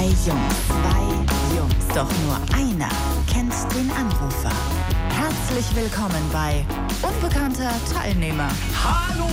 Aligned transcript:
Zwei 0.00 0.06
Jungs, 0.06 0.54
zwei 0.66 1.54
Jungs. 1.54 1.88
Doch 1.94 2.08
nur 2.24 2.36
einer 2.56 2.88
kennt 3.30 3.52
den 3.74 3.90
Anrufer. 3.90 4.50
Herzlich 5.10 5.76
willkommen 5.76 6.22
bei 6.32 6.64
Unbekannter 7.02 7.70
Teilnehmer. 7.92 8.48
Hallo! 8.82 9.28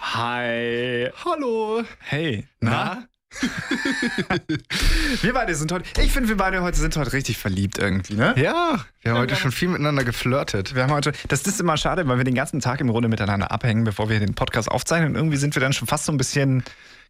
Hi. 0.00 1.10
Hallo! 1.22 1.82
Hey. 1.98 2.48
Na? 2.60 3.04
wir 5.22 5.32
beide 5.32 5.54
sind 5.54 5.72
heute. 5.72 5.84
Ich 6.00 6.12
finde, 6.12 6.28
wir 6.28 6.36
beide 6.36 6.62
heute 6.62 6.78
sind 6.78 6.96
heute 6.96 7.12
richtig 7.12 7.38
verliebt 7.38 7.78
irgendwie, 7.78 8.14
ne? 8.14 8.34
Ja, 8.36 8.84
wir 9.02 9.12
haben 9.12 9.18
heute 9.18 9.36
schon 9.36 9.52
viel 9.52 9.68
miteinander 9.68 10.04
geflirtet. 10.04 10.74
Wir 10.74 10.82
haben 10.84 10.92
heute. 10.92 11.12
Das 11.28 11.42
ist 11.42 11.60
immer 11.60 11.76
schade, 11.76 12.06
weil 12.08 12.18
wir 12.18 12.24
den 12.24 12.34
ganzen 12.34 12.60
Tag 12.60 12.80
im 12.80 12.88
Grunde 12.88 13.08
miteinander 13.08 13.50
abhängen, 13.50 13.84
bevor 13.84 14.08
wir 14.08 14.18
den 14.20 14.34
Podcast 14.34 14.70
aufzeichnen. 14.70 15.10
Und 15.10 15.16
irgendwie 15.16 15.36
sind 15.36 15.54
wir 15.54 15.60
dann 15.60 15.72
schon 15.72 15.88
fast 15.88 16.04
so 16.04 16.12
ein 16.12 16.18
bisschen. 16.18 16.62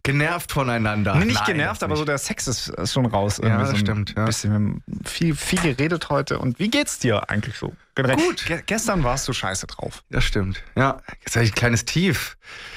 Genervt 0.03 0.53
voneinander. 0.53 1.17
Nee, 1.17 1.25
nicht 1.25 1.35
Nein, 1.37 1.57
genervt, 1.57 1.83
aber 1.83 1.97
so 1.97 2.03
nicht. 2.03 2.11
der 2.11 2.19
Sex 2.19 2.47
ist, 2.47 2.69
ist 2.69 2.93
schon 2.93 3.07
raus. 3.07 3.39
Ja, 3.39 3.45
Irgendwie 3.47 3.63
das 3.63 3.71
so 3.71 3.77
stimmt, 3.77 4.15
ja. 4.17 4.25
Bisschen, 4.25 4.51
wir 4.51 4.55
haben 4.55 4.83
viel, 5.05 5.35
viel 5.35 5.61
geredet 5.61 6.11
heute. 6.11 6.39
Und 6.39 6.61
wie 6.61 6.69
geht's 6.69 7.01
dir 7.01 7.29
eigentlich 7.29 7.57
so? 7.57 7.75
Generell? 7.97 8.15
Gut. 8.17 8.45
Ge 8.47 8.63
gestern 8.65 9.03
warst 9.03 9.27
du 9.27 9.33
scheiße 9.33 9.67
drauf. 9.67 10.05
Das 10.11 10.23
stimmt. 10.23 10.63
Ja, 10.77 11.01
jetzt 11.25 11.35
habe 11.35 11.45
ich 11.45 11.51
ein 11.53 11.57
kleines 11.57 11.87
Tief. 11.87 12.37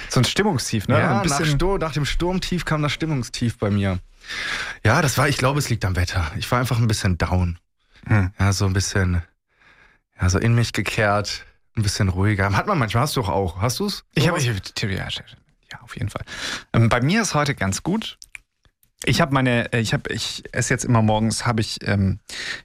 So 0.10 0.20
ein 0.20 0.26
Stimmungstief, 0.26 0.88
ne? 0.88 1.00
Ja, 1.00 1.14
nach, 1.14 1.24
bisschen. 1.24 1.46
Stur 1.46 1.80
nach 1.80 1.94
dem 1.94 2.06
Sturmtief 2.06 2.66
kam 2.66 2.82
das 2.82 2.92
Stimmungstief 2.92 3.58
bei 3.58 3.70
mir. 3.70 4.00
Ja, 4.84 5.02
das 5.02 5.18
war, 5.18 5.28
ich 5.30 5.38
glaube, 5.38 5.60
es 5.60 5.70
liegt 5.70 5.86
am 5.86 5.96
Wetter. 5.96 6.32
Ich 6.38 6.50
war 6.52 6.60
einfach 6.60 6.80
ein 6.80 6.88
bisschen 6.88 7.18
down. 7.18 7.60
Hm. 8.08 8.32
Ja, 8.40 8.54
so 8.54 8.66
ein 8.66 8.74
bisschen, 8.74 9.22
ja, 10.20 10.30
so 10.30 10.40
in 10.40 10.56
mich 10.56 10.74
gekehrt, 10.74 11.46
ein 11.76 11.84
bisschen 11.84 12.10
ruhiger. 12.10 12.52
Hat 12.56 12.68
man 12.68 12.78
manchmal, 12.78 13.04
hast 13.04 13.16
du 13.16 13.22
doch 13.22 13.30
auch. 13.30 13.62
Hast 13.62 13.80
du 13.80 13.86
es? 13.86 14.04
Ich 14.16 14.28
habe, 14.28 14.40
ja, 15.72 15.80
auf 15.82 15.96
jeden 15.96 16.10
Fall. 16.10 16.24
Ähm, 16.74 16.90
bei 16.90 17.02
mir 17.02 17.22
ist 17.22 17.36
heute 17.36 17.56
ganz 17.56 17.84
gut. 17.84 18.18
Ich 19.06 19.22
habe 19.22 19.34
meine, 19.34 19.72
äh, 19.72 19.80
ich 19.80 19.94
habe, 19.94 20.12
ich 20.12 20.44
esse 20.52 20.74
jetzt 20.74 20.84
immer 20.84 21.02
morgens, 21.02 21.46
habe 21.46 21.62
ich, 21.62 21.78
ähm, 21.88 22.20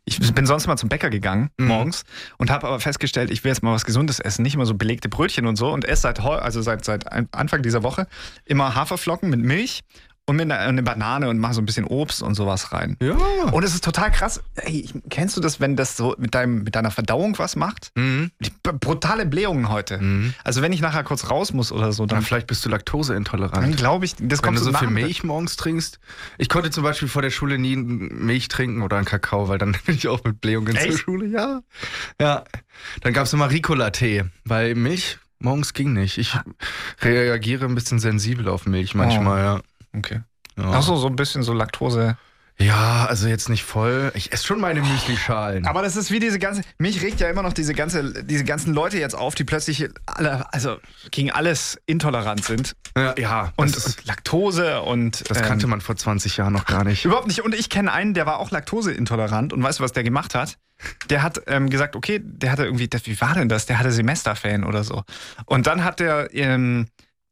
ich 0.05 0.19
bin 0.35 0.47
sonst 0.47 0.67
mal 0.67 0.77
zum 0.77 0.89
Bäcker 0.89 1.09
gegangen 1.11 1.51
Mhm. 1.59 1.67
morgens 1.69 2.05
und 2.39 2.51
habe 2.51 2.67
aber 2.67 2.81
festgestellt, 2.81 3.31
ich 3.31 3.45
will 3.45 3.51
jetzt 3.51 3.63
mal 3.63 3.73
was 3.73 3.85
Gesundes 3.85 4.19
essen, 4.19 4.43
nicht 4.43 4.55
immer 4.55 4.67
so 4.67 4.75
belegte 4.75 5.09
Brötchen 5.09 5.47
und 5.47 5.57
so 5.57 5.73
und 5.73 5.85
esse 5.85 6.03
seit, 6.03 6.21
also 6.21 6.61
seit, 6.61 6.85
seit 6.85 7.07
Anfang 7.33 7.63
dieser 7.63 7.83
Woche 7.85 8.09
immer 8.45 8.75
Haferflocken 8.75 9.31
mit 9.31 9.41
Milch 9.41 9.83
und 10.27 10.37
mit 10.37 10.51
einer, 10.51 10.59
eine 10.59 10.83
Banane 10.83 11.29
und 11.29 11.39
mache 11.39 11.55
so 11.55 11.61
ein 11.61 11.67
bisschen 11.67 11.85
Obst 11.85 12.23
und 12.23 12.35
sowas 12.35 12.73
rein. 12.73 12.97
Ja. 13.03 13.13
Und 13.53 13.63
es 13.63 13.75
ist 13.75 13.85
total 13.85 14.11
krass. 14.11 14.43
Ey, 14.55 14.81
ich- 14.81 14.95
kennst 15.11 15.37
du 15.37 15.41
das, 15.43 15.61
wenn 15.61 15.77
das 15.77 15.97
so 15.97 16.15
mit, 16.19 16.35
deinem, 16.35 16.63
mit 16.63 16.75
deiner 16.75 16.91
Verdauung 16.91 17.37
was 17.39 17.57
macht? 17.57 17.91
Mhm. 17.95 18.31
Brutale 18.63 19.27
Blähungen 19.27 19.69
heute. 19.69 19.99
Mhm. 19.99 20.33
Also 20.43 20.63
wenn 20.63 20.73
ich 20.73 20.81
nachher 20.81 21.05
kurz 21.05 21.29
raus 21.31 21.53
muss 21.53 21.73
oder 21.73 21.93
so, 21.93 22.07
Dann 22.07 22.17
dann, 22.19 22.25
vielleicht 22.25 22.47
bist 22.47 22.65
du 22.65 22.69
dann 22.71 22.79
laktoseintolerant. 22.79 23.77
glaube 23.77 24.07
ich, 24.07 24.15
das 24.15 24.21
Wenn 24.21 24.39
kommt 24.39 24.59
du 24.59 24.63
so 24.65 24.71
nah 24.71 24.79
viel 24.79 24.89
Milch 24.91 25.25
morgens 25.25 25.57
trinkst. 25.57 25.99
Ich 26.39 26.49
konnte 26.49 26.71
zum 26.71 26.83
Beispiel 26.85 27.09
vor 27.09 27.21
der 27.23 27.31
Schule 27.31 27.59
nie 27.59 27.77
Milch 27.77 28.49
trinken 28.49 28.83
oder 28.83 28.97
einen 28.97 29.05
Kakao, 29.07 29.49
weil 29.49 29.59
dann 29.59 29.77
bin 29.87 29.95
ich 29.97 30.09
auch 30.09 30.25
mit 30.25 30.41
Blähungen 30.41 30.75
zur 30.77 30.87
Echt? 30.89 30.99
Schule. 31.01 31.27
Ja. 31.27 31.61
Ja. 32.21 32.45
Dann 33.03 33.13
gab 33.13 33.27
es 33.27 33.33
immer 33.33 33.51
Ricola-Tee, 33.51 34.25
weil 34.45 34.75
Milch 34.75 35.19
morgens 35.39 35.75
ging 35.75 35.93
nicht. 35.93 36.17
Ich 36.17 36.35
reagiere 37.03 37.67
ein 37.67 37.75
bisschen 37.75 37.99
sensibel 37.99 38.49
auf 38.49 38.67
Milch 38.67 38.95
manchmal, 38.95 39.61
Okay. 39.97 40.21
ja. 40.57 40.71
Ach 40.73 40.83
so, 40.83 40.97
so 40.97 41.07
ein 41.07 41.17
bisschen 41.17 41.43
so 41.43 41.53
Laktose. 41.53 42.17
Ja, 42.57 43.07
also 43.07 43.27
jetzt 43.27 43.49
nicht 43.49 43.65
voll. 43.65 44.13
Ich 44.15 44.33
esse 44.33 44.47
schon 44.47 44.61
meine 44.61 44.81
Müsli-Schalen. 44.81 45.67
Aber 45.67 45.83
das 45.83 45.97
ist 45.97 46.13
wie 46.13 46.21
diese 46.21 46.39
ganze. 46.39 46.63
Mich 46.79 47.03
regt 47.03 47.19
ja 47.19 47.29
immer 47.29 47.43
noch 47.43 47.53
diese 47.53 47.75
ganze, 47.75 48.23
diese 48.25 48.45
ganzen 48.45 48.73
Leute 48.75 48.99
jetzt 48.99 49.15
auf, 49.15 49.35
die 49.35 49.43
plötzlich 49.43 49.89
alle, 50.07 50.53
also 50.53 50.77
gegen 51.11 51.33
alles 51.33 51.81
intolerant 51.87 52.45
sind. 52.45 52.77
Ja, 52.97 53.15
ja 53.19 53.53
Und, 53.57 53.75
das, 53.75 53.87
und 53.87 54.07
Laktose 54.07 54.83
und. 54.83 55.29
das 55.29 55.39
ähm, 55.39 55.45
kannte 55.45 55.67
man 55.67 55.81
vor 55.81 55.97
20 55.97 56.37
Jahren 56.37 56.53
noch 56.53 56.65
gar 56.65 56.85
nicht. 56.85 57.05
Überhaupt 57.05 57.27
nicht. 57.27 57.43
Und 57.43 57.57
ich 57.57 57.71
kenne 57.71 57.93
einen, 57.93 58.15
der 58.15 58.25
war 58.25 58.39
auch 58.39 58.53
laktoseintolerant. 58.53 59.53
Und 59.53 59.61
weißt 59.61 59.81
du, 59.81 59.83
was 59.83 59.91
der 59.91 60.05
gemacht 60.05 60.37
hat? 60.37 60.57
Der 61.11 61.25
hat 61.25 61.43
ähm, 61.49 61.71
gesagt, 61.71 61.97
okay, 61.97 62.21
der 62.23 62.53
hatte 62.53 62.65
irgendwie, 62.65 62.87
das, 62.87 63.07
wie 63.07 63.21
war 63.21 63.35
denn 63.35 63.49
das? 63.49 63.67
Der 63.67 63.81
hatte 63.81 63.91
Semesterferien 63.91 64.63
oder 64.63 64.85
so. 64.85 65.03
Und 65.47 65.67
dann 65.67 65.83
hat 65.83 65.99
der, 65.99 66.33
ähm, 66.35 66.87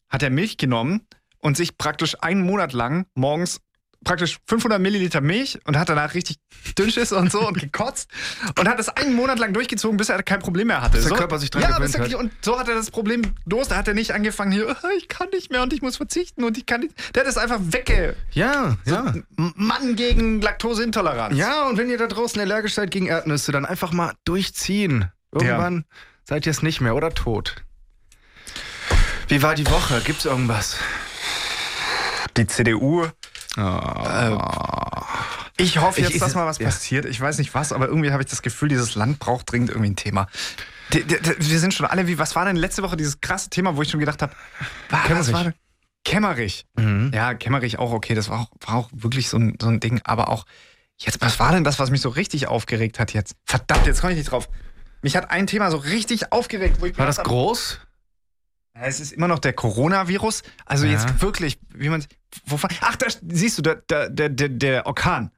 hat 0.09 0.25
er 0.25 0.31
Milch 0.31 0.57
genommen 0.57 1.03
und 1.43 1.57
sich 1.57 1.77
praktisch 1.77 2.17
einen 2.23 2.41
Monat 2.41 2.73
lang 2.73 3.05
morgens 3.15 3.61
praktisch 4.05 4.39
500 4.49 4.81
Milliliter 4.81 5.21
Milch 5.21 5.59
und 5.65 5.77
hat 5.79 5.89
danach 5.89 6.15
richtig 6.15 6.39
Dünnschiss 6.77 7.13
und 7.13 7.31
so 7.31 7.47
und 7.47 7.59
gekotzt 7.59 8.11
und 8.59 8.69
hat 8.69 8.79
das 8.79 8.89
einen 8.89 9.15
Monat 9.15 9.39
lang 9.39 9.53
durchgezogen, 9.53 9.97
bis 9.97 10.09
er 10.09 10.23
kein 10.23 10.41
Problem 10.41 10.69
mehr 10.69 10.83
hatte. 10.83 10.95
Bis 10.95 11.03
der 11.03 11.11
so, 11.11 11.15
Körper 11.17 11.39
sich 11.39 11.51
dran 11.51 11.63
ja, 11.63 11.69
gewöhnt 11.69 11.85
bis 11.85 11.95
er, 11.95 12.05
hat. 12.05 12.15
Und 12.15 12.33
so 12.41 12.59
hat 12.59 12.69
er 12.69 12.75
das 12.75 12.91
Problem 12.91 13.23
Durst. 13.47 13.71
Da 13.71 13.77
hat 13.77 13.89
er 13.89 13.95
nicht 13.95 14.13
angefangen 14.13 14.53
hier, 14.53 14.77
ich 14.97 15.09
kann 15.09 15.29
nicht 15.33 15.51
mehr 15.51 15.63
und 15.63 15.73
ich 15.73 15.83
muss 15.83 15.97
verzichten 15.97 16.45
und 16.45 16.59
ich 16.59 16.67
kann 16.67 16.81
nicht. 16.81 16.95
Der 17.15 17.23
hat 17.23 17.31
es 17.31 17.37
einfach 17.37 17.61
wegge... 17.61 18.17
Ja, 18.33 18.77
ja. 18.87 19.15
M- 19.37 19.53
Mann 19.55 19.97
gegen 19.97 20.41
Laktoseintoleranz. 20.41 21.37
Ja, 21.37 21.69
und 21.69 21.79
wenn 21.79 21.91
ihr 21.91 21.99
da 21.99 22.07
draußen 22.07 22.41
allergisch 22.41 22.75
seid 22.75 22.91
gegen 22.91 23.07
Erdnüsse, 23.07 23.53
dann 23.53 23.65
einfach 23.65 23.93
mal 23.93 24.13
durchziehen. 24.25 25.11
Irgendwann 25.33 25.85
seid 26.25 26.47
ihr 26.47 26.51
es 26.51 26.63
nicht 26.63 26.81
mehr 26.81 26.95
oder 26.95 27.11
tot. 27.11 27.57
Wie 29.29 29.43
war 29.43 29.55
die 29.55 29.67
Woche? 29.71 30.01
Gibt's 30.05 30.25
irgendwas? 30.25 30.77
Die 32.37 32.47
CDU. 32.47 33.07
Ah. 33.57 35.05
Ich 35.57 35.79
hoffe 35.79 36.01
jetzt, 36.01 36.15
ich- 36.15 36.21
dass 36.21 36.35
mal 36.35 36.47
was 36.47 36.59
ja. 36.59 36.67
passiert. 36.67 37.05
Ich 37.05 37.21
weiß 37.21 37.39
nicht 37.39 37.55
was, 37.55 37.73
aber 37.73 37.87
irgendwie 37.89 38.11
habe 38.13 38.23
ich 38.23 38.29
das 38.29 38.43
Gefühl, 38.43 38.69
dieses 38.69 38.95
Land 38.95 39.19
braucht 39.19 39.51
dringend 39.53 39.71
irgendwie 39.71 39.91
ein 39.91 39.97
Thema. 39.97 40.27
D- 40.93 41.03
d- 41.05 41.21
d- 41.21 41.37
Wir 41.39 41.59
sind 41.59 41.75
schon 41.75 41.87
alle 41.87 42.07
wie, 42.07 42.19
was 42.19 42.35
war 42.35 42.45
denn 42.45 42.57
letzte 42.57 42.83
Woche 42.83 42.97
dieses 42.97 43.21
krasse 43.21 43.51
Thema, 43.51 43.77
wo 43.77 43.83
ich 43.83 43.91
schon 43.91 44.01
gedacht 44.01 44.23
habe, 44.23 44.33
was 44.91 45.33
war 45.33 45.45
denn? 45.45 45.55
Kemmerich. 46.05 46.67
Mhm. 46.77 47.13
Ja, 47.15 47.35
Kemmerich 47.35 47.79
auch 47.79 47.93
okay, 47.93 48.15
das 48.15 48.29
war 48.29 48.41
auch, 48.41 48.51
war 48.67 48.75
auch 48.77 48.91
wirklich 48.93 49.29
so 49.29 49.39
ein, 49.39 49.57
so 49.61 49.69
ein 49.69 49.79
Ding, 49.79 50.01
aber 50.05 50.29
auch 50.29 50.45
jetzt, 50.99 51.21
was 51.21 51.39
war 51.39 51.53
denn 51.53 51.65
das, 51.65 51.79
was 51.79 51.91
mich 51.91 52.01
so 52.01 52.09
richtig 52.09 52.49
aufgeregt 52.49 52.99
hat 52.99 53.13
jetzt? 53.13 53.37
Verdammt, 53.45 53.87
jetzt 53.87 54.01
komme 54.01 54.13
ich 54.13 54.19
nicht 54.19 54.31
drauf. 54.31 54.49
Mich 55.03 55.17
hat 55.17 55.31
ein 55.31 55.47
Thema 55.47 55.71
so 55.71 55.77
richtig 55.77 56.33
aufgeregt, 56.33 56.77
wo 56.81 56.87
ich 56.87 56.99
War 56.99 57.07
das 57.07 57.19
hab, 57.19 57.27
groß? 57.27 57.79
Es 58.75 59.01
ist 59.01 59.13
immer 59.13 59.29
noch 59.29 59.39
der 59.39 59.53
Coronavirus. 59.53 60.43
Also 60.65 60.87
Ja. 60.87 60.93
jetzt 60.93 61.21
wirklich, 61.21 61.59
wie 61.75 61.89
man. 61.89 62.05
Wovon, 62.47 62.71
ach, 62.81 62.97
da 62.97 63.07
siehst 63.29 63.59
du, 63.59 63.63
der, 63.63 63.77
der, 63.77 64.09
der, 64.09 64.29
der- 64.31 64.49
der 64.49 64.87
Orkan. 64.87 65.31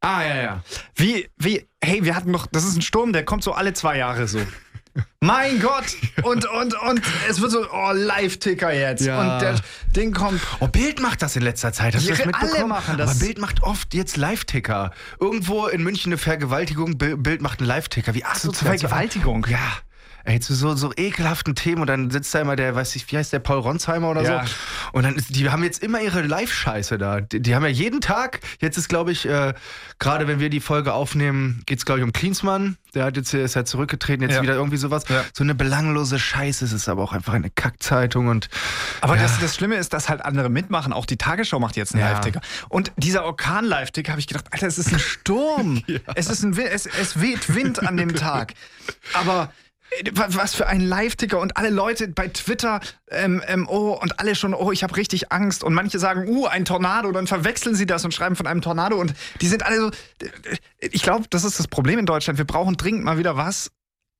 Ah, 0.00 0.22
ja, 0.22 0.36
ja. 0.36 0.62
Wie, 0.96 1.28
wie, 1.38 1.66
hey, 1.82 2.04
wir 2.04 2.14
hatten 2.16 2.30
noch, 2.30 2.46
das 2.46 2.64
ist 2.64 2.76
ein 2.76 2.82
Sturm, 2.82 3.12
der 3.12 3.24
kommt 3.24 3.44
so 3.44 3.52
alle 3.52 3.72
zwei 3.72 3.96
Jahre 3.98 4.26
so. 4.28 4.40
mein 5.20 5.60
Gott! 5.60 5.96
Und, 6.22 6.44
und, 6.50 6.74
und 6.82 7.00
es 7.30 7.40
wird 7.40 7.50
so, 7.52 7.66
oh, 7.72 7.92
Live-Ticker 7.92 8.74
jetzt. 8.74 9.02
Ja. 9.06 9.20
Und 9.36 9.40
der 9.40 9.58
Ding 9.96 10.12
kommt. 10.12 10.40
Oh, 10.60 10.66
Bild 10.68 11.00
macht 11.00 11.22
das 11.22 11.34
in 11.36 11.42
letzter 11.42 11.72
Zeit. 11.72 11.94
Hast 11.94 12.04
du 12.06 12.10
das 12.10 12.18
mitbekommen? 12.26 12.52
alle 12.56 12.66
machen 12.66 12.98
das. 12.98 13.10
Aber 13.12 13.18
Bild 13.20 13.38
macht 13.38 13.62
oft 13.62 13.94
jetzt 13.94 14.16
Live-Ticker. 14.18 14.90
Irgendwo 15.18 15.66
in 15.68 15.82
München 15.82 16.10
eine 16.12 16.18
Vergewaltigung, 16.18 16.98
Bi- 16.98 17.14
Bild 17.16 17.40
macht 17.40 17.60
einen 17.60 17.68
Live-Ticker. 17.68 18.12
Wie 18.14 18.24
Ach 18.24 18.34
so, 18.34 18.50
asozial. 18.50 18.76
zur 18.78 18.88
Vergewaltigung. 18.88 19.46
Ja. 19.48 19.58
Ey, 20.24 20.40
zu 20.40 20.54
so, 20.54 20.74
so 20.76 20.92
ekelhaften 20.96 21.54
Themen 21.54 21.80
und 21.82 21.86
dann 21.88 22.10
sitzt 22.10 22.34
da 22.34 22.40
immer 22.40 22.56
der, 22.56 22.74
weiß 22.74 22.94
ich, 22.96 23.10
wie 23.10 23.18
heißt 23.18 23.32
der, 23.32 23.40
Paul 23.40 23.58
Ronsheimer 23.58 24.10
oder 24.10 24.22
Ja. 24.22 24.46
so. 24.46 24.52
Und 24.92 25.02
dann, 25.04 25.16
ist, 25.16 25.34
die 25.34 25.48
haben 25.50 25.64
jetzt 25.64 25.82
immer 25.82 26.00
ihre 26.00 26.22
Live-Scheiße 26.22 26.98
da. 26.98 27.20
Die, 27.20 27.40
die 27.40 27.54
haben 27.54 27.62
ja 27.64 27.68
jeden 27.70 28.00
Tag, 28.00 28.40
jetzt 28.60 28.76
ist 28.78 28.88
glaube 28.88 29.12
ich, 29.12 29.26
äh, 29.28 29.54
gerade 29.98 30.28
wenn 30.28 30.38
wir 30.40 30.50
die 30.50 30.60
Folge 30.60 30.92
aufnehmen, 30.92 31.62
geht 31.66 31.78
es 31.78 31.84
glaube 31.84 32.00
ich 32.00 32.04
um 32.04 32.12
Klinsmann. 32.12 32.76
Der 32.94 33.04
hat 33.04 33.16
jetzt, 33.16 33.32
ist 33.32 33.54
ja 33.54 33.64
zurückgetreten, 33.64 34.22
jetzt 34.22 34.36
Ja. 34.36 34.42
wieder 34.42 34.54
irgendwie 34.54 34.76
sowas. 34.76 35.04
Ja. 35.08 35.24
So 35.32 35.42
eine 35.44 35.54
belanglose 35.54 36.18
Scheiße. 36.18 36.64
Es 36.64 36.72
ist 36.72 36.88
aber 36.88 37.02
auch 37.02 37.12
einfach 37.12 37.32
eine 37.32 37.48
Kackzeitung 37.50 38.28
und 38.28 38.48
Aber 39.00 39.16
das, 39.16 39.40
das 39.40 39.54
Schlimme 39.56 39.76
ist, 39.76 39.92
dass 39.94 40.08
halt 40.08 40.22
andere 40.24 40.50
mitmachen. 40.50 40.92
Auch 40.92 41.06
die 41.06 41.16
Tagesschau 41.16 41.58
macht 41.58 41.76
jetzt 41.76 41.94
einen. 41.94 42.02
Live-Ticker. 42.02 42.40
Und 42.68 42.92
dieser 42.96 43.24
Orkan-Live-Ticker 43.24 44.12
habe 44.12 44.20
ich 44.20 44.26
gedacht, 44.26 44.44
Alter, 44.50 44.66
es 44.66 44.78
ist 44.78 44.92
ein 44.92 44.98
Sturm. 44.98 45.82
es, 46.14 46.28
ist 46.28 46.42
ein, 46.42 46.56
es, 46.58 46.86
es 46.86 47.20
weht 47.20 47.54
Wind 47.54 47.86
an 47.86 47.96
dem 47.96 48.14
Tag. 48.14 48.52
Aber 49.14 49.52
was 50.14 50.54
für 50.54 50.66
ein 50.66 50.80
Live-Ticker 50.80 51.38
und 51.38 51.56
alle 51.56 51.70
Leute 51.70 52.08
bei 52.08 52.28
Twitter, 52.28 52.80
ähm, 53.10 53.42
ähm, 53.46 53.68
oh, 53.68 53.98
und 54.00 54.18
alle 54.18 54.34
schon, 54.34 54.54
oh, 54.54 54.72
ich 54.72 54.82
habe 54.82 54.96
richtig 54.96 55.32
Angst. 55.32 55.64
Und 55.64 55.74
manche 55.74 55.98
sagen, 55.98 56.28
uh, 56.28 56.46
ein 56.46 56.64
Tornado, 56.64 57.12
dann 57.12 57.26
verwechseln 57.26 57.74
sie 57.74 57.86
das 57.86 58.04
und 58.04 58.12
schreiben 58.12 58.36
von 58.36 58.46
einem 58.46 58.60
Tornado. 58.60 58.96
Und 58.96 59.14
die 59.40 59.48
sind 59.48 59.64
alle 59.64 59.80
so. 59.80 59.90
Ich 60.80 61.02
glaube, 61.02 61.26
das 61.30 61.44
ist 61.44 61.58
das 61.58 61.68
Problem 61.68 61.98
in 61.98 62.06
Deutschland. 62.06 62.38
Wir 62.38 62.46
brauchen 62.46 62.76
dringend 62.76 63.04
mal 63.04 63.18
wieder 63.18 63.36
was, 63.36 63.70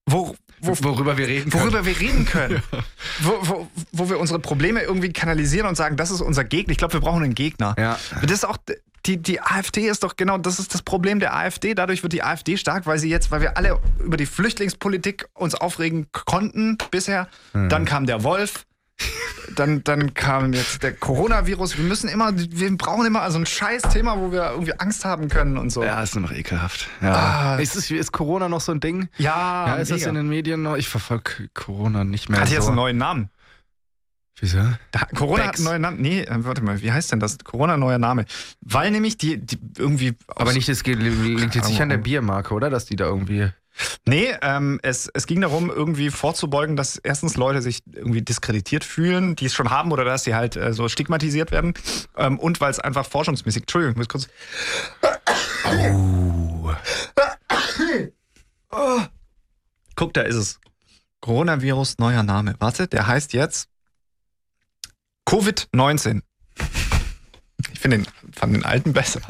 wo, 0.06 0.36
wo, 0.60 0.76
worüber 0.82 1.16
wir 1.16 1.26
reden 1.26 1.50
können. 1.50 1.62
worüber 1.64 1.86
wir 1.86 1.98
reden 1.98 2.24
können. 2.24 2.62
wo, 3.20 3.38
wo, 3.42 3.68
wo 3.92 4.10
wir 4.10 4.18
unsere 4.18 4.40
Probleme 4.40 4.82
irgendwie 4.82 5.12
kanalisieren 5.12 5.68
und 5.68 5.76
sagen, 5.76 5.96
das 5.96 6.10
ist 6.10 6.20
unser 6.20 6.44
Gegner. 6.44 6.72
Ich 6.72 6.78
glaube, 6.78 6.94
wir 6.94 7.00
brauchen 7.00 7.22
einen 7.22 7.34
Gegner. 7.34 7.74
Ja. 7.78 7.98
Das 8.20 8.32
ist 8.32 8.44
auch, 8.44 8.58
die, 9.06 9.16
die 9.16 9.40
AfD 9.40 9.88
ist 9.88 10.04
doch 10.04 10.16
genau, 10.16 10.38
das 10.38 10.58
ist 10.58 10.74
das 10.74 10.82
Problem 10.82 11.18
der 11.20 11.34
AfD. 11.34 11.74
Dadurch 11.74 12.02
wird 12.02 12.12
die 12.12 12.22
AfD 12.22 12.56
stark, 12.56 12.86
weil 12.86 12.98
sie 12.98 13.08
jetzt, 13.10 13.30
weil 13.30 13.40
wir 13.40 13.56
alle 13.56 13.78
über 13.98 14.16
die 14.16 14.26
Flüchtlingspolitik 14.26 15.26
uns 15.34 15.54
aufregen 15.54 16.06
konnten 16.12 16.78
bisher. 16.90 17.28
Hm. 17.52 17.68
Dann 17.68 17.84
kam 17.84 18.06
der 18.06 18.22
Wolf. 18.22 18.64
dann, 19.56 19.82
dann 19.82 20.14
kam 20.14 20.52
jetzt 20.52 20.82
der 20.82 20.92
Coronavirus. 20.92 21.76
Wir 21.76 21.84
müssen 21.84 22.08
immer, 22.08 22.30
wir 22.34 22.76
brauchen 22.76 23.04
immer 23.06 23.28
so 23.30 23.38
ein 23.38 23.46
scheiß 23.46 23.82
Thema, 23.92 24.18
wo 24.20 24.30
wir 24.30 24.50
irgendwie 24.50 24.78
Angst 24.78 25.04
haben 25.04 25.28
können 25.28 25.56
und 25.58 25.70
so. 25.70 25.82
Ja, 25.82 26.00
ist 26.02 26.14
nur 26.14 26.22
noch 26.22 26.32
ekelhaft. 26.32 26.88
Ja. 27.00 27.14
Ah. 27.14 27.56
Ist, 27.56 27.74
es, 27.74 27.90
ist 27.90 28.12
Corona 28.12 28.48
noch 28.48 28.60
so 28.60 28.70
ein 28.72 28.80
Ding? 28.80 29.08
Ja, 29.18 29.66
Ja, 29.66 29.74
ist 29.76 29.90
das 29.90 30.00
mega. 30.00 30.10
in 30.10 30.14
den 30.16 30.28
Medien 30.28 30.62
noch? 30.62 30.76
Ich 30.76 30.88
verfolge 30.88 31.48
Corona 31.54 32.04
nicht 32.04 32.28
mehr. 32.28 32.40
Hat 32.40 32.48
so. 32.48 32.54
jetzt 32.54 32.66
einen 32.66 32.76
neuen 32.76 32.98
Namen. 32.98 33.30
Wieso? 34.42 34.58
Da, 34.90 35.06
Corona 35.14 35.44
hat 35.44 35.52
Bex. 35.52 35.60
einen 35.60 35.66
neuen 35.66 35.82
Namen. 35.82 36.00
Nee, 36.00 36.22
äh, 36.22 36.44
warte 36.44 36.62
mal, 36.62 36.82
wie 36.82 36.90
heißt 36.90 37.12
denn 37.12 37.20
das? 37.20 37.38
Corona 37.44 37.76
neuer 37.76 37.98
Name. 37.98 38.24
Weil 38.60 38.90
nämlich 38.90 39.16
die, 39.16 39.38
die 39.38 39.56
irgendwie. 39.78 40.16
Aber 40.26 40.52
nicht, 40.52 40.68
das 40.68 40.84
liegt 40.84 41.54
jetzt 41.54 41.68
nicht 41.68 41.80
an 41.80 41.90
der. 41.90 41.98
Biermarke, 41.98 42.52
oder? 42.52 42.68
Dass 42.68 42.84
die 42.84 42.96
da 42.96 43.04
irgendwie. 43.04 43.50
Nee, 44.04 44.34
ähm, 44.42 44.80
es, 44.82 45.08
es 45.14 45.28
ging 45.28 45.40
darum, 45.40 45.70
irgendwie 45.70 46.10
vorzubeugen, 46.10 46.74
dass 46.74 46.96
erstens 46.96 47.36
Leute 47.36 47.62
sich 47.62 47.84
irgendwie 47.92 48.20
diskreditiert 48.20 48.82
fühlen, 48.82 49.36
die 49.36 49.46
es 49.46 49.54
schon 49.54 49.70
haben 49.70 49.92
oder 49.92 50.04
dass 50.04 50.24
sie 50.24 50.34
halt 50.34 50.56
äh, 50.56 50.72
so 50.72 50.88
stigmatisiert 50.88 51.52
werden. 51.52 51.74
Ähm, 52.16 52.40
und 52.40 52.60
weil 52.60 52.72
es 52.72 52.80
einfach 52.80 53.06
forschungsmäßig. 53.06 53.62
Entschuldigung, 53.62 53.92
ich 53.92 53.98
muss 53.98 54.08
kurz. 54.08 54.28
Oh. 58.72 59.02
Guck, 59.94 60.14
da 60.14 60.22
ist 60.22 60.34
es. 60.34 60.58
Coronavirus, 61.20 61.98
neuer 61.98 62.24
Name. 62.24 62.56
Warte, 62.58 62.88
der 62.88 63.06
heißt 63.06 63.34
jetzt 63.34 63.68
Covid-19. 65.28 66.22
Ich 67.72 67.80
finde 67.80 67.98
den, 67.98 68.06
fand 68.34 68.54
den 68.54 68.64
alten 68.64 68.92
besser. 68.92 69.20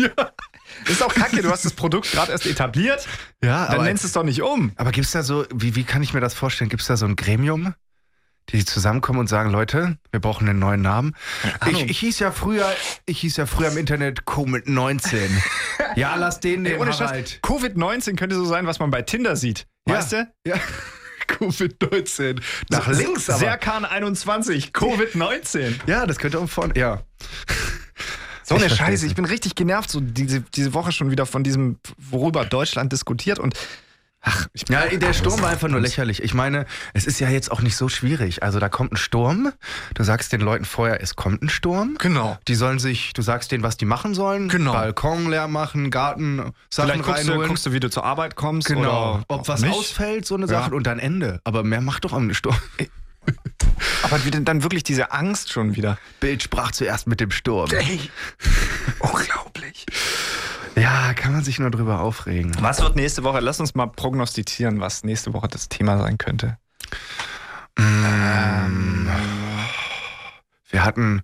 Ist 0.87 1.03
auch 1.03 1.13
kacke, 1.15 1.43
du 1.43 1.51
hast 1.51 1.65
das 1.65 1.75
Produkt 1.75 2.11
gerade 2.13 2.33
erst 2.33 2.47
etabliert, 2.47 3.07
Ja, 3.43 3.67
dann 3.67 3.75
aber, 3.77 3.85
nennst 3.85 4.05
du 4.05 4.07
es 4.09 4.13
doch 4.15 4.25
nicht 4.25 4.43
um. 4.43 4.73
aber 4.77 4.91
gibt 4.91 5.07
es 5.07 5.13
da 5.13 5.23
so, 5.23 5.45
wie, 5.55 5.75
wie 5.77 5.85
kann 5.85 6.03
ich 6.03 6.15
mir 6.15 6.21
das 6.21 6.35
vorstellen? 6.35 6.71
Gibt 6.71 6.83
es 6.83 6.89
da 6.89 6.97
so 6.97 7.05
ein 7.07 7.15
Gremium, 7.15 7.75
die 8.49 8.65
zusammenkommen 8.65 9.21
und 9.21 9.29
sagen, 9.29 9.51
Leute, 9.51 9.99
wir 10.11 10.21
brauchen 10.21 10.49
einen 10.49 10.59
neuen 10.59 10.81
Namen? 10.83 11.15
Ich, 11.71 11.83
ich 11.91 11.99
hieß 12.01 12.19
ja 12.21 12.33
früher, 12.33 12.71
ich 13.07 13.21
hieß 13.21 13.37
ja 13.37 13.47
früher 13.47 13.71
im 13.71 13.77
Internet 13.79 14.23
Covid-19. 14.23 15.29
ja, 15.97 16.17
lass 16.17 16.41
den 16.41 16.63
nehmen, 16.63 16.81
ohne 16.81 16.93
Harald. 16.99 17.39
Covid-19 17.43 18.17
könnte 18.17 18.35
so 18.35 18.45
sein, 18.47 18.67
was 18.67 18.79
man 18.79 18.91
bei 18.91 19.03
Tinder 19.03 19.37
sieht. 19.37 19.67
Ja. 19.87 19.97
Weißt 19.97 20.13
du? 20.13 20.33
Ja. 20.47 20.57
Covid-19. 21.33 22.41
Nach 22.71 22.89
links 22.89 23.29
aber. 23.29 23.39
Serkan 23.39 23.85
21, 23.85 24.69
Covid-19. 24.73 25.75
ja, 25.87 26.07
das 26.07 26.19
könnte 26.19 26.39
auch 26.39 26.49
vorne. 26.49 26.75
Ja. 26.77 27.03
So 28.45 28.57
eine 28.57 28.69
Scheiße. 28.69 29.07
Ich 29.07 29.15
bin 29.15 29.25
richtig 29.25 29.55
genervt, 29.55 29.89
so 29.89 30.01
diese, 30.01 30.41
diese 30.41 30.75
Woche 30.75 30.93
schon 30.93 31.11
wieder 31.11 31.27
von 31.27 31.45
diesem, 31.45 31.79
worüber 31.97 32.45
Deutschland 32.45 32.93
diskutiert 32.93 33.39
und 33.39 33.55
ach, 34.23 34.47
ich 34.53 34.69
Ja, 34.69 34.87
der 34.87 35.13
Sturm 35.13 35.41
war 35.43 35.51
einfach 35.51 35.69
nur 35.69 35.81
lächerlich. 35.81 36.23
Ich 36.23 36.33
meine, 36.35 36.67
es 36.95 37.07
ist 37.07 37.21
ja 37.21 37.29
jetzt 37.29 37.51
auch 37.53 37.61
nicht 37.61 37.77
so 37.77 37.89
schwierig. 37.89 38.43
Also 38.43 38.59
da 38.59 38.69
kommt 38.69 38.93
ein 38.93 38.97
Sturm. 38.97 39.53
Du 39.95 40.03
sagst 40.03 40.33
den 40.33 40.41
Leuten 40.41 40.65
vorher, 40.65 41.03
es 41.03 41.17
kommt 41.17 41.43
ein 41.43 41.49
Sturm. 41.49 41.97
Genau. 41.99 42.39
Die 42.49 42.55
sollen 42.55 42.79
sich, 42.79 43.13
du 43.13 43.23
sagst 43.23 43.53
denen, 43.53 43.63
was 43.63 43.77
die 43.77 43.85
machen 43.85 44.15
sollen. 44.15 44.49
Genau. 44.49 44.73
Balkon 44.73 45.29
leer 45.31 45.49
machen, 45.49 45.91
Garten, 45.91 46.53
Sachen 46.71 46.91
Vielleicht 46.91 47.03
guckst 47.05 47.25
du, 47.25 47.29
reinholen. 47.31 47.49
guckst 47.49 47.67
du, 47.67 47.73
wie 47.73 47.81
du 47.81 47.91
zur 47.91 48.05
Arbeit 48.05 48.37
kommst. 48.37 48.69
genau. 48.69 49.23
Ob 49.29 49.49
was 49.49 49.61
nicht. 49.61 49.75
ausfällt, 49.75 50.27
so 50.27 50.35
eine 50.37 50.47
Ja. 50.47 50.63
Sache 50.63 50.75
und 50.75 50.87
dann 50.87 50.99
Ende. 50.99 51.41
Aber 51.45 51.63
mehr 51.65 51.81
macht 51.81 52.05
doch 52.05 52.13
am 52.13 52.33
Sturm. 52.33 52.57
Aber 54.03 54.19
dann 54.19 54.63
wirklich 54.63 54.83
diese 54.83 55.13
Angst 55.13 55.53
schon 55.53 55.77
wieder. 55.77 55.97
Bild 56.21 56.43
sprach 56.43 56.73
zuerst 56.73 57.07
mit 57.07 57.21
dem 57.21 57.31
Sturm. 57.31 57.71
Ey, 57.71 58.01
unglaublich. 58.99 59.32
Ja, 61.13 61.23
kann 61.23 61.33
man 61.35 61.45
sich 61.45 61.59
nur 61.59 61.71
drüber 61.71 62.01
aufregen. 62.01 62.53
Was 62.61 62.81
wird 62.81 62.97
nächste 62.97 63.23
Woche? 63.23 63.41
Lass 63.41 63.61
uns 63.61 63.75
mal 63.75 63.85
prognostizieren, 63.87 64.81
was 64.81 65.05
nächste 65.05 65.35
Woche 65.35 65.47
das 65.47 65.69
Thema 65.69 65.99
sein 65.99 66.17
könnte. 66.17 66.57
Ähm, 67.79 69.11
wir 70.71 70.83
hatten, 70.87 71.21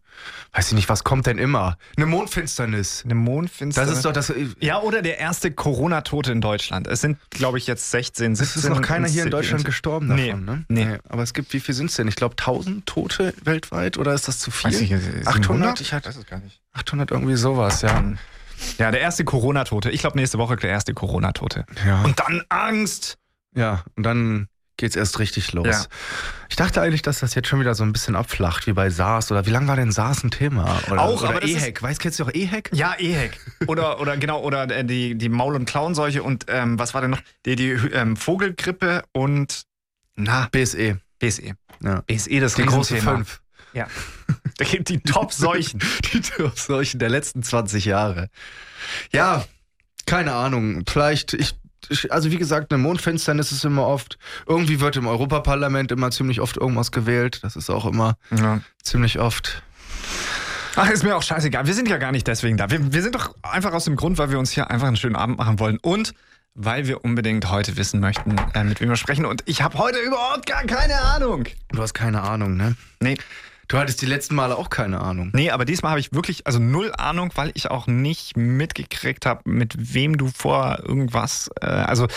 weiß 0.52 0.68
ich 0.68 0.74
nicht, 0.74 0.90
was 0.90 1.04
kommt 1.04 1.26
denn 1.26 1.38
immer? 1.38 1.78
Eine 1.96 2.04
Mondfinsternis. 2.04 3.00
Eine 3.06 3.14
Mondfinsternis. 3.14 3.88
Das 3.88 3.96
ist 3.96 4.04
doch 4.04 4.12
das. 4.12 4.30
Ja, 4.60 4.82
oder 4.82 5.00
der 5.00 5.20
erste 5.20 5.50
Corona-Tote 5.52 6.32
in 6.32 6.42
Deutschland. 6.42 6.86
Es 6.86 7.00
sind, 7.00 7.16
glaube 7.30 7.56
ich, 7.56 7.66
jetzt 7.66 7.90
16, 7.90 8.36
17. 8.36 8.44
Es 8.60 8.64
ist 8.64 8.68
noch 8.68 8.82
keiner 8.82 9.08
hier 9.08 9.22
in 9.22 9.30
Deutschland 9.30 9.64
gestorben 9.64 10.14
Nee, 10.14 10.26
davon, 10.32 10.44
ne? 10.44 10.64
nee. 10.68 10.98
Aber 11.08 11.22
es 11.22 11.32
gibt, 11.32 11.50
wie 11.54 11.60
viel 11.60 11.74
sind 11.74 11.88
es 11.88 11.96
denn? 11.96 12.08
Ich 12.08 12.16
glaube 12.16 12.34
1000 12.38 12.84
Tote 12.84 13.32
weltweit 13.42 13.96
oder 13.96 14.12
ist 14.12 14.28
das 14.28 14.38
zu 14.38 14.50
viel? 14.50 14.70
Weiß 14.70 14.82
ich, 14.82 14.90
sind 14.90 15.26
800? 15.26 15.50
100? 15.50 15.80
Ich 15.80 15.94
weiß 15.94 16.14
es 16.14 16.26
gar 16.26 16.40
nicht. 16.40 16.60
800 16.74 17.10
irgendwie 17.10 17.36
sowas, 17.36 17.80
ja. 17.80 18.04
Ja, 18.78 18.90
der 18.90 19.00
erste 19.00 19.24
Corona-Tote. 19.24 19.90
Ich 19.90 20.00
glaube, 20.00 20.16
nächste 20.18 20.38
Woche 20.38 20.56
der 20.56 20.70
erste 20.70 20.94
Corona-Tote. 20.94 21.64
Ja. 21.86 22.02
Und 22.02 22.18
dann 22.20 22.42
Angst. 22.48 23.18
ja, 23.54 23.84
und 23.96 24.02
dann 24.04 24.48
geht's 24.76 24.94
erst 24.94 25.18
richtig 25.18 25.52
los. 25.54 25.66
Ja. 25.66 25.84
Ich 26.48 26.54
dachte 26.54 26.80
eigentlich, 26.80 27.02
dass 27.02 27.18
das 27.18 27.34
jetzt 27.34 27.48
schon 27.48 27.58
wieder 27.58 27.74
so 27.74 27.82
ein 27.82 27.92
bisschen 27.92 28.14
abflacht, 28.14 28.68
wie 28.68 28.72
bei 28.72 28.90
SARS. 28.90 29.32
Oder 29.32 29.44
wie 29.44 29.50
lange 29.50 29.66
war 29.66 29.74
denn 29.74 29.90
SARS 29.90 30.22
ein 30.22 30.30
Thema? 30.30 30.78
Oder, 30.88 31.02
Auch, 31.02 31.20
oder 31.20 31.30
aber 31.30 31.42
EHEC. 31.42 31.82
Weißt 31.82 31.98
kennst 32.00 32.20
du 32.20 32.24
auch 32.24 32.30
EHEC? 32.32 32.70
Ja, 32.72 32.94
EHEC. 32.96 33.40
Oder, 33.66 34.00
oder 34.00 34.16
genau, 34.16 34.40
oder 34.40 34.70
äh, 34.70 34.84
die, 34.84 35.16
die 35.16 35.28
Maul- 35.28 35.56
und 35.56 35.64
Klauenseuche 35.64 36.22
und 36.22 36.46
ähm, 36.48 36.78
was 36.78 36.94
war 36.94 37.00
denn 37.00 37.10
noch? 37.10 37.20
Die, 37.44 37.56
die 37.56 37.70
ähm, 37.70 38.16
Vogelgrippe 38.16 39.02
und 39.12 39.62
na, 40.14 40.48
BSE. 40.52 41.00
BSE. 41.18 41.54
Ja. 41.82 42.02
BSE, 42.06 42.38
das 42.38 42.54
Die 42.54 42.62
große. 42.64 42.98
Fünf. 42.98 43.40
Ja. 43.72 43.86
Da 44.56 44.64
gibt 44.64 44.88
die 44.88 44.98
Top-Seuchen. 44.98 45.78
Die 46.12 46.20
Seuchen 46.56 46.98
der 46.98 47.08
letzten 47.10 47.44
20 47.44 47.84
Jahre. 47.84 48.28
Ja, 49.12 49.44
keine 50.04 50.32
Ahnung. 50.32 50.82
Vielleicht, 50.88 51.32
ich, 51.34 51.54
ich- 51.88 52.10
also 52.12 52.32
wie 52.32 52.38
gesagt, 52.38 52.72
eine 52.72 52.82
Mondfinsternis 52.82 53.52
ist 53.52 53.64
immer 53.64 53.86
oft. 53.86 54.18
Irgendwie 54.48 54.80
wird 54.80 54.96
im 54.96 55.06
Europaparlament 55.06 55.92
immer 55.92 56.10
ziemlich 56.10 56.40
oft 56.40 56.56
irgendwas 56.56 56.90
gewählt. 56.90 57.38
Das 57.44 57.54
ist 57.54 57.70
auch 57.70 57.86
immer 57.86 58.16
ja. 58.36 58.60
ziemlich 58.82 59.20
oft. 59.20 59.62
Ach, 60.74 60.90
ist 60.90 61.04
mir 61.04 61.14
auch 61.16 61.22
scheißegal. 61.22 61.68
Wir 61.68 61.74
sind 61.74 61.88
ja 61.88 61.98
gar 61.98 62.10
nicht 62.10 62.26
deswegen 62.26 62.56
da. 62.56 62.68
Wir, 62.68 62.92
wir 62.92 63.02
sind 63.02 63.14
doch 63.14 63.36
einfach 63.42 63.72
aus 63.72 63.84
dem 63.84 63.94
Grund, 63.94 64.18
weil 64.18 64.30
wir 64.32 64.40
uns 64.40 64.50
hier 64.50 64.70
einfach 64.72 64.88
einen 64.88 64.96
schönen 64.96 65.14
Abend 65.16 65.38
machen 65.38 65.60
wollen 65.60 65.78
und 65.82 66.14
weil 66.54 66.88
wir 66.88 67.04
unbedingt 67.04 67.48
heute 67.48 67.76
wissen 67.76 68.00
möchten, 68.00 68.34
äh, 68.54 68.64
mit 68.64 68.80
wem 68.80 68.88
wir 68.88 68.96
sprechen. 68.96 69.24
Und 69.24 69.42
ich 69.46 69.62
habe 69.62 69.78
heute 69.78 69.98
überhaupt 70.00 70.46
gar 70.46 70.64
keine 70.64 71.00
Ahnung. 71.00 71.44
Du 71.70 71.80
hast 71.80 71.94
keine 71.94 72.22
Ahnung, 72.22 72.56
ne? 72.56 72.74
Nee. 72.98 73.16
Du 73.68 73.76
hattest 73.76 74.00
die 74.00 74.06
letzten 74.06 74.34
Male 74.34 74.56
auch 74.56 74.70
keine 74.70 75.00
Ahnung. 75.00 75.30
Nee, 75.34 75.50
aber 75.50 75.66
diesmal 75.66 75.90
habe 75.90 76.00
ich 76.00 76.14
wirklich, 76.14 76.46
also 76.46 76.58
null 76.58 76.90
Ahnung, 76.96 77.32
weil 77.34 77.50
ich 77.52 77.70
auch 77.70 77.86
nicht 77.86 78.34
mitgekriegt 78.34 79.26
habe, 79.26 79.42
mit 79.48 79.94
wem 79.94 80.16
du 80.16 80.28
vor 80.28 80.78
irgendwas. 80.82 81.50
Äh, 81.60 81.66
also, 81.66 82.08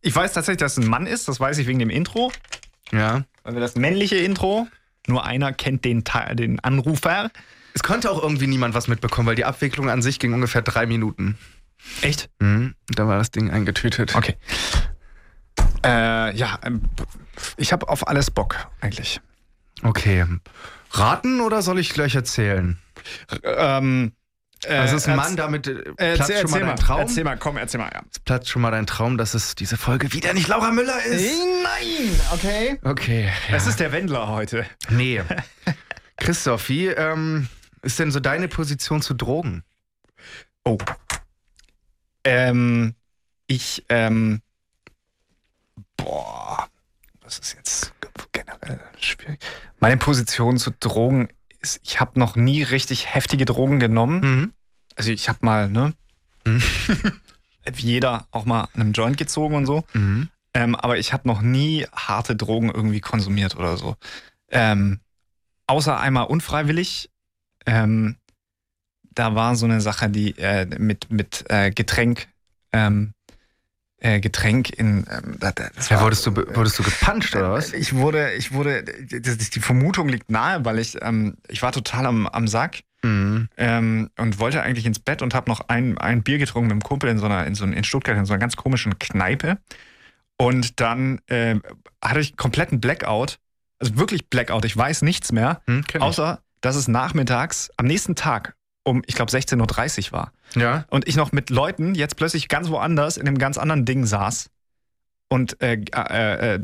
ich 0.00 0.14
weiß 0.14 0.32
tatsächlich, 0.32 0.60
dass 0.60 0.78
es 0.78 0.84
ein 0.84 0.88
Mann 0.88 1.06
ist, 1.06 1.26
das 1.26 1.40
weiß 1.40 1.58
ich 1.58 1.66
wegen 1.66 1.80
dem 1.80 1.90
Intro. 1.90 2.30
Ja. 2.92 3.24
Also 3.42 3.58
das 3.58 3.74
männliche 3.74 4.16
Intro. 4.16 4.68
Nur 5.08 5.24
einer 5.24 5.52
kennt 5.52 5.84
den, 5.84 6.04
den 6.34 6.60
Anrufer. 6.60 7.32
Es 7.74 7.82
konnte 7.82 8.08
auch 8.08 8.22
irgendwie 8.22 8.46
niemand 8.46 8.74
was 8.74 8.86
mitbekommen, 8.86 9.26
weil 9.26 9.34
die 9.34 9.44
Abwicklung 9.44 9.90
an 9.90 10.02
sich 10.02 10.20
ging 10.20 10.32
ungefähr 10.32 10.62
drei 10.62 10.86
Minuten. 10.86 11.36
Echt? 12.02 12.30
Mhm. 12.38 12.76
Dann 12.86 13.08
war 13.08 13.18
das 13.18 13.32
Ding 13.32 13.50
eingetütet. 13.50 14.14
Okay. 14.14 14.36
Äh, 15.84 16.36
ja, 16.36 16.60
ähm, 16.62 16.82
ich 17.56 17.72
habe 17.72 17.88
auf 17.88 18.06
alles 18.06 18.30
Bock, 18.30 18.68
eigentlich. 18.80 19.20
Okay. 19.82 20.24
Raten 20.92 21.40
oder 21.40 21.62
soll 21.62 21.78
ich 21.78 21.90
gleich 21.92 22.14
erzählen? 22.14 22.78
Ähm, 23.42 24.12
äh, 24.64 24.76
Also 24.76 24.96
ist 24.96 25.08
ein 25.08 25.16
Mann 25.16 25.36
damit 25.36 25.66
äh, 25.66 25.72
äh, 25.72 26.14
platzt 26.16 26.30
erzähl, 26.30 26.40
schon 26.42 26.50
mal 26.50 26.58
dein 26.60 26.66
mal, 26.68 26.74
Traum? 26.76 27.00
erzähl 27.00 27.24
mal, 27.24 27.36
komm, 27.36 27.56
erzähl 27.56 27.80
mal. 27.80 27.90
Ja. 27.92 28.02
Platzt 28.24 28.48
schon 28.48 28.62
mal 28.62 28.70
dein 28.70 28.86
Traum, 28.86 29.18
dass 29.18 29.34
es 29.34 29.54
diese 29.54 29.76
Folge 29.76 30.12
wieder 30.12 30.34
nicht 30.34 30.48
Laura 30.48 30.70
Müller 30.70 31.02
ist? 31.04 31.32
Nein, 31.62 32.20
okay. 32.32 32.78
Okay. 32.84 33.30
Ja. 33.48 33.56
Es 33.56 33.66
ist 33.66 33.80
der 33.80 33.92
Wendler 33.92 34.28
heute. 34.28 34.66
nee. 34.90 35.22
Christoph, 36.18 36.68
wie 36.68 36.86
ähm, 36.86 37.48
ist 37.82 37.98
denn 37.98 38.12
so 38.12 38.20
deine 38.20 38.46
Position 38.46 39.02
zu 39.02 39.14
Drogen? 39.14 39.64
Oh. 40.64 40.78
Ähm, 42.22 42.94
ich, 43.48 43.84
ähm, 43.88 44.40
boah, 45.96 46.68
das 47.22 47.40
ist 47.40 47.54
jetzt 47.54 47.92
generell 48.30 48.80
schwierig. 49.00 49.40
Meine 49.82 49.96
Position 49.96 50.58
zu 50.58 50.70
Drogen 50.70 51.28
ist, 51.60 51.80
ich 51.82 51.98
habe 52.00 52.18
noch 52.18 52.36
nie 52.36 52.62
richtig 52.62 53.12
heftige 53.12 53.44
Drogen 53.44 53.80
genommen. 53.80 54.20
Mhm. 54.20 54.52
Also 54.94 55.10
ich 55.10 55.28
habe 55.28 55.40
mal, 55.42 55.68
ne, 55.68 55.92
Mhm. 56.44 56.62
wie 57.74 57.86
jeder 57.86 58.26
auch 58.30 58.44
mal 58.44 58.68
einen 58.74 58.92
Joint 58.92 59.16
gezogen 59.16 59.56
und 59.56 59.66
so. 59.66 59.84
Mhm. 59.92 60.28
Ähm, 60.54 60.74
aber 60.76 60.98
ich 60.98 61.12
habe 61.12 61.26
noch 61.26 61.40
nie 61.40 61.86
harte 61.92 62.36
Drogen 62.36 62.70
irgendwie 62.70 63.00
konsumiert 63.00 63.56
oder 63.56 63.76
so. 63.76 63.96
Ähm, 64.50 65.00
außer 65.66 65.98
einmal 65.98 66.26
unfreiwillig. 66.26 67.10
Ähm, 67.66 68.16
da 69.14 69.34
war 69.34 69.56
so 69.56 69.66
eine 69.66 69.80
Sache, 69.80 70.08
die 70.10 70.38
äh, 70.38 70.66
mit, 70.78 71.10
mit 71.10 71.44
äh, 71.48 71.70
Getränk, 71.70 72.28
ähm, 72.72 73.14
äh, 74.04 74.20
Getränk 74.20 74.70
in. 74.70 75.06
Ähm, 75.10 75.36
da- 75.38 75.52
da- 75.52 75.70
das 75.74 75.88
Ja, 75.88 75.96
war- 75.96 76.04
wurdest 76.04 76.26
du, 76.26 76.32
be- 76.32 76.46
wurdest 76.54 76.78
du 76.78 76.82
gepuncht 76.82 77.34
oder 77.36 77.52
was? 77.52 77.72
Ich 77.72 77.94
wurde, 77.94 78.32
ich 78.34 78.52
wurde, 78.52 78.82
das, 78.84 79.38
die 79.50 79.60
Vermutung 79.60 80.08
liegt 80.08 80.30
nahe, 80.30 80.64
weil 80.64 80.78
ich, 80.78 81.00
ähm, 81.02 81.36
ich 81.48 81.62
war 81.62 81.72
total 81.72 82.06
am, 82.06 82.26
am 82.26 82.46
Sack 82.48 82.80
Mhm. 83.04 83.48
ähm, 83.56 84.10
und 84.18 84.38
wollte 84.38 84.62
eigentlich 84.62 84.86
ins 84.86 84.98
Bett 85.00 85.22
und 85.22 85.34
habe 85.34 85.50
noch 85.50 85.68
ein, 85.68 85.98
ein 85.98 86.22
Bier 86.22 86.38
getrunken 86.38 86.68
mit 86.68 86.72
einem 86.72 86.82
Kumpel 86.82 87.10
in 87.10 87.18
so 87.18 87.26
einer, 87.26 87.46
in 87.46 87.54
so 87.54 87.64
in 87.64 87.84
Stuttgart 87.84 88.16
in 88.16 88.26
so 88.26 88.32
einer 88.32 88.40
ganz 88.40 88.54
komischen 88.56 88.98
Kneipe. 88.98 89.58
Und 90.36 90.80
dann 90.80 91.20
äh, 91.28 91.56
hatte 92.02 92.20
ich 92.20 92.36
kompletten 92.36 92.80
Blackout, 92.80 93.38
Also 93.78 93.96
wirklich 93.96 94.28
Blackout. 94.28 94.64
Ich 94.64 94.76
weiß 94.76 95.02
nichts 95.02 95.32
mehr, 95.32 95.62
Hm, 95.66 95.84
ich. 95.88 96.00
außer 96.00 96.40
dass 96.60 96.76
es 96.76 96.86
nachmittags 96.86 97.70
am 97.76 97.86
nächsten 97.86 98.14
Tag 98.14 98.54
um, 98.84 99.02
ich 99.06 99.14
glaube, 99.14 99.30
16.30 99.30 100.06
Uhr 100.06 100.12
war. 100.12 100.32
Ja. 100.54 100.84
Und 100.90 101.06
ich 101.08 101.16
noch 101.16 101.32
mit 101.32 101.50
Leuten 101.50 101.94
jetzt 101.94 102.16
plötzlich 102.16 102.48
ganz 102.48 102.68
woanders 102.68 103.16
in 103.16 103.26
einem 103.26 103.38
ganz 103.38 103.58
anderen 103.58 103.84
Ding 103.84 104.06
saß 104.06 104.50
und 105.28 105.60
äh, 105.62 105.80
äh, 105.94 106.54
äh, 106.54 106.60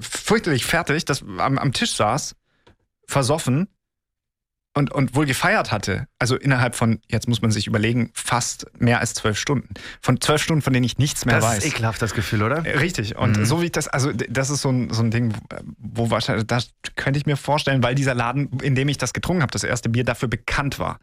fürchterlich 0.00 0.64
fertig, 0.64 1.04
das 1.04 1.22
am, 1.22 1.58
am 1.58 1.72
Tisch 1.72 1.94
saß, 1.94 2.34
versoffen 3.06 3.68
und, 4.78 4.92
und 4.92 5.14
wohl 5.16 5.26
gefeiert 5.26 5.72
hatte. 5.72 6.06
Also 6.20 6.36
innerhalb 6.36 6.74
von, 6.76 7.00
jetzt 7.08 7.26
muss 7.28 7.42
man 7.42 7.50
sich 7.50 7.66
überlegen, 7.66 8.10
fast 8.14 8.66
mehr 8.80 9.00
als 9.00 9.12
zwölf 9.14 9.38
Stunden. 9.38 9.74
Von 10.00 10.20
zwölf 10.20 10.40
Stunden, 10.42 10.62
von 10.62 10.72
denen 10.72 10.84
ich 10.84 10.98
nichts 10.98 11.24
mehr 11.26 11.34
Das 11.36 11.44
weiß. 11.44 11.58
ist 11.64 11.72
ekelhaft, 11.74 12.00
das 12.00 12.14
Gefühl, 12.14 12.42
oder? 12.42 12.64
Äh, 12.64 12.78
Richtig. 12.78 13.16
Und 13.16 13.36
Mhm. 13.36 13.44
so 13.44 13.60
wie 13.60 13.66
ich 13.66 13.72
das, 13.72 13.88
also 13.88 14.12
das 14.12 14.50
ist 14.50 14.62
so 14.62 14.70
ein, 14.70 14.90
so 14.92 15.02
ein 15.02 15.10
Ding, 15.10 15.34
wo 15.78 16.10
wahrscheinlich, 16.10 16.46
das 16.46 16.70
könnte 16.96 17.18
ich 17.18 17.26
mir 17.26 17.36
vorstellen, 17.36 17.82
weil 17.82 17.94
dieser 17.96 18.14
Laden, 18.14 18.48
in 18.62 18.74
dem 18.76 18.88
ich 18.88 18.98
das 18.98 19.12
getrunken 19.12 19.42
habe, 19.42 19.50
das 19.50 19.64
erste 19.64 19.88
Bier, 19.88 20.04
dafür 20.04 20.28
bekannt 20.28 20.78
war, 20.78 21.00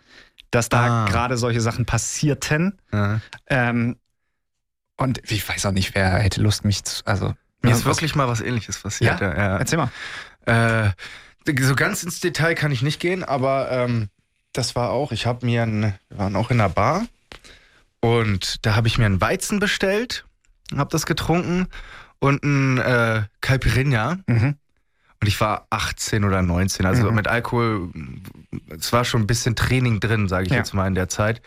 dass 0.51 0.69
da 0.69 1.03
Ah. 1.03 1.05
gerade 1.09 1.35
solche 1.37 1.59
Sachen 1.61 1.85
passierten. 1.85 2.79
Ja. 2.93 3.19
Ähm, 3.47 3.97
und 4.97 5.19
ich 5.29 5.47
weiß 5.47 5.65
auch 5.65 5.71
nicht, 5.73 5.93
wer 5.95 6.11
hätte 6.19 6.41
Lust, 6.41 6.63
mich 6.63 6.83
zu, 6.85 7.05
also. 7.05 7.33
Mir 7.61 7.71
ja, 7.71 7.75
ist 7.77 7.85
wirklich 7.85 8.15
mal 8.15 8.27
was 8.27 8.41
ähnliches 8.41 8.77
passiert. 8.77 9.19
Ja? 9.19 9.35
Ja? 9.35 9.57
Erzähl 9.57 9.77
mal. 9.79 9.89
Äh, 10.45 10.91
so 11.59 11.75
ganz 11.75 12.03
ins 12.03 12.19
Detail 12.19 12.55
kann 12.55 12.71
ich 12.71 12.81
nicht 12.81 12.99
gehen, 12.99 13.23
aber 13.23 13.69
ähm, 13.71 14.09
das 14.53 14.75
war 14.75 14.89
auch, 14.91 15.11
ich 15.11 15.25
habe 15.25 15.45
mir, 15.45 15.63
ein, 15.63 15.93
wir 16.09 16.17
waren 16.17 16.35
auch 16.35 16.49
in 16.51 16.59
einer 16.59 16.69
Bar 16.69 17.05
und 17.99 18.65
da 18.65 18.75
habe 18.75 18.87
ich 18.87 18.97
mir 18.97 19.05
einen 19.05 19.21
Weizen 19.21 19.59
bestellt, 19.59 20.25
habe 20.75 20.89
das 20.91 21.05
getrunken 21.05 21.67
und 22.19 22.43
ein 22.43 22.77
äh, 22.77 23.23
Caipirinha 23.41 24.17
Mhm. 24.27 24.55
und 25.21 25.27
ich 25.27 25.39
war 25.41 25.67
18 25.69 26.23
oder 26.23 26.41
19, 26.41 26.85
also 26.85 27.09
Mhm. 27.09 27.15
mit 27.15 27.27
Alkohol, 27.27 27.89
es 28.69 28.91
war 28.93 29.05
schon 29.05 29.21
ein 29.21 29.27
bisschen 29.27 29.55
Training 29.55 29.99
drin, 29.99 30.27
sage 30.27 30.45
ich 30.45 30.51
Ja. 30.51 30.57
jetzt 30.57 30.73
mal 30.73 30.87
in 30.87 30.95
der 30.95 31.09
Zeit. 31.09 31.41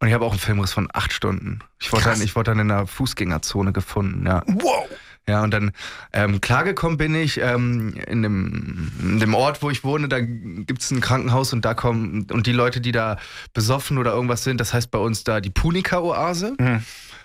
Und 0.00 0.06
ich 0.06 0.14
habe 0.14 0.24
auch 0.24 0.30
einen 0.30 0.38
Filmriss 0.38 0.72
von 0.72 0.88
acht 0.92 1.12
Stunden. 1.12 1.58
Ich 1.80 1.92
wurde, 1.92 2.04
dann, 2.04 2.22
ich 2.22 2.36
wurde 2.36 2.52
dann 2.52 2.60
in 2.60 2.70
einer 2.70 2.86
Fußgängerzone 2.86 3.72
gefunden, 3.72 4.24
ja. 4.26 4.44
Wow. 4.46 4.88
Ja, 5.28 5.42
und 5.44 5.52
dann 5.52 5.72
ähm, 6.12 6.40
klargekommen 6.40 6.96
bin 6.96 7.14
ich 7.14 7.38
ähm, 7.40 7.94
in, 8.06 8.22
dem, 8.22 8.90
in 9.00 9.20
dem 9.20 9.34
Ort, 9.34 9.62
wo 9.62 9.68
ich 9.70 9.84
wohne, 9.84 10.08
da 10.08 10.20
gibt 10.20 10.80
es 10.80 10.90
ein 10.90 11.00
Krankenhaus 11.02 11.52
und 11.52 11.64
da 11.66 11.74
kommen, 11.74 12.26
und 12.30 12.46
die 12.46 12.52
Leute, 12.52 12.80
die 12.80 12.92
da 12.92 13.18
besoffen 13.52 13.98
oder 13.98 14.12
irgendwas 14.14 14.42
sind, 14.42 14.58
das 14.58 14.72
heißt 14.72 14.90
bei 14.90 14.98
uns 14.98 15.24
da 15.24 15.40
die 15.40 15.50
Punika-Oase. 15.50 16.54
Mhm. 16.58 16.82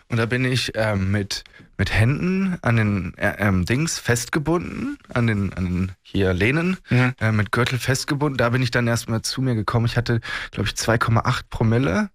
Und 0.09 0.17
da 0.17 0.25
bin 0.25 0.43
ich 0.43 0.73
ähm, 0.75 1.11
mit, 1.11 1.45
mit 1.77 1.91
Händen 1.93 2.57
an 2.61 2.75
den 2.75 3.17
äh, 3.17 3.35
ähm, 3.39 3.65
Dings 3.65 3.97
festgebunden, 3.99 4.97
an 5.13 5.25
den, 5.27 5.53
an 5.53 5.63
den 5.65 5.91
hier 6.01 6.33
Lehnen, 6.33 6.77
Mhm. 6.89 7.13
äh, 7.21 7.31
mit 7.31 7.51
Gürtel 7.53 7.79
festgebunden. 7.79 8.37
Da 8.37 8.49
bin 8.49 8.61
ich 8.61 8.69
dann 8.69 8.85
erstmal 8.85 9.21
zu 9.21 9.41
mir 9.41 9.55
gekommen. 9.55 9.85
Ich 9.85 9.95
hatte, 9.95 10.19
glaube 10.51 10.67
ich, 10.67 10.75
2,8 10.75 11.43
Promille. 11.49 12.09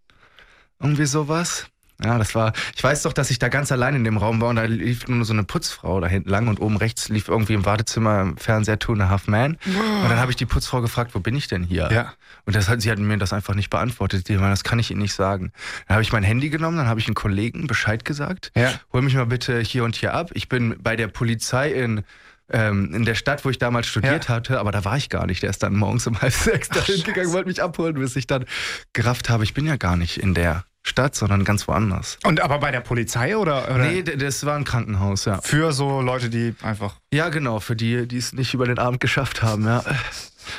Irgendwie 0.81 1.07
sowas. 1.07 1.67
Ja, 2.03 2.17
das 2.17 2.35
war, 2.37 2.53
ich 2.77 2.85
weiß 2.85 3.03
doch, 3.03 3.13
dass 3.13 3.29
ich 3.31 3.41
da 3.41 3.49
ganz 3.49 3.73
allein 3.73 3.97
in 3.97 4.05
dem 4.05 4.19
Raum 4.19 4.41
war 4.41 4.51
und 4.51 4.57
da 4.57 4.63
lief 4.65 5.09
nur 5.09 5.25
so 5.25 5.33
eine 5.33 5.43
Putzfrau 5.43 5.99
da 6.01 6.07
hinten 6.07 6.29
lang 6.31 6.47
und 6.47 6.61
oben 6.61 6.77
rechts 6.77 7.09
lief 7.09 7.27
irgendwie 7.27 7.55
im 7.55 7.63
Badezimmer 7.63 8.21
im 8.21 8.37
Fernseher 8.37 8.79
Two 8.79 8.93
and 8.93 9.03
a 9.03 9.09
Half 9.09 9.27
Man. 9.27 9.59
Und 9.67 10.09
dann 10.09 10.19
habe 10.19 10.31
ich 10.31 10.37
die 10.37 10.47
Putzfrau 10.47 10.81
gefragt, 10.81 11.17
wo 11.17 11.19
bin 11.21 11.35
ich 11.35 11.49
denn 11.49 11.65
hier? 11.65 11.89
Ja. 11.93 12.13
Und 12.47 12.55
das 12.55 12.69
hat, 12.69 12.81
sie 12.83 12.91
hat 12.93 12.99
mir 13.01 13.19
das 13.19 13.33
einfach 13.33 13.55
nicht 13.55 13.69
beantwortet. 13.69 14.29
Die 14.29 14.35
meinte, 14.35 14.51
das 14.51 14.63
kann 14.63 14.79
ich 14.79 14.93
Ihnen 14.93 15.01
nicht 15.03 15.13
sagen. 15.15 15.51
Dann 15.89 15.97
habe 15.97 16.03
ich 16.03 16.13
mein 16.13 16.23
Handy 16.23 16.51
genommen, 16.51 16.77
dann 16.77 16.87
habe 16.87 17.01
ich 17.01 17.07
einen 17.09 17.17
Kollegen 17.17 17.67
Bescheid 17.67 18.05
gesagt. 18.05 18.53
Ja. 18.55 18.71
Hol 18.93 19.03
mich 19.03 19.15
mal 19.17 19.27
bitte 19.27 19.59
hier 19.61 19.83
und 19.83 19.97
hier 19.97 20.15
ab. 20.15 20.31
Ich 20.35 20.49
bin 20.49 20.77
bei 20.81 20.95
der 20.95 21.09
Polizei 21.09 21.73
in, 21.73 22.05
ähm, 22.49 22.95
in 22.95 23.05
der 23.07 23.17
Stadt, 23.17 23.45
wo 23.45 23.51
ich 23.51 23.59
damals 23.59 23.89
studiert 23.89 24.29
Ja. 24.29 24.37
hatte, 24.37 24.61
aber 24.61 24.71
da 24.71 24.85
war 24.85 24.97
ich 24.97 25.11
gar 25.11 25.27
nicht. 25.27 25.43
Der 25.43 25.51
ist 25.51 25.65
dann 25.65 25.75
morgens 25.75 26.07
um 26.07 26.21
halb 26.21 26.33
sechs 26.33 26.69
dahin 26.69 27.03
gegangen, 27.03 27.33
wollte 27.33 27.49
mich 27.49 27.61
abholen, 27.61 27.95
bis 27.95 28.15
ich 28.15 28.29
dann 28.29 28.45
gerafft 28.93 29.29
habe, 29.31 29.43
ich 29.43 29.53
bin 29.53 29.67
ja 29.67 29.77
gar 29.77 29.97
nicht 29.97 30.19
in 30.19 30.33
der 30.35 30.65
Stadt, 30.83 31.15
sondern 31.15 31.45
ganz 31.45 31.69
woanders. 31.69 32.19
Und 32.25 32.41
aber 32.41 32.59
bei 32.59 32.71
der 32.71 32.81
Polizei 32.81 33.37
oder? 33.37 33.65
oder 33.75 33.79
Nee, 33.79 34.03
das 34.03 34.47
war 34.47 34.57
ein 34.57 34.65
Krankenhaus, 34.65 35.25
ja. 35.27 35.41
Für 35.43 35.73
so 35.73 36.01
Leute, 36.01 36.31
die 36.31 36.55
einfach. 36.63 36.97
Ja, 37.13 37.29
genau, 37.29 37.61
für 37.61 37.77
die, 37.77 38.07
die 38.09 38.17
es 38.17 38.33
nicht 38.33 38.55
über 38.55 38.67
den 38.67 38.79
Abend 38.79 39.01
geschafft 39.01 39.43
haben, 39.43 39.65
ja. 39.65 39.85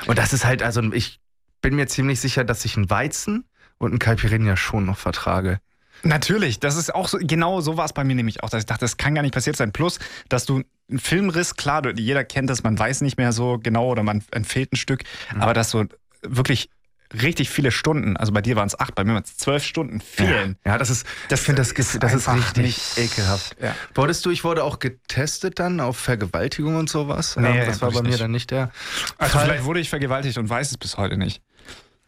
Und 0.05 0.17
das 0.19 0.33
ist 0.33 0.45
halt, 0.45 0.61
also 0.61 0.81
ich 0.93 1.19
bin 1.61 1.75
mir 1.75 1.87
ziemlich 1.87 2.19
sicher, 2.19 2.43
dass 2.43 2.63
ich 2.65 2.75
einen 2.77 2.89
Weizen 2.89 3.45
und 3.79 3.91
einen 3.91 3.99
Caipirinha 3.99 4.55
schon 4.55 4.85
noch 4.85 4.97
vertrage. 4.97 5.59
Natürlich, 6.03 6.59
das 6.59 6.77
ist 6.77 6.93
auch 6.95 7.07
so, 7.09 7.17
genau 7.19 7.59
so 7.59 7.75
war 7.75 7.85
es 7.85 7.91
bei 7.93 8.03
mir 8.05 8.15
nämlich 8.15 8.41
auch, 8.43 8.49
dass 8.49 8.61
ich 8.61 8.65
dachte, 8.65 8.81
das 8.81 8.95
kann 8.97 9.15
gar 9.15 9.21
nicht 9.21 9.33
passiert 9.33 9.57
sein. 9.57 9.73
Plus, 9.73 9.99
dass 10.29 10.45
du 10.45 10.63
einen 10.89 10.99
Filmriss, 10.99 11.55
klar, 11.55 11.81
jeder 11.97 12.23
kennt 12.23 12.49
das, 12.49 12.63
man 12.63 12.77
weiß 12.79 13.01
nicht 13.01 13.17
mehr 13.17 13.33
so 13.33 13.59
genau 13.61 13.87
oder 13.89 14.03
man 14.03 14.23
empfiehlt 14.31 14.71
ein 14.73 14.77
Stück, 14.77 15.03
Mhm. 15.33 15.41
aber 15.41 15.53
dass 15.53 15.71
so 15.71 15.85
wirklich 16.21 16.69
richtig 17.13 17.49
viele 17.49 17.71
Stunden, 17.71 18.17
also 18.17 18.31
bei 18.31 18.41
dir 18.41 18.55
waren 18.55 18.67
es 18.67 18.79
acht, 18.79 18.95
bei 18.95 19.03
mir 19.03 19.13
waren 19.13 19.23
es 19.23 19.35
zwölf 19.37 19.63
Stunden 19.63 19.99
fehlen. 20.01 20.57
Ja, 20.65 20.77
das 20.77 20.89
ist, 20.89 21.05
Das 21.29 21.39
ich 21.39 21.45
finde 21.47 21.61
das, 21.61 21.71
ist 21.71 22.03
das 22.03 22.13
ist 22.13 22.29
richtig 22.29 22.97
ekelhaft. 22.97 23.55
Ja. 23.61 23.75
Wurdest 23.95 24.25
du, 24.25 24.29
ich 24.29 24.43
wurde 24.43 24.63
auch 24.63 24.79
getestet 24.79 25.59
dann 25.59 25.79
auf 25.79 25.97
Vergewaltigung 25.97 26.75
und 26.75 26.89
sowas. 26.89 27.35
Nee, 27.35 27.59
Ähm, 27.61 27.65
das 27.65 27.81
war 27.81 27.91
bei 27.91 28.01
mir 28.01 28.09
nicht. 28.09 28.21
dann 28.21 28.31
nicht 28.31 28.51
der. 28.51 28.71
Also 29.17 29.33
Fall. 29.37 29.45
vielleicht 29.45 29.63
wurde 29.63 29.79
ich 29.79 29.89
vergewaltigt 29.89 30.37
und 30.37 30.49
weiß 30.49 30.71
es 30.71 30.77
bis 30.77 30.97
heute 30.97 31.17
nicht. 31.17 31.41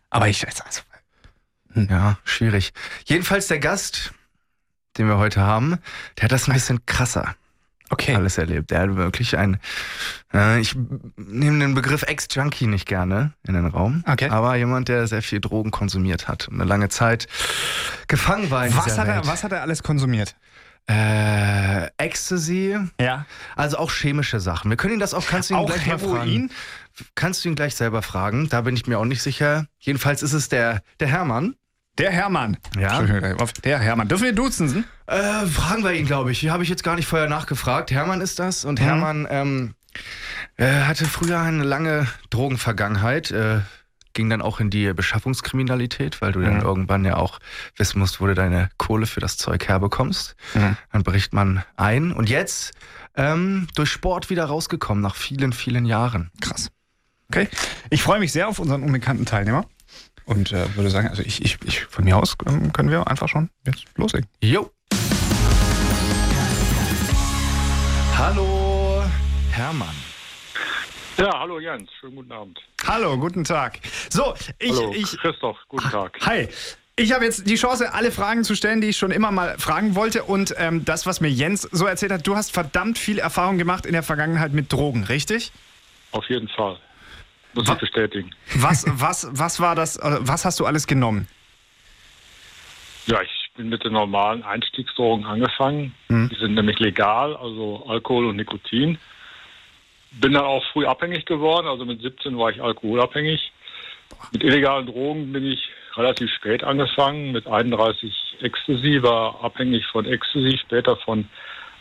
Aber 0.09 0.27
ich 0.27 0.45
also, 0.45 0.81
Ja, 1.73 2.17
schwierig. 2.23 2.73
Jedenfalls 3.05 3.47
der 3.47 3.59
Gast, 3.59 4.13
den 4.97 5.07
wir 5.07 5.17
heute 5.17 5.41
haben, 5.41 5.77
der 6.17 6.25
hat 6.25 6.31
das 6.31 6.47
ein 6.47 6.53
bisschen 6.53 6.85
krasser 6.85 7.35
okay. 7.91 8.15
alles 8.15 8.37
erlebt. 8.37 8.71
Der 8.71 8.81
hat 8.81 8.95
wirklich 8.95 9.37
ein, 9.37 9.59
äh, 10.33 10.59
ich 10.59 10.75
nehme 11.17 11.59
den 11.59 11.73
Begriff 11.75 12.03
Ex-Junkie 12.03 12.67
nicht 12.67 12.87
gerne 12.87 13.33
in 13.47 13.53
den 13.53 13.67
Raum, 13.67 14.03
Okay. 14.07 14.29
aber 14.29 14.55
jemand, 14.55 14.87
der 14.89 15.07
sehr 15.07 15.21
viel 15.21 15.39
Drogen 15.39 15.71
konsumiert 15.71 16.27
hat 16.27 16.47
und 16.47 16.55
eine 16.55 16.65
lange 16.65 16.89
Zeit 16.89 17.27
gefangen 18.07 18.49
war 18.51 18.65
in 18.65 18.75
Was 18.75 18.85
dieser 18.85 19.01
hat, 19.01 19.07
er, 19.07 19.15
Welt. 19.17 19.27
was 19.27 19.43
hat 19.43 19.51
er 19.51 19.61
alles 19.61 19.83
konsumiert? 19.83 20.35
Äh, 20.89 21.87
Ecstasy, 21.97 22.75
Ja. 22.99 23.25
also 23.55 23.77
auch 23.77 23.91
chemische 23.91 24.39
Sachen. 24.39 24.69
Wir 24.71 24.77
können 24.77 24.95
ihn 24.95 24.99
das 24.99 25.13
auch, 25.13 25.25
kannst 25.25 25.49
du 25.49 25.53
ihn 25.53 25.59
Auch 25.59 25.67
gleich 25.67 25.85
mal 25.85 25.99
fragen. 25.99 26.13
Heroin? 26.15 26.51
Kannst 27.15 27.45
du 27.45 27.49
ihn 27.49 27.55
gleich 27.55 27.75
selber 27.75 28.01
fragen, 28.01 28.49
da 28.49 28.61
bin 28.61 28.75
ich 28.75 28.87
mir 28.87 28.97
auch 28.99 29.05
nicht 29.05 29.21
sicher. 29.21 29.65
Jedenfalls 29.79 30.23
ist 30.23 30.33
es 30.33 30.49
der, 30.49 30.81
der 30.99 31.07
Hermann. 31.07 31.55
Der 31.97 32.11
Hermann. 32.11 32.57
Ja. 32.77 33.01
Der 33.63 33.79
Hermann. 33.79 34.07
Dürfen 34.07 34.23
wir 34.23 34.33
duzen? 34.33 34.85
Äh, 35.07 35.45
fragen 35.45 35.83
wir 35.83 35.91
ihn, 35.93 36.05
glaube 36.05 36.31
ich. 36.31 36.39
Hier 36.39 36.51
habe 36.53 36.63
ich 36.63 36.69
jetzt 36.69 36.83
gar 36.83 36.95
nicht 36.95 37.07
vorher 37.07 37.27
nachgefragt. 37.27 37.91
Hermann 37.91 38.21
ist 38.21 38.39
das 38.39 38.63
und 38.65 38.79
Mhm. 38.79 38.83
Hermann 38.83 39.27
ähm, 39.29 39.75
äh, 40.57 40.65
hatte 40.83 41.05
früher 41.05 41.39
eine 41.41 41.63
lange 41.63 42.07
Drogenvergangenheit. 42.29 43.31
Äh, 43.31 43.59
ging 44.13 44.29
dann 44.29 44.41
auch 44.41 44.59
in 44.59 44.69
die 44.69 44.93
Beschaffungskriminalität, 44.93 46.21
weil 46.21 46.31
du 46.33 46.41
dann 46.41 46.55
Mhm. 46.55 46.61
irgendwann 46.61 47.05
ja 47.05 47.17
auch 47.17 47.39
wissen 47.77 47.99
musst, 47.99 48.19
wo 48.19 48.27
du 48.27 48.33
deine 48.35 48.69
Kohle 48.77 49.05
für 49.05 49.19
das 49.19 49.37
Zeug 49.37 49.67
herbekommst. 49.67 50.35
Mhm. 50.53 50.77
Dann 50.91 51.03
bricht 51.03 51.33
man 51.33 51.63
ein 51.77 52.11
und 52.13 52.29
jetzt 52.29 52.71
ähm, 53.15 53.67
durch 53.75 53.89
Sport 53.91 54.29
wieder 54.29 54.45
rausgekommen 54.45 55.01
nach 55.03 55.15
vielen, 55.15 55.51
vielen 55.53 55.85
Jahren. 55.85 56.31
Krass. 56.39 56.71
Okay. 57.29 57.47
Ich 57.89 58.01
freue 58.01 58.19
mich 58.19 58.31
sehr 58.31 58.47
auf 58.47 58.59
unseren 58.59 58.83
unbekannten 58.83 59.25
Teilnehmer. 59.25 59.65
Und 60.31 60.53
äh, 60.53 60.75
würde 60.77 60.89
sagen, 60.89 61.09
also 61.09 61.21
ich, 61.23 61.43
ich, 61.43 61.57
ich 61.65 61.81
von 61.81 62.05
mir 62.05 62.15
aus 62.15 62.37
ähm, 62.47 62.71
können 62.71 62.89
wir 62.89 63.05
einfach 63.05 63.27
schon 63.27 63.49
jetzt 63.65 63.83
loslegen. 63.97 64.29
Jo. 64.39 64.71
Hallo, 68.17 69.03
Hermann. 69.51 69.93
Ja, 71.17 71.37
hallo 71.37 71.59
Jens, 71.59 71.89
schönen 71.99 72.15
guten 72.15 72.31
Abend. 72.31 72.57
Hallo, 72.87 73.17
guten 73.17 73.43
Tag. 73.43 73.79
So, 74.09 74.33
ich, 74.57 74.71
hallo 74.71 74.93
ich, 74.95 75.17
Christoph, 75.17 75.57
guten 75.67 75.89
Tag. 75.89 76.17
Hi. 76.21 76.47
Ich 76.95 77.11
habe 77.11 77.25
jetzt 77.25 77.49
die 77.49 77.55
Chance, 77.55 77.93
alle 77.93 78.11
Fragen 78.11 78.45
zu 78.45 78.55
stellen, 78.55 78.79
die 78.79 78.87
ich 78.87 78.97
schon 78.97 79.11
immer 79.11 79.31
mal 79.31 79.57
fragen 79.57 79.95
wollte. 79.95 80.23
Und 80.23 80.53
ähm, 80.57 80.85
das, 80.85 81.05
was 81.05 81.19
mir 81.19 81.29
Jens 81.29 81.63
so 81.73 81.87
erzählt 81.87 82.13
hat, 82.13 82.25
du 82.25 82.37
hast 82.37 82.53
verdammt 82.53 82.97
viel 82.97 83.19
Erfahrung 83.19 83.57
gemacht 83.57 83.85
in 83.85 83.91
der 83.91 84.03
Vergangenheit 84.03 84.53
mit 84.53 84.71
Drogen, 84.71 85.03
richtig? 85.03 85.51
Auf 86.11 86.29
jeden 86.29 86.47
Fall. 86.47 86.77
Muss 87.53 87.69
ich 87.69 87.75
bestätigen. 87.75 88.31
Was, 88.55 88.85
was, 88.87 89.27
was 89.31 89.59
war 89.59 89.75
das, 89.75 89.97
äh, 89.97 90.17
was 90.21 90.45
hast 90.45 90.59
du 90.59 90.65
alles 90.65 90.87
genommen? 90.87 91.27
Ja, 93.07 93.21
ich 93.21 93.51
bin 93.55 93.69
mit 93.69 93.83
den 93.83 93.93
normalen 93.93 94.43
Einstiegsdrogen 94.43 95.25
angefangen. 95.25 95.93
Mhm. 96.07 96.29
Die 96.29 96.39
sind 96.39 96.53
nämlich 96.53 96.79
legal, 96.79 97.35
also 97.35 97.85
Alkohol 97.87 98.27
und 98.27 98.37
Nikotin. 98.37 98.97
Bin 100.11 100.33
dann 100.33 100.43
auch 100.43 100.63
früh 100.71 100.85
abhängig 100.85 101.25
geworden, 101.25 101.67
also 101.67 101.85
mit 101.85 102.01
17 102.01 102.37
war 102.37 102.49
ich 102.49 102.61
alkoholabhängig. 102.61 103.51
Mit 104.31 104.43
illegalen 104.43 104.87
Drogen 104.87 105.31
bin 105.31 105.45
ich 105.45 105.69
relativ 105.95 106.31
spät 106.31 106.63
angefangen, 106.63 107.31
mit 107.31 107.47
31 107.47 108.13
Ecstasy, 108.41 109.01
war 109.03 109.43
abhängig 109.43 109.85
von 109.87 110.05
Ecstasy, 110.05 110.57
später 110.57 110.97
von 110.97 111.29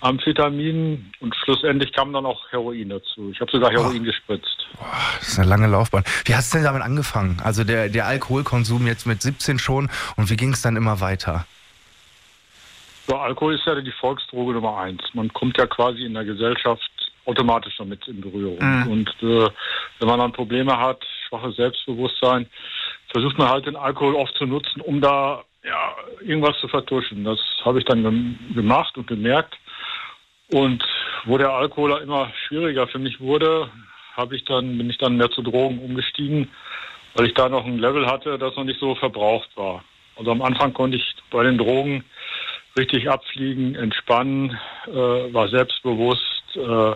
Amphetaminen 0.01 1.13
und 1.21 1.35
schlussendlich 1.37 1.93
kam 1.93 2.13
dann 2.13 2.27
auch 2.27 2.51
Heroin 2.51 2.89
dazu. 2.89 3.31
Ich 3.33 3.41
habe 3.41 3.51
sogar 3.51 3.71
Heroin 3.71 4.05
gespritzt. 4.05 4.67
Das 5.19 5.29
ist 5.29 5.39
eine 5.39 5.49
lange 5.49 5.67
Laufbahn. 5.67 6.05
Wie 6.25 6.35
hast 6.35 6.53
du 6.53 6.59
denn 6.59 6.65
damit 6.65 6.83
angefangen? 6.83 7.41
Also 7.43 7.65
der, 7.65 7.89
der 7.89 8.07
Alkoholkonsum 8.07 8.87
jetzt 8.87 9.07
mit 9.07 9.21
17 9.23 9.59
schon 9.59 9.91
und 10.17 10.31
wie 10.31 10.37
ging 10.37 10.53
es 10.53 10.63
dann 10.63 10.77
immer 10.77 11.01
weiter? 11.01 11.47
So, 13.07 13.17
Alkohol 13.17 13.55
ist 13.55 13.67
ja 13.67 13.75
die 13.81 13.93
Volksdroge 13.93 14.53
Nummer 14.53 14.79
eins. 14.79 15.03
Man 15.15 15.33
kommt 15.33 15.59
ja 15.59 15.67
quasi 15.67 16.05
in 16.05 16.15
der 16.15 16.25
Gesellschaft 16.25 16.91
automatisch 17.25 17.77
damit 17.77 18.07
in 18.07 18.21
Berührung. 18.21 18.59
Mhm. 18.61 18.87
Und 18.87 19.09
äh, 19.23 19.49
wenn 19.99 20.09
man 20.09 20.21
dann 20.21 20.33
Probleme 20.33 20.79
hat, 20.79 21.05
schwaches 21.29 21.57
Selbstbewusstsein, 21.57 22.47
versucht 23.09 23.39
man 23.39 23.49
halt 23.49 23.67
den 23.67 23.77
Alkohol 23.77 24.15
oft 24.15 24.35
zu 24.37 24.47
nutzen, 24.47 24.81
um 24.81 25.01
da 25.01 25.43
ja, 25.65 25.95
irgendwas 26.21 26.59
zu 26.61 26.69
vertuschen. 26.69 27.25
Das 27.25 27.39
habe 27.65 27.79
ich 27.79 27.85
dann 27.85 28.39
gemacht 28.55 28.97
und 28.97 29.07
gemerkt. 29.07 29.57
Und 30.53 30.85
wo 31.25 31.39
der 31.39 31.53
Alkohol 31.53 32.01
immer 32.03 32.33
schwieriger 32.47 32.87
für 32.89 32.99
mich 32.99 33.21
wurde, 33.21 33.71
habe 34.17 34.37
ich 34.37 34.45
dann, 34.45 34.77
bin 34.77 34.91
ich 34.91 34.99
dann 34.99 35.17
mehr 35.17 35.31
zu 35.31 35.43
Drogen 35.43 35.79
umgestiegen, 35.79 36.51
weil 37.15 37.27
ich 37.27 37.35
da 37.35 37.49
noch 37.49 37.65
ein 37.65 37.79
Level 37.79 38.07
hatte, 38.07 38.39
das 38.39 38.57
noch 38.57 38.65
nicht 38.65 38.81
so 38.81 38.95
verbraucht 38.95 39.51
war. 39.57 39.85
Also 40.17 40.33
am 40.33 40.43
Anfang 40.43 40.73
konnte 40.73 40.97
ich 40.97 41.15
bei 41.31 41.45
den 41.45 41.59
Drogen 41.59 42.05
richtig 42.77 43.09
abfliegen, 43.09 43.75
entspannen, 43.75 44.59
äh, 44.87 44.93
war 44.93 45.49
selbstbewusst, 45.49 46.43
äh, 46.55 46.95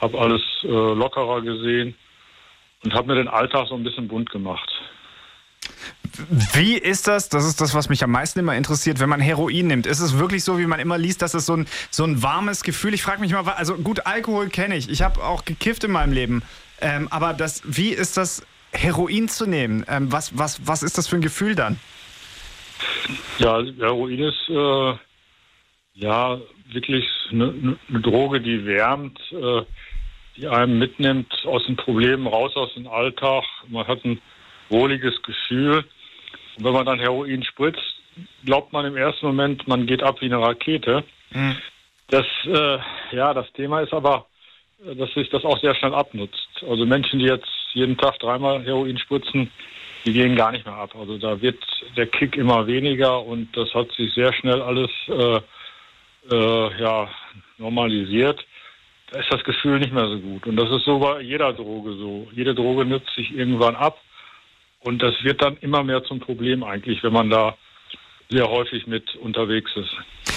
habe 0.00 0.18
alles 0.18 0.42
äh, 0.62 0.68
lockerer 0.68 1.40
gesehen 1.42 1.94
und 2.84 2.94
habe 2.94 3.08
mir 3.08 3.14
den 3.16 3.28
Alltag 3.28 3.68
so 3.68 3.74
ein 3.74 3.84
bisschen 3.84 4.08
bunt 4.08 4.30
gemacht. 4.30 4.70
Wie 6.54 6.78
ist 6.78 7.08
das? 7.08 7.28
Das 7.28 7.44
ist 7.44 7.60
das, 7.60 7.74
was 7.74 7.88
mich 7.88 8.02
am 8.02 8.10
meisten 8.10 8.38
immer 8.38 8.56
interessiert, 8.56 9.00
wenn 9.00 9.08
man 9.08 9.20
Heroin 9.20 9.66
nimmt. 9.66 9.86
Ist 9.86 10.00
es 10.00 10.18
wirklich 10.18 10.44
so, 10.44 10.58
wie 10.58 10.66
man 10.66 10.80
immer 10.80 10.96
liest, 10.96 11.20
dass 11.22 11.34
es 11.34 11.46
so 11.46 11.54
ein, 11.56 11.66
so 11.90 12.04
ein 12.04 12.22
warmes 12.22 12.62
Gefühl? 12.62 12.94
Ich 12.94 13.02
frage 13.02 13.20
mich 13.20 13.32
mal, 13.32 13.46
also 13.48 13.74
gut, 13.76 14.06
Alkohol 14.06 14.48
kenne 14.48 14.76
ich. 14.76 14.88
Ich 14.88 15.02
habe 15.02 15.22
auch 15.22 15.44
gekifft 15.44 15.84
in 15.84 15.90
meinem 15.90 16.12
Leben. 16.12 16.42
Ähm, 16.80 17.08
aber 17.10 17.34
das, 17.34 17.62
wie 17.64 17.90
ist 17.90 18.16
das, 18.16 18.42
Heroin 18.72 19.28
zu 19.28 19.46
nehmen? 19.46 19.84
Ähm, 19.88 20.12
was, 20.12 20.36
was, 20.36 20.66
was 20.66 20.82
ist 20.82 20.98
das 20.98 21.08
für 21.08 21.16
ein 21.16 21.22
Gefühl 21.22 21.54
dann? 21.54 21.78
Ja, 23.38 23.62
Heroin 23.78 24.22
ist 24.22 24.48
äh, 24.48 24.94
ja 25.94 26.38
wirklich 26.72 27.06
eine, 27.30 27.76
eine, 27.88 28.00
Droge, 28.00 28.40
die 28.40 28.66
wärmt, 28.66 29.18
äh, 29.32 29.62
die 30.36 30.48
einem 30.48 30.78
mitnimmt 30.78 31.32
aus 31.46 31.64
den 31.66 31.76
Problemen 31.76 32.26
raus 32.26 32.54
aus 32.56 32.74
dem 32.74 32.86
Alltag. 32.86 33.44
Man 33.68 33.86
hat 33.86 34.04
ein 34.04 34.20
wohliges 34.68 35.20
Gefühl. 35.22 35.84
Und 36.56 36.64
wenn 36.64 36.72
man 36.72 36.86
dann 36.86 36.98
Heroin 36.98 37.42
spritzt, 37.42 38.02
glaubt 38.44 38.72
man 38.72 38.86
im 38.86 38.96
ersten 38.96 39.26
Moment, 39.26 39.66
man 39.68 39.86
geht 39.86 40.02
ab 40.02 40.20
wie 40.20 40.26
eine 40.26 40.40
Rakete. 40.40 41.04
Mhm. 41.30 41.56
Das, 42.08 42.26
äh, 42.46 42.78
ja, 43.12 43.34
das 43.34 43.52
Thema 43.52 43.80
ist 43.80 43.92
aber, 43.92 44.26
dass 44.94 45.12
sich 45.14 45.28
das 45.30 45.44
auch 45.44 45.60
sehr 45.60 45.74
schnell 45.74 45.94
abnutzt. 45.94 46.48
Also 46.68 46.86
Menschen, 46.86 47.18
die 47.18 47.26
jetzt 47.26 47.48
jeden 47.72 47.96
Tag 47.96 48.18
dreimal 48.18 48.62
Heroin 48.64 48.98
spritzen, 48.98 49.50
die 50.04 50.12
gehen 50.12 50.36
gar 50.36 50.52
nicht 50.52 50.64
mehr 50.64 50.76
ab. 50.76 50.94
Also 50.94 51.18
da 51.18 51.40
wird 51.40 51.58
der 51.96 52.06
Kick 52.06 52.36
immer 52.36 52.66
weniger 52.66 53.22
und 53.22 53.56
das 53.56 53.74
hat 53.74 53.90
sich 53.92 54.14
sehr 54.14 54.32
schnell 54.32 54.62
alles 54.62 54.90
äh, 55.08 55.40
äh, 56.30 56.80
ja, 56.80 57.08
normalisiert. 57.58 58.46
Da 59.10 59.20
ist 59.20 59.32
das 59.32 59.42
Gefühl 59.44 59.78
nicht 59.78 59.92
mehr 59.92 60.08
so 60.08 60.18
gut. 60.18 60.46
Und 60.46 60.56
das 60.56 60.70
ist 60.70 60.84
so 60.84 60.98
bei 60.98 61.20
jeder 61.20 61.52
Droge 61.52 61.92
so. 61.94 62.28
Jede 62.32 62.54
Droge 62.54 62.84
nützt 62.84 63.10
sich 63.14 63.32
irgendwann 63.32 63.76
ab 63.76 63.98
und 64.86 65.02
das 65.02 65.14
wird 65.24 65.42
dann 65.42 65.56
immer 65.58 65.82
mehr 65.82 66.04
zum 66.04 66.20
Problem 66.20 66.62
eigentlich, 66.62 67.02
wenn 67.02 67.12
man 67.12 67.28
da 67.28 67.56
sehr 68.30 68.48
häufig 68.48 68.86
mit 68.86 69.16
unterwegs 69.16 69.70
ist. 69.74 69.96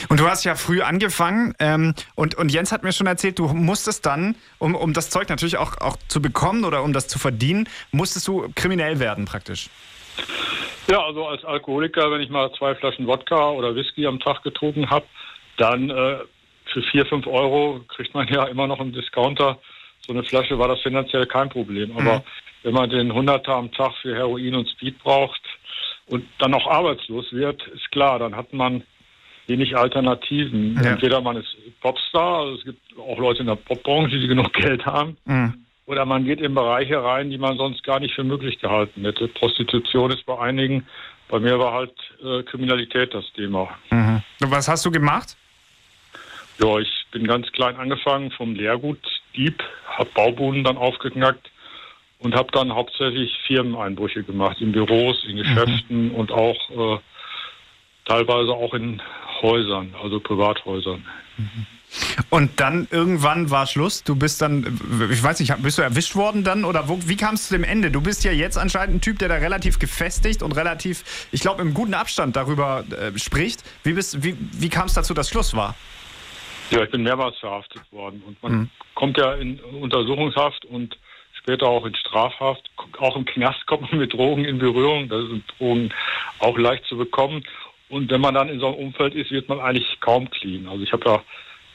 Und 0.10 0.20
du 0.20 0.27
hast 0.27 0.44
ja 0.44 0.56
früh 0.56 0.82
angefangen 0.82 1.53
ähm, 1.60 1.94
und, 2.15 2.36
und 2.36 2.51
Jens 2.51 2.72
hat 2.72 2.84
mir 2.84 2.91
schon 2.91 3.08
erzählt, 3.08 3.38
du 3.38 3.48
musstest 3.48 4.06
dann, 4.06 4.36
um, 4.58 4.74
um 4.75 4.94
das 4.94 5.10
Zeug 5.12 5.29
natürlich 5.29 5.58
auch, 5.58 5.77
auch 5.77 5.98
zu 6.08 6.22
bekommen 6.22 6.65
oder 6.65 6.84
um 6.84 6.94
das 6.94 7.08
zu 7.08 7.20
verdienen, 7.20 7.70
musstest 7.91 8.27
du 8.27 8.51
kriminell 8.56 9.00
werden 9.00 9.25
praktisch. 9.25 9.70
Ja, 10.89 11.03
also 11.03 11.27
als 11.27 11.46
Alkoholiker, 11.46 12.12
wenn 12.12 12.22
ich 12.22 12.29
mal 12.29 12.51
zwei 12.53 12.74
Flaschen 12.74 13.06
Wodka 13.06 13.51
oder 13.51 13.75
Whisky 13.75 14.08
am 14.08 14.20
Tag 14.20 14.41
getrunken 14.44 14.89
habe, 14.89 15.06
dann 15.58 15.91
äh, 15.91 16.18
für 16.65 16.82
vier, 16.82 17.06
fünf 17.06 17.27
Euro 17.27 17.82
kriegt 17.88 18.15
man 18.15 18.27
ja 18.27 18.46
immer 18.46 18.65
noch 18.65 18.79
einen 18.79 18.94
Discounter. 18.94 19.60
So 20.08 20.13
eine 20.13 20.24
Flasche 20.24 20.58
war 20.58 20.68
das 20.68 20.82
finanziell 20.82 21.27
kein 21.27 21.50
Problem. 21.50 21.91
Aber 21.96 22.18
mhm. 22.18 22.24
Wenn 22.63 22.74
man 22.74 22.89
den 22.89 23.13
Hunderter 23.13 23.56
am 23.56 23.72
Tag 23.72 23.94
für 24.01 24.16
Heroin 24.16 24.56
und 24.56 24.70
Speed 24.70 25.00
braucht, 25.00 25.42
und 26.10 26.25
dann 26.39 26.54
auch 26.54 26.68
arbeitslos 26.68 27.32
wird, 27.32 27.66
ist 27.68 27.92
klar, 27.92 28.20
dann 28.20 28.36
hat 28.36 28.51
man 28.51 28.84
wenig 29.48 29.78
Alternativen. 29.78 30.75
Ja. 30.75 30.92
Entweder 30.92 31.22
man 31.22 31.38
ist 31.38 31.56
Popstar, 31.82 32.39
also 32.39 32.56
es 32.56 32.63
gibt 32.63 32.82
auch 32.98 33.18
Leute 33.18 33.42
in 33.42 33.48
der 33.48 33.56
Popbranche, 33.56 34.20
die 34.20 34.28
genug 34.28 34.51
Geld 34.54 34.86
haben, 34.86 35.18
mhm. 35.25 35.66
oder 35.86 36.06
man 36.06 36.25
geht 36.25 36.42
in 36.42 36.54
Bereiche 36.54 37.01
rein, 37.04 37.30
die 37.30 37.38
man 37.38 37.58
sonst 37.58 37.84
gar 37.84 38.00
nicht 38.00 38.15
für 38.15 38.24
möglich 38.24 38.60
gehalten 38.60 39.02
hätte. 39.04 39.28
Prostitution 39.28 40.12
ist 40.12 40.26
bei 40.26 40.38
einigen, 40.39 40.86
bei 41.28 41.39
mir 41.39 41.60
war 41.60 41.74
halt 41.74 41.93
äh, 42.24 42.43
Kriminalität 42.43 43.13
das 43.13 43.26
Thema. 43.34 43.69
Mhm. 43.91 44.22
Was 44.39 44.67
hast 44.67 44.86
du 44.86 44.91
gemacht? 44.91 45.38
Ja, 46.60 46.80
ich 46.80 47.06
bin 47.12 47.26
ganz 47.26 47.50
klein 47.52 47.78
angefangen 47.78 48.32
vom 48.32 48.56
Lehrgut 48.56 49.00
Dieb, 49.36 49.63
habe 49.88 50.10
Baubuden 50.13 50.63
dann 50.63 50.78
aufgeknackt 50.78 51.50
und 52.19 52.36
habe 52.36 52.51
dann 52.51 52.73
hauptsächlich 52.73 53.32
Firmeneinbrüche 53.47 54.23
gemacht, 54.23 54.62
in 54.62 54.71
Büros, 54.71 55.23
in 55.23 55.38
Geschäften 55.38 56.10
mhm. 56.10 56.15
und 56.15 56.32
auch 56.32 56.58
äh, 56.69 56.99
teilweise 58.05 58.51
auch 58.51 58.73
in 58.73 59.01
Häusern, 59.41 59.95
also 60.01 60.19
Privathäusern. 60.19 61.05
Mhm. 61.38 61.65
Und 62.29 62.60
dann 62.60 62.88
irgendwann 62.91 63.49
war 63.49 63.65
Schluss. 63.65 64.03
Du 64.03 64.15
bist 64.15 64.41
dann, 64.41 64.79
ich 65.12 65.23
weiß 65.23 65.39
nicht, 65.39 65.55
bist 65.63 65.79
du 65.79 65.82
erwischt 65.82 66.15
worden 66.15 66.43
dann 66.43 66.63
oder 66.63 66.88
wo, 66.88 66.99
wie 67.08 67.15
kam 67.17 67.34
es 67.34 67.47
zu 67.47 67.55
dem 67.55 67.63
Ende? 67.63 67.89
Du 67.89 68.01
bist 68.01 68.23
ja 68.23 68.32
jetzt 68.32 68.58
anscheinend 68.58 68.97
ein 68.97 69.01
Typ, 69.01 69.17
der 69.17 69.27
da 69.27 69.36
relativ 69.36 69.79
gefestigt 69.79 70.43
und 70.43 70.51
relativ, 70.51 71.27
ich 71.32 71.41
glaube, 71.41 71.63
im 71.63 71.73
guten 71.73 71.95
Abstand 71.95 72.36
darüber 72.36 72.84
äh, 72.91 73.17
spricht. 73.17 73.63
Wie, 73.84 73.95
wie, 73.97 74.38
wie 74.38 74.69
kam 74.69 74.86
es 74.86 74.93
dazu, 74.93 75.15
dass 75.15 75.29
Schluss 75.29 75.55
war? 75.55 75.75
Ja, 76.69 76.84
ich 76.84 76.91
bin 76.91 77.01
mehrmals 77.01 77.38
verhaftet 77.39 77.82
worden 77.91 78.21
und 78.27 78.43
man 78.43 78.51
mhm. 78.51 78.69
kommt 78.93 79.17
ja 79.17 79.34
in 79.34 79.60
Untersuchungshaft 79.60 80.65
und 80.65 80.95
später 81.39 81.67
auch 81.67 81.86
in 81.86 81.95
Strafhaft. 81.95 82.69
Auch 82.99 83.15
im 83.15 83.25
Knast 83.25 83.65
kommt 83.65 83.91
man 83.91 83.99
mit 83.99 84.13
Drogen 84.13 84.45
in 84.45 84.60
Berührung. 84.60 85.10
Da 85.10 85.17
sind 85.17 85.43
Drogen 85.58 85.89
auch 86.39 86.58
leicht 86.58 86.86
zu 86.86 86.97
bekommen. 86.97 87.43
Und 87.89 88.12
wenn 88.12 88.21
man 88.21 88.36
dann 88.36 88.49
in 88.49 88.60
so 88.60 88.67
einem 88.67 88.78
Umfeld 88.78 89.15
ist, 89.15 89.32
wird 89.32 89.49
man 89.49 89.60
eigentlich 89.60 89.99
kaum 89.99 90.30
clean. 90.30 90.67
Also 90.67 90.84
ich 90.84 90.93
habe 90.93 91.10
ja 91.10 91.23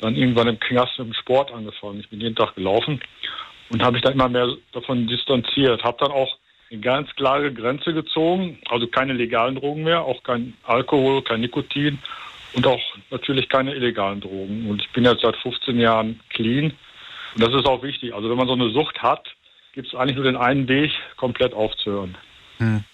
dann 0.01 0.15
irgendwann 0.15 0.49
im 0.49 0.61
Knast 0.61 0.99
mit 0.99 1.09
dem 1.09 1.15
Sport 1.15 1.53
angefangen. 1.53 2.01
Ich 2.01 2.09
bin 2.09 2.21
jeden 2.21 2.37
Tag 2.37 2.55
gelaufen 2.55 3.01
und 3.71 3.83
habe 3.83 3.95
mich 3.95 4.03
dann 4.03 4.13
immer 4.13 4.29
mehr 4.29 4.49
davon 4.73 5.07
distanziert. 5.07 5.83
Habe 5.83 5.97
dann 5.99 6.13
auch 6.13 6.37
eine 6.71 6.81
ganz 6.81 7.11
klare 7.17 7.53
Grenze 7.53 7.93
gezogen. 7.93 8.59
Also 8.69 8.87
keine 8.87 9.15
legalen 9.15 9.57
Drogen 9.57 9.83
mehr, 9.83 10.03
auch 10.03 10.23
kein 10.23 10.55
Alkohol, 10.65 11.23
kein 11.23 11.41
Nikotin 11.41 11.99
und 12.53 12.67
auch 12.67 12.81
natürlich 13.11 13.49
keine 13.49 13.75
illegalen 13.75 14.21
Drogen. 14.21 14.69
Und 14.69 14.83
ich 14.83 14.91
bin 14.93 15.05
jetzt 15.05 15.23
seit 15.23 15.37
15 15.37 15.79
Jahren 15.81 16.21
clean. 16.31 16.73
Und 17.35 17.43
das 17.43 17.53
ist 17.53 17.67
auch 17.67 17.83
wichtig. 17.83 18.15
Also 18.15 18.31
wenn 18.31 18.37
man 18.37 18.47
so 18.47 18.55
eine 18.55 18.71
Sucht 18.71 19.03
hat, 19.03 19.27
gibt 19.75 19.89
es 19.89 19.95
eigentlich 19.95 20.17
nur 20.17 20.25
den 20.25 20.37
einen 20.37 20.69
Weg, 20.69 20.93
komplett 21.17 21.53
aufzuhören. 21.53 22.17
Hm. 22.59 22.85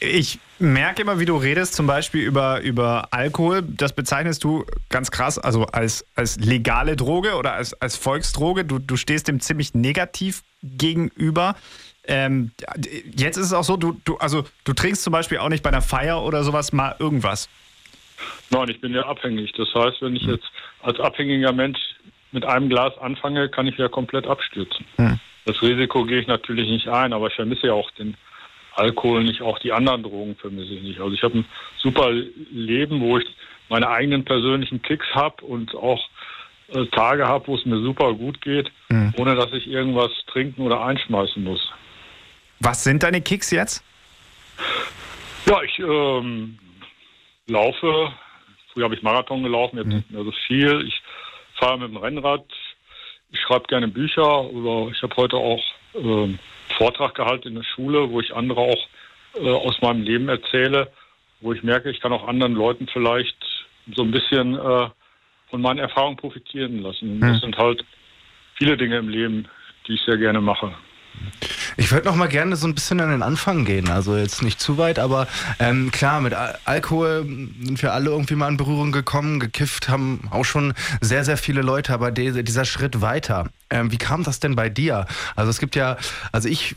Ich 0.00 0.38
merke 0.58 1.02
immer, 1.02 1.18
wie 1.18 1.26
du 1.26 1.36
redest, 1.36 1.74
zum 1.74 1.86
Beispiel 1.86 2.22
über, 2.22 2.60
über 2.60 3.08
Alkohol. 3.10 3.62
Das 3.62 3.94
bezeichnest 3.94 4.42
du 4.44 4.64
ganz 4.88 5.10
krass, 5.10 5.38
also 5.38 5.66
als, 5.66 6.06
als 6.14 6.38
legale 6.38 6.96
Droge 6.96 7.34
oder 7.34 7.52
als, 7.52 7.74
als 7.74 7.96
Volksdroge. 7.96 8.64
Du, 8.64 8.78
du 8.78 8.96
stehst 8.96 9.28
dem 9.28 9.40
ziemlich 9.40 9.74
negativ 9.74 10.42
gegenüber. 10.62 11.56
Ähm, 12.06 12.52
jetzt 13.16 13.36
ist 13.36 13.46
es 13.46 13.52
auch 13.52 13.64
so, 13.64 13.76
du, 13.76 14.00
du, 14.04 14.16
also, 14.16 14.44
du 14.64 14.72
trinkst 14.72 15.02
zum 15.02 15.12
Beispiel 15.12 15.38
auch 15.38 15.48
nicht 15.48 15.62
bei 15.62 15.70
einer 15.70 15.82
Feier 15.82 16.22
oder 16.22 16.42
sowas 16.44 16.72
mal 16.72 16.94
irgendwas. 16.98 17.48
Nein, 18.50 18.68
ich 18.68 18.80
bin 18.80 18.94
ja 18.94 19.02
abhängig. 19.02 19.52
Das 19.52 19.68
heißt, 19.74 20.00
wenn 20.00 20.16
ich 20.16 20.22
hm. 20.22 20.30
jetzt 20.30 20.46
als 20.80 21.00
abhängiger 21.00 21.52
Mensch 21.52 21.78
mit 22.32 22.44
einem 22.44 22.68
Glas 22.68 22.96
anfange, 22.98 23.48
kann 23.48 23.66
ich 23.66 23.76
ja 23.76 23.88
komplett 23.88 24.26
abstürzen. 24.26 24.86
Hm. 24.96 25.18
Das 25.44 25.60
Risiko 25.62 26.04
gehe 26.04 26.20
ich 26.20 26.26
natürlich 26.26 26.68
nicht 26.70 26.88
ein, 26.88 27.12
aber 27.12 27.28
ich 27.28 27.34
vermisse 27.34 27.66
ja 27.68 27.72
auch 27.74 27.90
den 27.92 28.16
Alkohol 28.74 29.24
nicht, 29.24 29.42
auch 29.42 29.58
die 29.58 29.72
anderen 29.72 30.02
Drogen 30.02 30.36
vermisse 30.36 30.74
ich 30.74 30.82
nicht. 30.82 31.00
Also 31.00 31.14
ich 31.14 31.22
habe 31.22 31.38
ein 31.38 31.44
super 31.78 32.10
Leben, 32.10 33.00
wo 33.00 33.18
ich 33.18 33.26
meine 33.68 33.88
eigenen 33.88 34.24
persönlichen 34.24 34.82
Kicks 34.82 35.06
habe 35.14 35.44
und 35.44 35.74
auch 35.74 36.02
äh, 36.68 36.86
Tage 36.86 37.26
habe, 37.26 37.46
wo 37.46 37.56
es 37.56 37.64
mir 37.64 37.80
super 37.80 38.14
gut 38.14 38.40
geht, 38.40 38.70
mhm. 38.88 39.14
ohne 39.16 39.34
dass 39.34 39.52
ich 39.52 39.66
irgendwas 39.66 40.10
trinken 40.26 40.62
oder 40.62 40.84
einschmeißen 40.84 41.42
muss. 41.42 41.70
Was 42.60 42.84
sind 42.84 43.02
deine 43.02 43.20
Kicks 43.20 43.50
jetzt? 43.50 43.84
Ja, 45.46 45.62
ich 45.62 45.78
ähm, 45.78 46.58
laufe. 47.46 48.12
Früher 48.72 48.84
habe 48.84 48.94
ich 48.94 49.02
Marathon 49.02 49.42
gelaufen, 49.42 49.76
jetzt 49.76 49.86
mhm. 49.86 49.96
nicht 49.96 50.10
mehr 50.10 50.24
so 50.24 50.32
viel. 50.46 50.86
Ich 50.88 51.02
fahre 51.58 51.78
mit 51.78 51.90
dem 51.90 51.96
Rennrad 51.96 52.44
ich 53.34 53.40
schreibe 53.40 53.66
gerne 53.66 53.88
Bücher 53.88 54.44
oder 54.44 54.90
ich 54.92 55.02
habe 55.02 55.16
heute 55.16 55.36
auch 55.36 55.62
äh, 55.94 56.34
Vortrag 56.78 57.14
gehalten 57.14 57.48
in 57.48 57.54
der 57.56 57.64
Schule, 57.64 58.08
wo 58.10 58.20
ich 58.20 58.34
andere 58.34 58.60
auch 58.60 58.88
äh, 59.34 59.50
aus 59.50 59.80
meinem 59.82 60.02
Leben 60.02 60.28
erzähle, 60.28 60.90
wo 61.40 61.52
ich 61.52 61.62
merke, 61.62 61.90
ich 61.90 62.00
kann 62.00 62.12
auch 62.12 62.26
anderen 62.28 62.54
Leuten 62.54 62.86
vielleicht 62.86 63.36
so 63.94 64.02
ein 64.02 64.12
bisschen 64.12 64.54
äh, 64.54 64.88
von 65.50 65.60
meinen 65.60 65.80
Erfahrungen 65.80 66.16
profitieren 66.16 66.82
lassen. 66.82 67.20
Hm. 67.20 67.20
Das 67.20 67.40
sind 67.40 67.58
halt 67.58 67.84
viele 68.54 68.76
Dinge 68.76 68.98
im 68.98 69.08
Leben, 69.08 69.48
die 69.86 69.94
ich 69.94 70.02
sehr 70.02 70.16
gerne 70.16 70.40
mache. 70.40 70.72
Ich 71.76 71.90
würde 71.90 72.06
noch 72.06 72.14
mal 72.14 72.28
gerne 72.28 72.56
so 72.56 72.66
ein 72.66 72.74
bisschen 72.74 73.00
an 73.00 73.10
den 73.10 73.22
Anfang 73.22 73.64
gehen. 73.64 73.88
Also 73.88 74.16
jetzt 74.16 74.42
nicht 74.42 74.60
zu 74.60 74.78
weit, 74.78 74.98
aber 74.98 75.26
ähm, 75.58 75.90
klar, 75.90 76.20
mit 76.20 76.34
Al 76.34 76.58
Alkohol 76.64 77.24
sind 77.24 77.82
wir 77.82 77.92
alle 77.92 78.10
irgendwie 78.10 78.36
mal 78.36 78.48
in 78.48 78.56
Berührung 78.56 78.92
gekommen. 78.92 79.40
Gekifft 79.40 79.88
haben 79.88 80.28
auch 80.30 80.44
schon 80.44 80.74
sehr, 81.00 81.24
sehr 81.24 81.36
viele 81.36 81.62
Leute, 81.62 81.92
aber 81.92 82.10
die, 82.10 82.44
dieser 82.44 82.64
Schritt 82.64 83.00
weiter. 83.00 83.50
Ähm, 83.70 83.90
wie 83.90 83.98
kam 83.98 84.22
das 84.22 84.40
denn 84.40 84.54
bei 84.54 84.68
dir? 84.68 85.06
Also 85.34 85.50
es 85.50 85.58
gibt 85.58 85.74
ja, 85.74 85.96
also 86.32 86.48
ich 86.48 86.76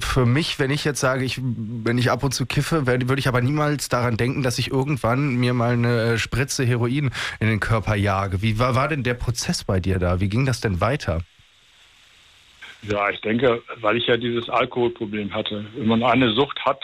für 0.00 0.26
mich, 0.26 0.58
wenn 0.58 0.70
ich 0.70 0.84
jetzt 0.84 1.00
sage, 1.00 1.24
ich, 1.24 1.40
wenn 1.42 1.98
ich 1.98 2.10
ab 2.10 2.22
und 2.22 2.32
zu 2.32 2.46
kiffe, 2.46 2.86
würde 2.86 3.18
ich 3.18 3.26
aber 3.26 3.40
niemals 3.40 3.88
daran 3.88 4.16
denken, 4.16 4.42
dass 4.42 4.58
ich 4.58 4.70
irgendwann 4.70 5.36
mir 5.36 5.54
mal 5.54 5.72
eine 5.72 6.18
Spritze 6.18 6.64
Heroin 6.64 7.10
in 7.40 7.48
den 7.48 7.58
Körper 7.58 7.96
jage. 7.96 8.42
Wie 8.42 8.58
war, 8.58 8.76
war 8.76 8.88
denn 8.88 9.02
der 9.02 9.14
Prozess 9.14 9.64
bei 9.64 9.80
dir 9.80 9.98
da? 9.98 10.20
Wie 10.20 10.28
ging 10.28 10.46
das 10.46 10.60
denn 10.60 10.80
weiter? 10.80 11.22
Ja, 12.82 13.10
ich 13.10 13.20
denke, 13.20 13.62
weil 13.76 13.96
ich 13.96 14.06
ja 14.06 14.16
dieses 14.16 14.48
Alkoholproblem 14.48 15.32
hatte. 15.32 15.64
Wenn 15.76 15.86
man 15.86 16.02
eine 16.02 16.32
Sucht 16.32 16.64
hat, 16.64 16.82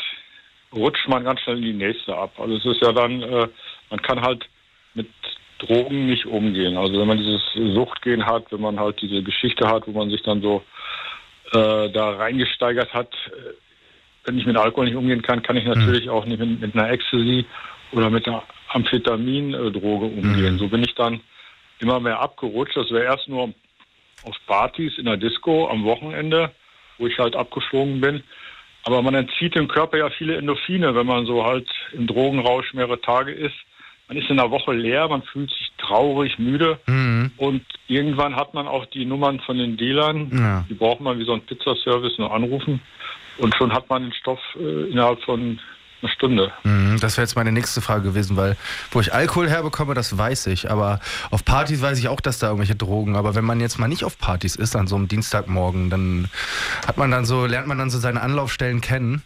rutscht 0.72 1.08
man 1.08 1.24
ganz 1.24 1.40
schnell 1.40 1.56
in 1.58 1.62
die 1.62 1.72
nächste 1.72 2.16
ab. 2.16 2.32
Also 2.38 2.56
es 2.56 2.64
ist 2.64 2.82
ja 2.82 2.92
dann, 2.92 3.22
äh, 3.22 3.48
man 3.90 4.02
kann 4.02 4.20
halt 4.20 4.44
mit 4.94 5.08
Drogen 5.58 6.06
nicht 6.06 6.26
umgehen. 6.26 6.76
Also 6.76 7.00
wenn 7.00 7.08
man 7.08 7.18
dieses 7.18 7.42
Suchtgehen 7.74 8.26
hat, 8.26 8.50
wenn 8.52 8.60
man 8.60 8.78
halt 8.78 9.00
diese 9.00 9.22
Geschichte 9.22 9.66
hat, 9.66 9.86
wo 9.86 9.92
man 9.92 10.10
sich 10.10 10.22
dann 10.22 10.40
so 10.40 10.62
äh, 11.52 11.90
da 11.90 12.10
reingesteigert 12.10 12.92
hat, 12.94 13.12
äh, 13.26 13.54
wenn 14.24 14.38
ich 14.38 14.46
mit 14.46 14.56
Alkohol 14.56 14.86
nicht 14.86 14.96
umgehen 14.96 15.22
kann, 15.22 15.42
kann 15.42 15.56
ich 15.56 15.64
hm. 15.64 15.72
natürlich 15.72 16.06
mhm. 16.06 16.12
auch 16.12 16.26
nicht 16.26 16.38
mit, 16.38 16.60
mit, 16.60 16.76
einer 16.76 16.90
Ecstasy 16.90 17.44
oder 17.92 18.10
mit 18.10 18.28
einer 18.28 18.42
Amphetamindroge 18.68 20.06
umgehen. 20.06 20.54
Mhm. 20.54 20.58
So 20.58 20.68
bin 20.68 20.84
ich 20.84 20.94
dann 20.94 21.20
immer 21.80 21.98
mehr 21.98 22.20
abgerutscht. 22.20 22.76
Das 22.76 22.90
wäre 22.90 23.04
erst 23.04 23.28
nur 23.28 23.52
auf 24.24 24.36
Partys 24.46 24.98
in 24.98 25.04
der 25.04 25.16
Disco 25.16 25.68
am 25.68 25.84
Wochenende, 25.84 26.50
wo 26.98 27.06
ich 27.06 27.18
halt 27.18 27.36
abgeflogen 27.36 28.00
bin. 28.00 28.22
Aber 28.84 29.02
man 29.02 29.14
entzieht 29.14 29.54
dem 29.54 29.68
Körper 29.68 29.98
ja 29.98 30.10
viele 30.10 30.36
Endorphine, 30.36 30.94
wenn 30.94 31.06
man 31.06 31.26
so 31.26 31.44
halt 31.44 31.68
im 31.92 32.06
Drogenrausch 32.06 32.72
mehrere 32.74 33.00
Tage 33.00 33.32
ist. 33.32 33.54
Man 34.08 34.16
ist 34.16 34.30
in 34.30 34.38
der 34.38 34.50
Woche 34.50 34.72
leer, 34.72 35.06
man 35.08 35.22
fühlt 35.22 35.50
sich 35.50 35.70
traurig, 35.76 36.38
müde 36.38 36.78
mhm. 36.86 37.30
und 37.36 37.62
irgendwann 37.88 38.36
hat 38.36 38.54
man 38.54 38.66
auch 38.66 38.86
die 38.86 39.04
Nummern 39.04 39.40
von 39.40 39.58
den 39.58 39.76
Dealern. 39.76 40.30
Ja. 40.32 40.64
Die 40.68 40.74
braucht 40.74 41.00
man 41.00 41.18
wie 41.18 41.24
so 41.24 41.34
ein 41.34 41.42
Pizzaservice 41.42 42.16
nur 42.16 42.32
anrufen 42.32 42.80
und 43.36 43.54
schon 43.56 43.72
hat 43.72 43.90
man 43.90 44.04
den 44.04 44.12
Stoff 44.14 44.40
äh, 44.58 44.90
innerhalb 44.90 45.22
von 45.24 45.60
eine 46.02 46.10
Stunde. 46.10 46.52
Mhm, 46.64 46.98
das 47.00 47.16
wäre 47.16 47.24
jetzt 47.24 47.36
meine 47.36 47.52
nächste 47.52 47.80
Frage 47.80 48.02
gewesen, 48.02 48.36
weil 48.36 48.56
wo 48.90 49.00
ich 49.00 49.12
Alkohol 49.12 49.48
herbekomme, 49.48 49.94
das 49.94 50.16
weiß 50.16 50.46
ich. 50.48 50.70
Aber 50.70 51.00
auf 51.30 51.44
Partys 51.44 51.82
weiß 51.82 51.98
ich 51.98 52.08
auch, 52.08 52.20
dass 52.20 52.38
da 52.38 52.48
irgendwelche 52.48 52.76
Drogen. 52.76 53.16
Aber 53.16 53.34
wenn 53.34 53.44
man 53.44 53.60
jetzt 53.60 53.78
mal 53.78 53.88
nicht 53.88 54.04
auf 54.04 54.18
Partys 54.18 54.56
ist 54.56 54.76
an 54.76 54.86
so 54.86 54.96
einem 54.96 55.08
Dienstagmorgen, 55.08 55.90
dann 55.90 56.28
hat 56.86 56.96
man 56.96 57.10
dann 57.10 57.24
so, 57.24 57.46
lernt 57.46 57.66
man 57.66 57.78
dann 57.78 57.90
so 57.90 57.98
seine 57.98 58.20
Anlaufstellen 58.20 58.80
kennen. 58.80 59.22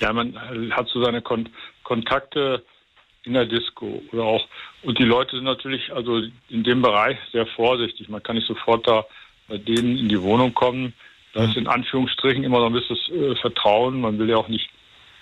Ja, 0.00 0.12
man 0.12 0.38
hat 0.70 0.88
so 0.88 1.02
seine 1.02 1.22
Kon 1.22 1.48
Kontakte 1.82 2.64
in 3.22 3.34
der 3.34 3.46
Disco 3.46 4.02
oder 4.12 4.24
auch 4.24 4.46
und 4.82 4.98
die 4.98 5.04
Leute 5.04 5.36
sind 5.36 5.44
natürlich 5.44 5.92
also 5.92 6.22
in 6.48 6.62
dem 6.62 6.80
Bereich 6.82 7.18
sehr 7.32 7.46
vorsichtig. 7.46 8.08
Man 8.08 8.22
kann 8.22 8.36
nicht 8.36 8.46
sofort 8.46 8.86
da 8.86 9.04
bei 9.48 9.58
denen 9.58 9.98
in 9.98 10.08
die 10.08 10.22
Wohnung 10.22 10.54
kommen. 10.54 10.94
Da 11.32 11.44
ist 11.44 11.56
mhm. 11.56 11.62
in 11.62 11.66
Anführungsstrichen 11.66 12.44
immer 12.44 12.60
so 12.60 12.66
ein 12.66 12.72
bisschen 12.72 12.96
äh, 13.12 13.34
Vertrauen. 13.36 14.00
Man 14.00 14.18
will 14.18 14.30
ja 14.30 14.36
auch 14.36 14.48
nicht 14.48 14.70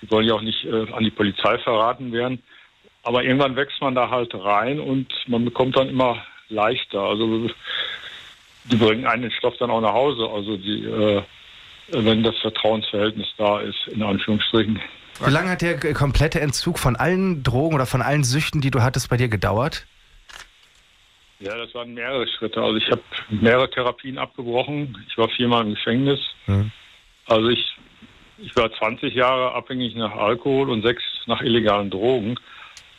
die 0.04 0.10
sollen 0.10 0.26
ja 0.26 0.34
auch 0.34 0.42
nicht 0.42 0.64
äh, 0.64 0.92
an 0.92 1.04
die 1.04 1.10
Polizei 1.10 1.58
verraten 1.58 2.12
werden. 2.12 2.42
Aber 3.02 3.24
irgendwann 3.24 3.56
wächst 3.56 3.80
man 3.80 3.94
da 3.94 4.10
halt 4.10 4.34
rein 4.34 4.80
und 4.80 5.12
man 5.26 5.44
bekommt 5.44 5.76
dann 5.76 5.88
immer 5.88 6.22
leichter. 6.48 7.00
Also 7.00 7.48
die 8.64 8.76
bringen 8.76 9.06
einen 9.06 9.22
den 9.22 9.30
Stoff 9.32 9.56
dann 9.58 9.70
auch 9.70 9.80
nach 9.80 9.92
Hause. 9.92 10.28
Also 10.28 10.56
die, 10.56 10.84
äh, 10.84 11.22
wenn 11.88 12.22
das 12.22 12.36
Vertrauensverhältnis 12.38 13.28
da 13.36 13.60
ist, 13.60 13.88
in 13.88 14.02
Anführungsstrichen. 14.02 14.80
Wie 15.24 15.30
lange 15.30 15.50
hat 15.50 15.62
der 15.62 15.78
komplette 15.94 16.40
Entzug 16.40 16.78
von 16.78 16.96
allen 16.96 17.42
Drogen 17.42 17.74
oder 17.74 17.86
von 17.86 18.02
allen 18.02 18.24
Süchten, 18.24 18.60
die 18.60 18.70
du 18.70 18.82
hattest, 18.82 19.10
bei 19.10 19.16
dir 19.16 19.28
gedauert? 19.28 19.86
Ja, 21.40 21.56
das 21.56 21.74
waren 21.74 21.94
mehrere 21.94 22.26
Schritte. 22.26 22.62
Also 22.62 22.76
ich 22.76 22.90
habe 22.90 23.02
mehrere 23.28 23.70
Therapien 23.70 24.18
abgebrochen. 24.18 24.96
Ich 25.08 25.18
war 25.18 25.28
viermal 25.28 25.62
im 25.62 25.74
Gefängnis. 25.74 26.20
Mhm. 26.46 26.72
Also 27.26 27.48
ich 27.48 27.76
ich 28.38 28.54
war 28.56 28.72
20 28.72 29.14
Jahre 29.14 29.52
abhängig 29.52 29.94
nach 29.94 30.12
Alkohol 30.16 30.70
und 30.70 30.82
sechs 30.82 31.02
nach 31.26 31.40
illegalen 31.40 31.90
Drogen 31.90 32.36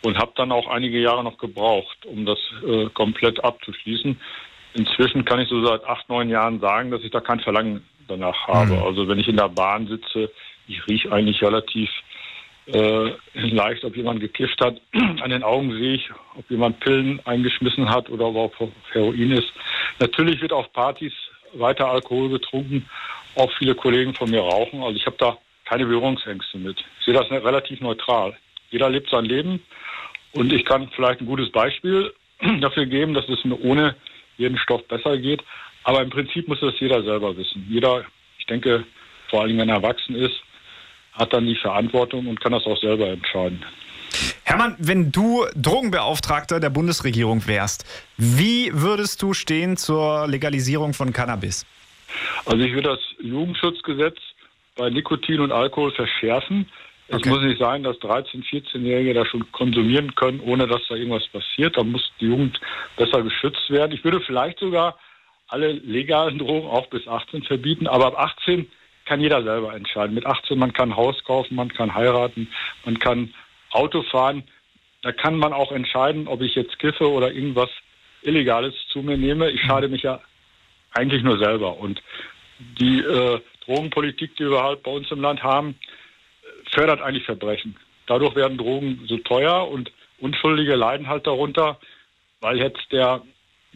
und 0.03 0.17
habe 0.17 0.31
dann 0.35 0.51
auch 0.51 0.67
einige 0.67 0.99
Jahre 0.99 1.23
noch 1.23 1.37
gebraucht, 1.37 2.05
um 2.05 2.25
das 2.25 2.39
äh, 2.65 2.87
komplett 2.93 3.43
abzuschließen. 3.43 4.19
Inzwischen 4.73 5.25
kann 5.25 5.39
ich 5.39 5.49
so 5.49 5.65
seit 5.65 5.83
acht, 5.85 6.07
neun 6.09 6.29
Jahren 6.29 6.59
sagen, 6.59 6.91
dass 6.91 7.01
ich 7.01 7.11
da 7.11 7.21
kein 7.21 7.39
Verlangen 7.39 7.83
danach 8.07 8.47
habe. 8.47 8.73
Mhm. 8.73 8.83
Also 8.83 9.07
wenn 9.07 9.19
ich 9.19 9.27
in 9.27 9.37
der 9.37 9.49
Bahn 9.49 9.87
sitze, 9.87 10.31
ich 10.67 10.85
rieche 10.87 11.11
eigentlich 11.11 11.41
relativ 11.41 11.89
äh, 12.67 13.11
leicht, 13.33 13.83
ob 13.83 13.95
jemand 13.95 14.19
gekifft 14.19 14.59
hat. 14.61 14.81
An 14.93 15.29
den 15.29 15.43
Augen 15.43 15.71
sehe 15.71 15.95
ich, 15.95 16.09
ob 16.37 16.49
jemand 16.49 16.79
Pillen 16.79 17.19
eingeschmissen 17.25 17.89
hat 17.89 18.09
oder 18.09 18.25
ob 18.25 18.35
er 18.35 18.41
auf 18.41 18.71
Heroin 18.91 19.31
ist. 19.31 19.51
Natürlich 19.99 20.41
wird 20.41 20.51
auf 20.53 20.71
Partys 20.73 21.13
weiter 21.53 21.87
Alkohol 21.87 22.29
getrunken 22.29 22.89
auch 23.35 23.51
viele 23.57 23.75
Kollegen 23.75 24.13
von 24.13 24.29
mir 24.29 24.41
rauchen. 24.41 24.81
Also 24.83 24.97
ich 24.97 25.05
habe 25.05 25.17
da 25.17 25.37
keine 25.65 25.85
Berührungsängste 25.85 26.57
mit. 26.57 26.83
Ich 26.99 27.05
sehe 27.05 27.13
das 27.13 27.29
relativ 27.29 27.81
neutral. 27.81 28.35
Jeder 28.71 28.89
lebt 28.89 29.09
sein 29.09 29.25
Leben 29.25 29.61
und 30.33 30.51
ich 30.53 30.65
kann 30.65 30.89
vielleicht 30.95 31.21
ein 31.21 31.27
gutes 31.27 31.51
Beispiel 31.51 32.13
dafür 32.61 32.85
geben, 32.85 33.13
dass 33.13 33.27
es 33.29 33.43
mir 33.45 33.59
ohne 33.61 33.95
jeden 34.37 34.57
Stoff 34.57 34.87
besser 34.87 35.17
geht. 35.17 35.43
Aber 35.83 36.01
im 36.01 36.09
Prinzip 36.09 36.47
muss 36.47 36.59
das 36.61 36.79
jeder 36.79 37.03
selber 37.03 37.35
wissen. 37.37 37.65
Jeder, 37.69 38.05
ich 38.39 38.45
denke, 38.47 38.85
vor 39.29 39.41
allem 39.41 39.57
wenn 39.57 39.69
er 39.69 39.75
erwachsen 39.75 40.15
ist, 40.15 40.35
hat 41.13 41.31
dann 41.33 41.45
die 41.45 41.55
Verantwortung 41.55 42.27
und 42.27 42.41
kann 42.41 42.51
das 42.51 42.65
auch 42.65 42.77
selber 42.77 43.07
entscheiden. 43.07 43.63
Hermann, 44.43 44.75
wenn 44.79 45.11
du 45.11 45.45
Drogenbeauftragter 45.55 46.59
der 46.59 46.69
Bundesregierung 46.69 47.47
wärst, 47.47 47.85
wie 48.17 48.69
würdest 48.73 49.21
du 49.21 49.33
stehen 49.33 49.77
zur 49.77 50.27
Legalisierung 50.27 50.93
von 50.93 51.13
Cannabis? 51.13 51.65
Also 52.45 52.63
ich 52.63 52.73
würde 52.73 52.89
das 52.89 52.99
Jugendschutzgesetz 53.19 54.17
bei 54.75 54.89
Nikotin 54.89 55.39
und 55.39 55.51
Alkohol 55.51 55.91
verschärfen. 55.91 56.69
Es 57.07 57.17
okay. 57.17 57.29
muss 57.29 57.41
nicht 57.41 57.59
sein, 57.59 57.83
dass 57.83 57.97
13-, 57.97 58.43
14-Jährige 58.43 59.13
da 59.13 59.25
schon 59.25 59.51
konsumieren 59.51 60.15
können, 60.15 60.39
ohne 60.39 60.67
dass 60.67 60.81
da 60.87 60.95
irgendwas 60.95 61.27
passiert. 61.27 61.77
Da 61.77 61.83
muss 61.83 62.11
die 62.19 62.25
Jugend 62.25 62.59
besser 62.97 63.21
geschützt 63.21 63.69
werden. 63.69 63.91
Ich 63.91 64.03
würde 64.03 64.21
vielleicht 64.21 64.59
sogar 64.59 64.97
alle 65.47 65.73
legalen 65.73 66.39
Drogen 66.39 66.67
auch 66.67 66.87
bis 66.87 67.07
18 67.07 67.43
verbieten, 67.43 67.87
aber 67.87 68.07
ab 68.07 68.17
18 68.17 68.69
kann 69.05 69.21
jeder 69.21 69.43
selber 69.43 69.75
entscheiden. 69.75 70.15
Mit 70.15 70.25
18 70.25 70.57
man 70.57 70.73
kann 70.73 70.95
Haus 70.95 71.23
kaufen, 71.23 71.55
man 71.55 71.69
kann 71.69 71.93
heiraten, 71.93 72.47
man 72.85 72.97
kann 72.97 73.33
Auto 73.71 74.01
fahren. 74.03 74.43
Da 75.03 75.11
kann 75.11 75.37
man 75.37 75.53
auch 75.53 75.71
entscheiden, 75.71 76.27
ob 76.27 76.41
ich 76.41 76.55
jetzt 76.55 76.79
kiffe 76.79 77.11
oder 77.11 77.31
irgendwas 77.31 77.69
Illegales 78.23 78.73
zu 78.87 79.03
mir 79.03 79.17
nehme. 79.17 79.51
Ich 79.51 79.61
schade 79.61 79.87
mich 79.87 80.01
ja 80.01 80.19
eigentlich 80.95 81.23
nur 81.23 81.37
selber. 81.37 81.77
Und 81.77 82.01
die 82.79 82.99
äh, 82.99 83.39
Drogenpolitik, 83.65 84.35
die 84.37 84.49
wir 84.49 84.63
halt 84.63 84.83
bei 84.83 84.91
uns 84.91 85.11
im 85.11 85.21
Land 85.21 85.43
haben, 85.43 85.75
fördert 86.71 87.01
eigentlich 87.01 87.25
Verbrechen. 87.25 87.75
Dadurch 88.07 88.35
werden 88.35 88.57
Drogen 88.57 89.01
so 89.07 89.17
teuer 89.17 89.67
und 89.67 89.91
Unschuldige 90.19 90.75
leiden 90.75 91.07
halt 91.07 91.27
darunter, 91.27 91.79
weil 92.39 92.57
jetzt 92.57 92.91
der, 92.91 93.21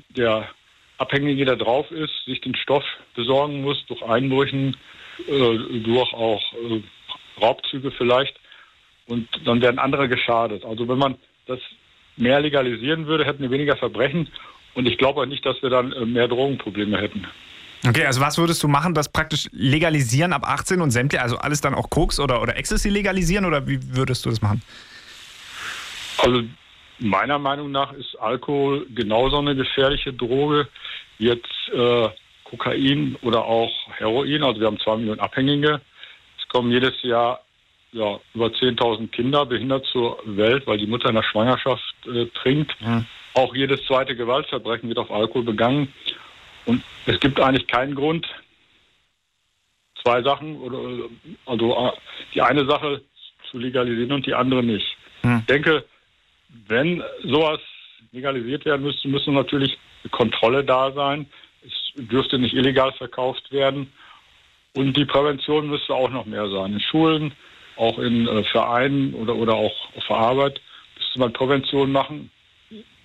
der 0.09 0.49
Abhängige, 0.97 1.45
der 1.45 1.57
drauf 1.57 1.91
ist, 1.91 2.13
sich 2.25 2.39
den 2.41 2.55
Stoff 2.55 2.83
besorgen 3.15 3.61
muss 3.61 3.85
durch 3.87 4.01
Einbrüchen, 4.03 4.77
äh, 5.27 5.57
durch 5.83 6.13
auch 6.13 6.41
äh, 6.53 6.81
Raubzüge 7.41 7.91
vielleicht. 7.91 8.39
Und 9.07 9.27
dann 9.43 9.61
werden 9.61 9.79
andere 9.79 10.07
geschadet. 10.07 10.63
Also 10.63 10.87
wenn 10.87 10.97
man 10.97 11.15
das 11.47 11.59
mehr 12.15 12.39
legalisieren 12.39 13.07
würde, 13.07 13.25
hätten 13.25 13.41
wir 13.41 13.51
weniger 13.51 13.75
Verbrechen 13.75 14.29
und 14.79 14.85
ich 14.85 14.97
glaube 14.97 15.21
auch 15.21 15.25
nicht, 15.25 15.45
dass 15.45 15.61
wir 15.61 15.69
dann 15.69 15.91
äh, 15.91 16.05
mehr 16.05 16.29
Drogenprobleme 16.29 16.97
hätten. 16.97 17.27
Okay, 17.85 18.05
also 18.05 18.21
was 18.21 18.37
würdest 18.37 18.63
du 18.63 18.69
machen, 18.69 18.93
das 18.93 19.11
praktisch 19.11 19.49
legalisieren 19.51 20.31
ab 20.31 20.43
18 20.45 20.79
und 20.79 20.91
sämtliche, 20.91 21.21
also 21.21 21.37
alles 21.37 21.59
dann 21.59 21.75
auch 21.75 21.89
Koks 21.89 22.19
oder, 22.19 22.41
oder 22.41 22.55
Ecstasy 22.55 22.87
legalisieren 22.87 23.43
oder 23.43 23.67
wie 23.67 23.79
würdest 23.95 24.25
du 24.25 24.29
das 24.29 24.41
machen? 24.41 24.61
Also 26.17 26.43
meiner 26.99 27.39
Meinung 27.39 27.71
nach 27.71 27.91
ist 27.91 28.15
Alkohol 28.19 28.85
genauso 28.95 29.39
eine 29.39 29.53
gefährliche 29.53 30.13
Droge 30.13 30.69
wie 31.17 31.27
jetzt 31.27 31.69
äh, 31.73 32.07
Kokain 32.45 33.17
oder 33.21 33.43
auch 33.43 33.71
Heroin. 33.97 34.43
Also 34.43 34.61
wir 34.61 34.67
haben 34.67 34.79
zwei 34.79 34.95
Millionen 34.95 35.19
Abhängige. 35.19 35.81
Es 36.41 36.47
kommen 36.47 36.71
jedes 36.71 37.01
Jahr 37.03 37.41
ja, 37.91 38.17
über 38.33 38.47
10.000 38.47 39.09
Kinder 39.09 39.45
behindert 39.45 39.85
zur 39.87 40.19
Welt, 40.25 40.65
weil 40.67 40.77
die 40.77 40.87
Mutter 40.87 41.09
in 41.09 41.15
der 41.15 41.23
Schwangerschaft 41.23 41.95
äh, 42.05 42.27
trinkt. 42.27 42.75
Mhm. 42.79 43.05
Auch 43.33 43.55
jedes 43.55 43.83
zweite 43.85 44.15
Gewaltverbrechen 44.15 44.89
wird 44.89 44.97
auf 44.97 45.11
Alkohol 45.11 45.43
begangen. 45.43 45.93
Und 46.65 46.83
es 47.05 47.19
gibt 47.19 47.39
eigentlich 47.39 47.67
keinen 47.67 47.95
Grund, 47.95 48.27
zwei 50.03 50.21
Sachen, 50.21 50.57
oder, 50.57 51.09
also 51.45 51.87
äh, 51.87 51.91
die 52.33 52.41
eine 52.41 52.65
Sache 52.65 53.01
zu 53.49 53.57
legalisieren 53.57 54.11
und 54.11 54.25
die 54.25 54.33
andere 54.33 54.63
nicht. 54.63 54.97
Hm. 55.21 55.39
Ich 55.39 55.45
denke, 55.45 55.85
wenn 56.67 57.03
sowas 57.23 57.59
legalisiert 58.11 58.65
werden 58.65 58.83
müsste, 58.83 59.07
müsste 59.07 59.31
natürlich 59.31 59.77
eine 60.03 60.11
Kontrolle 60.11 60.63
da 60.63 60.91
sein. 60.91 61.27
Es 61.65 61.73
dürfte 61.95 62.39
nicht 62.39 62.53
illegal 62.53 62.91
verkauft 62.93 63.51
werden. 63.51 63.91
Und 64.75 64.95
die 64.95 65.05
Prävention 65.05 65.69
müsste 65.69 65.93
auch 65.93 66.09
noch 66.09 66.25
mehr 66.25 66.49
sein. 66.49 66.73
In 66.73 66.79
Schulen, 66.79 67.33
auch 67.75 67.97
in 67.99 68.27
äh, 68.27 68.43
Vereinen 68.43 69.13
oder, 69.13 69.35
oder 69.35 69.55
auch 69.55 69.73
auf 69.95 70.07
der 70.07 70.17
Arbeit 70.17 70.61
müsste 70.97 71.19
man 71.19 71.33
Prävention 71.33 71.91
machen. 71.91 72.31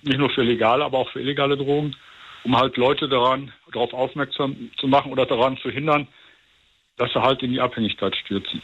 Nicht 0.05 0.19
nur 0.19 0.29
für 0.29 0.43
legale, 0.43 0.85
aber 0.85 0.99
auch 0.99 1.09
für 1.09 1.19
illegale 1.19 1.57
Drogen, 1.57 1.95
um 2.43 2.55
halt 2.55 2.77
Leute 2.77 3.09
daran, 3.09 3.51
darauf 3.73 3.91
aufmerksam 3.93 4.69
zu 4.77 4.87
machen 4.87 5.11
oder 5.11 5.25
daran 5.25 5.57
zu 5.57 5.69
hindern, 5.69 6.07
dass 6.97 7.11
sie 7.11 7.21
halt 7.21 7.41
in 7.43 7.51
die 7.51 7.59
Abhängigkeit 7.59 8.15
stürzen. 8.15 8.61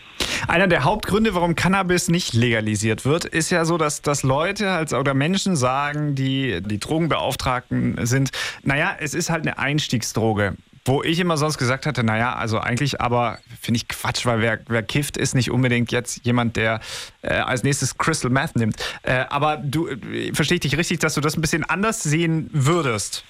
Einer 0.48 0.68
der 0.68 0.84
Hauptgründe, 0.84 1.36
warum 1.36 1.56
Cannabis 1.56 2.08
nicht 2.08 2.34
legalisiert 2.34 3.06
wird, 3.06 3.26
ist 3.26 3.50
ja 3.50 3.66
so, 3.66 3.78
dass, 3.78 4.02
dass 4.02 4.24
Leute 4.24 4.72
als, 4.72 4.94
oder 4.94 5.14
Menschen 5.14 5.56
sagen, 5.56 6.16
die 6.16 6.62
die 6.62 6.80
Drogenbeauftragten 6.80 8.06
sind, 8.06 8.32
naja, 8.64 8.96
es 9.00 9.14
ist 9.14 9.30
halt 9.30 9.46
eine 9.46 9.58
Einstiegsdroge. 9.58 10.56
Wo 10.84 11.04
ich 11.04 11.20
immer 11.20 11.38
sonst 11.38 11.60
gesagt 11.60 11.86
hatte, 11.86 12.04
naja, 12.04 12.34
also 12.34 12.60
eigentlich 12.60 13.02
aber 13.02 13.38
finde 13.60 13.78
ich 13.78 13.88
Quatsch, 13.88 14.26
weil 14.26 14.42
wer, 14.42 14.60
wer 14.68 14.82
kifft, 14.82 15.16
ist 15.16 15.36
nicht 15.36 15.52
unbedingt 15.52 15.92
jetzt 15.92 16.26
jemand, 16.26 16.56
der 16.56 16.80
äh, 17.22 17.34
als 17.34 17.64
nächstes 17.64 18.00
Crystal 18.00 18.32
Meth 18.32 18.56
nimmt. 18.56 18.78
Äh, 19.04 19.26
aber 19.30 19.58
du, 19.58 19.88
äh, 19.88 20.34
verstehe 20.34 20.56
ich 20.56 20.62
dich 20.62 20.78
richtig, 20.78 21.00
dass 21.00 21.14
du 21.14 21.22
das 21.22 21.38
ein 21.38 21.42
bisschen 21.42 21.64
anders 21.64 22.02
sehen 22.02 22.50
würdest? 22.52 23.24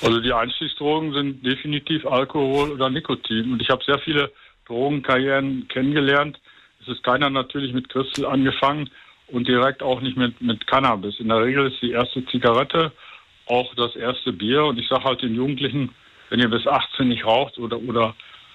Also 0.00 0.20
die 0.20 0.32
Einstiegsdrogen 0.32 1.12
sind 1.12 1.44
definitiv 1.44 2.06
Alkohol 2.06 2.70
oder 2.70 2.88
Nikotin. 2.88 3.52
Und 3.52 3.60
ich 3.60 3.68
habe 3.68 3.84
sehr 3.84 3.98
viele 3.98 4.32
Drogenkarrieren 4.66 5.68
kennengelernt. 5.68 6.40
Es 6.80 6.88
ist 6.88 7.04
keiner 7.04 7.28
natürlich 7.28 7.74
mit 7.74 7.90
Crystal 7.90 8.24
angefangen 8.26 8.88
und 9.28 9.46
direkt 9.46 9.82
auch 9.82 10.00
nicht 10.00 10.16
mit, 10.16 10.40
mit 10.40 10.66
Cannabis. 10.66 11.20
In 11.20 11.28
der 11.28 11.42
Regel 11.42 11.70
ist 11.70 11.82
die 11.82 11.92
erste 11.92 12.24
Zigarette 12.26 12.92
auch 13.46 13.74
das 13.74 13.94
erste 13.94 14.32
Bier. 14.32 14.64
Und 14.64 14.78
ich 14.78 14.88
sage 14.88 15.04
halt 15.04 15.22
den 15.22 15.34
Jugendlichen, 15.34 15.90
wenn 16.32 16.40
ihr 16.40 16.48
bis 16.48 16.66
18 16.66 17.08
nicht 17.08 17.26
raucht 17.26 17.58
oder, 17.58 17.78
oder 17.78 18.14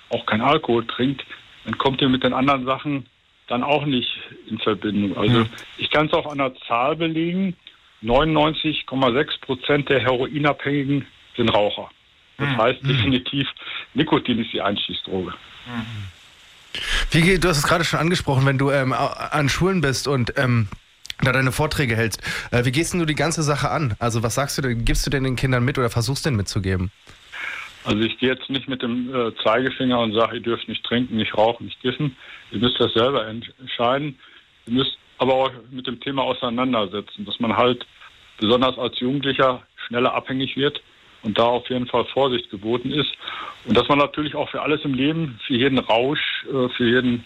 auch 0.09 0.25
kein 0.25 0.41
Alkohol 0.41 0.87
trinkt, 0.87 1.23
dann 1.63 1.77
kommt 1.77 2.01
ihr 2.01 2.09
mit 2.09 2.23
den 2.23 2.33
anderen 2.33 2.65
Sachen 2.65 3.05
dann 3.47 3.63
auch 3.63 3.85
nicht 3.85 4.09
in 4.49 4.57
Verbindung. 4.57 5.15
Also 5.15 5.41
mhm. 5.41 5.49
ich 5.77 5.91
kann 5.91 6.07
es 6.07 6.13
auch 6.13 6.25
an 6.25 6.39
der 6.39 6.55
Zahl 6.67 6.95
belegen. 6.95 7.55
99,6 8.03 9.41
Prozent 9.41 9.89
der 9.89 9.99
Heroinabhängigen 9.99 11.05
sind 11.35 11.49
Raucher. 11.49 11.89
Das 12.39 12.49
mhm. 12.49 12.57
heißt 12.57 12.79
definitiv, 12.81 13.47
Nikotin 13.93 14.39
ist 14.39 14.51
die 14.53 14.61
Einstiegsdroge. 14.61 15.33
Wie, 17.11 17.39
du 17.39 17.47
hast 17.47 17.57
es 17.57 17.67
gerade 17.67 17.83
schon 17.83 17.99
angesprochen, 17.99 18.47
wenn 18.47 18.57
du 18.57 18.71
ähm, 18.71 18.91
an 18.91 19.49
Schulen 19.49 19.81
bist 19.81 20.07
und 20.07 20.33
ähm, 20.37 20.67
da 21.21 21.31
deine 21.31 21.51
Vorträge 21.51 21.95
hältst. 21.95 22.23
Äh, 22.49 22.65
wie 22.65 22.71
gehst 22.71 22.95
du 22.95 23.05
die 23.05 23.13
ganze 23.13 23.43
Sache 23.43 23.69
an? 23.69 23.95
Also 23.99 24.23
was 24.23 24.33
sagst 24.33 24.57
du 24.57 24.63
denn, 24.63 24.83
gibst 24.83 25.05
du 25.05 25.11
denn 25.11 25.23
den 25.23 25.35
Kindern 25.35 25.63
mit 25.63 25.77
oder 25.77 25.91
versuchst 25.91 26.25
du 26.25 26.31
denn 26.31 26.37
mitzugeben? 26.37 26.91
Also 27.87 28.01
ich 28.01 28.17
gehe 28.19 28.27
jetzt 28.29 28.49
nicht 28.49 28.67
mit 28.67 28.81
dem 28.81 29.15
äh, 29.15 29.33
Zeigefinger 29.45 29.99
und 30.01 30.11
sage, 30.11 30.35
ihr 30.35 30.43
dürft 30.43 30.67
nicht 30.67 30.83
trinken, 30.83 31.15
nicht 31.15 31.37
rauchen, 31.37 31.67
nicht 31.67 31.81
kiffen. 31.81 32.17
Ihr 32.51 32.59
müsst 32.59 32.77
das 32.81 32.93
selber 32.93 33.25
entscheiden. 33.25 34.19
Ihr 34.65 34.73
müsst 34.73 34.97
aber 35.19 35.33
auch 35.33 35.51
mit 35.71 35.87
dem 35.87 36.01
Thema 36.01 36.23
auseinandersetzen, 36.23 37.23
dass 37.23 37.39
man 37.39 37.55
halt 37.55 37.87
besonders 38.41 38.77
als 38.77 38.99
Jugendlicher 38.99 39.65
schneller 39.87 40.13
abhängig 40.13 40.57
wird 40.57 40.81
und 41.23 41.39
da 41.39 41.43
auf 41.43 41.69
jeden 41.69 41.87
Fall 41.87 42.03
Vorsicht 42.13 42.49
geboten 42.49 42.91
ist. 42.91 43.13
Und 43.63 43.77
dass 43.77 43.87
man 43.87 43.99
natürlich 43.99 44.35
auch 44.35 44.49
für 44.49 44.61
alles 44.61 44.83
im 44.83 44.93
Leben, 44.93 45.39
für 45.47 45.55
jeden 45.55 45.79
Rausch, 45.79 46.45
äh, 46.51 46.67
für 46.67 46.89
jeden, 46.89 47.25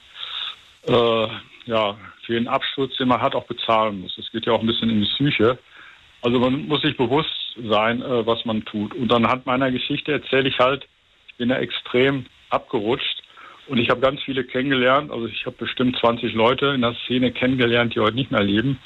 äh, 0.88 1.28
ja, 1.66 1.98
für 2.24 2.34
jeden 2.34 2.48
Absturz, 2.48 2.96
den 2.98 3.08
man 3.08 3.20
hat, 3.20 3.34
auch 3.34 3.48
bezahlen 3.48 4.02
muss. 4.02 4.16
Das 4.16 4.30
geht 4.32 4.46
ja 4.46 4.54
auch 4.54 4.62
ein 4.62 4.68
bisschen 4.68 4.92
in 4.92 5.02
die 5.02 5.10
Psyche. 5.10 5.58
Also 6.22 6.40
man 6.40 6.68
muss 6.68 6.82
sich 6.82 6.96
bewusst 6.98 7.30
sein, 7.68 8.02
äh, 8.02 8.26
was 8.26 8.46
man 8.46 8.64
tut. 8.66 8.94
Und 8.94 9.12
anhand 9.12 9.46
meiner 9.46 9.72
Geschichte 9.72 10.12
erzähle 10.12 10.50
ich 10.50 10.60
halt, 10.60 10.88
ich 11.28 11.36
bin 11.36 11.50
ja 11.50 11.58
extrem 11.58 12.26
abgerutscht 12.50 13.24
und 13.68 13.78
ich 13.78 13.90
habe 13.90 14.02
ganz 14.02 14.22
viele 14.24 14.44
kennengelernt. 14.44 15.12
Also 15.12 15.28
ich 15.28 15.46
habe 15.46 15.56
bestimmt 15.58 15.98
20 15.98 16.34
Leute 16.34 16.68
in 16.68 16.82
der 16.82 16.96
Szene 17.06 17.32
kennengelernt, 17.32 17.96
die 17.96 18.00
heute 18.00 18.16
nicht 18.16 18.32
mehr 18.32 18.44
leben. 18.44 18.80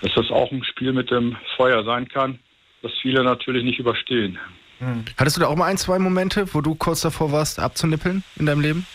Dass 0.00 0.14
das 0.14 0.30
auch 0.30 0.50
ein 0.50 0.64
Spiel 0.64 0.92
mit 0.92 1.10
dem 1.10 1.36
Feuer 1.56 1.84
sein 1.84 2.08
kann, 2.08 2.40
das 2.82 2.90
viele 3.00 3.22
natürlich 3.22 3.62
nicht 3.62 3.78
überstehen. 3.78 4.38
Hm. 4.78 5.04
Hattest 5.16 5.36
du 5.36 5.42
da 5.42 5.46
auch 5.46 5.54
mal 5.56 5.66
ein, 5.66 5.76
zwei 5.76 6.00
Momente, 6.00 6.52
wo 6.54 6.60
du 6.60 6.74
kurz 6.74 7.02
davor 7.02 7.30
warst, 7.30 7.60
abzunippeln 7.60 8.24
in 8.36 8.46
deinem 8.46 8.60
Leben? 8.60 8.86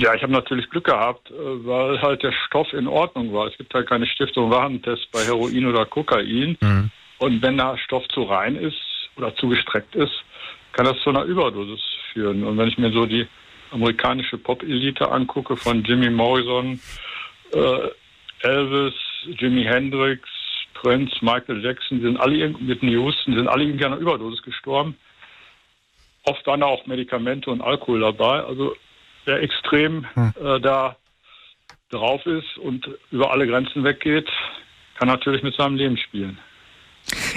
Ja, 0.00 0.14
ich 0.14 0.22
habe 0.22 0.32
natürlich 0.32 0.68
Glück 0.70 0.84
gehabt, 0.84 1.30
äh, 1.30 1.66
weil 1.66 2.00
halt 2.00 2.22
der 2.22 2.32
Stoff 2.32 2.72
in 2.72 2.86
Ordnung 2.86 3.32
war. 3.32 3.46
Es 3.46 3.56
gibt 3.56 3.74
halt 3.74 3.88
keine 3.88 4.06
Stiftung 4.06 4.50
Warentest 4.50 5.10
bei 5.12 5.20
Heroin 5.24 5.66
oder 5.66 5.84
Kokain. 5.84 6.56
Mhm. 6.60 6.90
Und 7.18 7.42
wenn 7.42 7.56
der 7.56 7.78
Stoff 7.78 8.06
zu 8.08 8.22
rein 8.22 8.56
ist 8.56 8.76
oder 9.16 9.34
zu 9.36 9.48
gestreckt 9.48 9.94
ist, 9.94 10.24
kann 10.72 10.86
das 10.86 10.98
zu 11.00 11.10
einer 11.10 11.24
Überdosis 11.24 11.80
führen. 12.12 12.44
Und 12.44 12.58
wenn 12.58 12.68
ich 12.68 12.78
mir 12.78 12.90
so 12.90 13.06
die 13.06 13.26
amerikanische 13.70 14.38
Pop-Elite 14.38 15.10
angucke 15.10 15.56
von 15.56 15.82
Jimmy 15.82 16.10
Morrison, 16.10 16.80
äh, 17.52 17.88
Elvis, 18.40 18.94
Jimi 19.38 19.64
Hendrix, 19.64 20.28
Prince, 20.74 21.16
Michael 21.22 21.64
Jackson, 21.64 22.00
sind 22.00 22.18
alle 22.18 22.48
mit 22.48 22.82
Houston, 22.82 23.34
sind 23.34 23.48
alle 23.48 23.64
irgendwie 23.64 23.84
an 23.84 23.92
einer 23.92 24.00
Überdosis 24.00 24.42
gestorben. 24.42 24.96
Oft 26.24 26.46
waren 26.46 26.62
auch 26.62 26.86
Medikamente 26.86 27.50
und 27.50 27.60
Alkohol 27.60 28.00
dabei. 28.00 28.42
Also 28.44 28.74
wer 29.26 29.42
extrem 29.42 30.06
hm. 30.14 30.32
äh, 30.42 30.60
da 30.60 30.96
drauf 31.90 32.24
ist 32.26 32.58
und 32.58 32.88
über 33.10 33.30
alle 33.30 33.46
Grenzen 33.46 33.84
weggeht, 33.84 34.28
kann 34.98 35.08
natürlich 35.08 35.42
mit 35.42 35.54
seinem 35.54 35.76
Leben 35.76 35.96
spielen. 35.96 36.38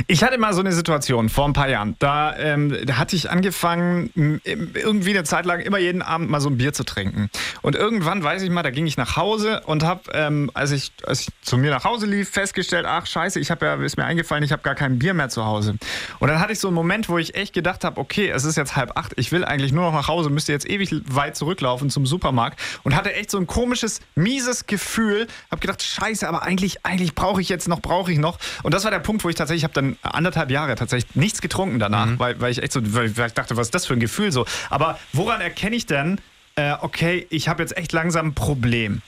Ich 0.08 0.24
hatte 0.24 0.38
mal 0.38 0.54
so 0.54 0.62
eine 0.62 0.72
Situation 0.72 1.30
vor 1.30 1.46
ein 1.46 1.54
paar 1.54 1.70
Jahren. 1.70 1.96
Da, 2.00 2.36
ähm, 2.38 2.76
da 2.86 2.98
hatte 2.98 3.16
ich 3.16 3.30
angefangen, 3.30 4.42
irgendwie 4.44 5.12
eine 5.12 5.24
Zeit 5.24 5.46
lang 5.46 5.60
immer 5.60 5.78
jeden 5.78 6.02
Abend 6.02 6.30
mal 6.30 6.42
so 6.42 6.50
ein 6.50 6.58
Bier 6.58 6.74
zu 6.74 6.84
trinken. 6.84 7.30
Und 7.62 7.76
irgendwann, 7.76 8.24
weiß 8.24 8.42
ich 8.42 8.50
mal, 8.50 8.64
da 8.64 8.72
ging 8.72 8.88
ich 8.88 8.98
nach 8.98 9.18
Hause 9.18 9.62
und 9.66 9.84
habe, 9.84 10.02
ähm, 10.14 10.50
als, 10.54 10.72
ich, 10.72 10.92
als 11.06 11.22
ich 11.22 11.28
zu 11.42 11.58
mir 11.58 11.72
nach 11.72 11.84
Hause 11.84 12.06
lief, 12.06 12.30
festgestellt, 12.30 12.86
ach 12.88 13.06
scheiße, 13.06 13.40
ich 13.40 13.52
habe 13.52 13.66
ja, 13.66 13.76
ist 13.76 13.98
mir 13.98 14.06
eingefallen, 14.06 14.44
ich 14.44 14.52
habe 14.52 14.62
gar 14.62 14.76
kein 14.76 15.00
Bier 15.00 15.14
mehr 15.14 15.30
zu 15.30 15.46
Hause. 15.46 15.76
Und 16.20 16.28
dann 16.28 16.40
hatte 16.40 16.54
ich 16.54 16.60
so 16.60 16.68
einen 16.68 16.76
Moment, 16.76 17.10
wo 17.10 17.18
ich 17.18 17.36
echt 17.36 17.54
gedacht 17.54 17.84
habe, 17.84 18.00
okay, 18.00 18.30
es 18.30 18.46
ist 18.46 18.58
jetzt 18.58 18.76
halb 18.76 18.98
acht, 18.98 19.14
ich 19.18 19.32
will 19.32 19.46
eigentlich 19.46 19.72
nur 19.72 19.86
noch 19.86 19.94
nach 19.94 20.08
Hause, 20.08 20.30
müsste 20.30 20.52
jetzt 20.52 20.70
ewig 20.70 20.90
weit 21.08 21.36
zurücklaufen 21.36 21.90
zum 21.90 22.06
Supermarkt 22.06 22.60
und 22.84 22.96
hatte 22.96 23.14
echt 23.14 23.32
so 23.32 23.38
ein 23.38 23.48
komisches, 23.48 24.00
mieses 24.16 24.66
Gefühl. 24.66 25.28
Habe 25.52 25.62
gedacht, 25.62 25.84
scheiße, 25.84 26.28
aber 26.28 26.44
eigentlich, 26.44 26.86
eigentlich 26.86 27.16
brauche 27.16 27.42
ich 27.42 27.50
jetzt 27.50 27.68
noch, 27.68 27.82
brauche 27.82 28.12
ich 28.12 28.18
noch. 28.18 28.40
Und 28.64 28.74
das 28.74 28.84
war 28.84 28.92
der 28.92 29.00
Punkt, 29.00 29.24
wo 29.24 29.30
ich 29.30 29.36
tatsächlich, 29.36 29.59
ich 29.60 29.64
habe 29.66 29.74
dann 29.74 29.98
anderthalb 30.02 30.50
Jahre 30.52 30.76
tatsächlich 30.76 31.16
nichts 31.16 31.42
getrunken 31.42 31.80
danach, 31.80 32.08
mhm. 32.08 32.20
weil, 32.20 32.40
weil 32.40 32.52
ich 32.52 32.64
echt 32.64 32.72
so, 32.72 32.82
weil, 32.96 33.16
weil 33.18 33.28
ich 33.28 33.34
dachte, 33.34 33.58
was 33.58 33.68
ist 33.68 33.76
das 33.76 33.86
für 33.86 33.94
ein 33.94 34.00
Gefühl 34.00 34.32
so. 34.32 34.46
Aber 34.70 34.98
woran 35.14 35.42
erkenne 35.42 35.76
ich 35.76 35.86
denn, 35.86 36.20
äh, 36.56 36.76
okay, 36.82 37.28
ich 37.30 37.48
habe 37.50 37.62
jetzt 37.62 37.78
echt 37.78 37.94
langsam 37.94 38.28
ein 38.28 38.34
Problem? 38.34 39.02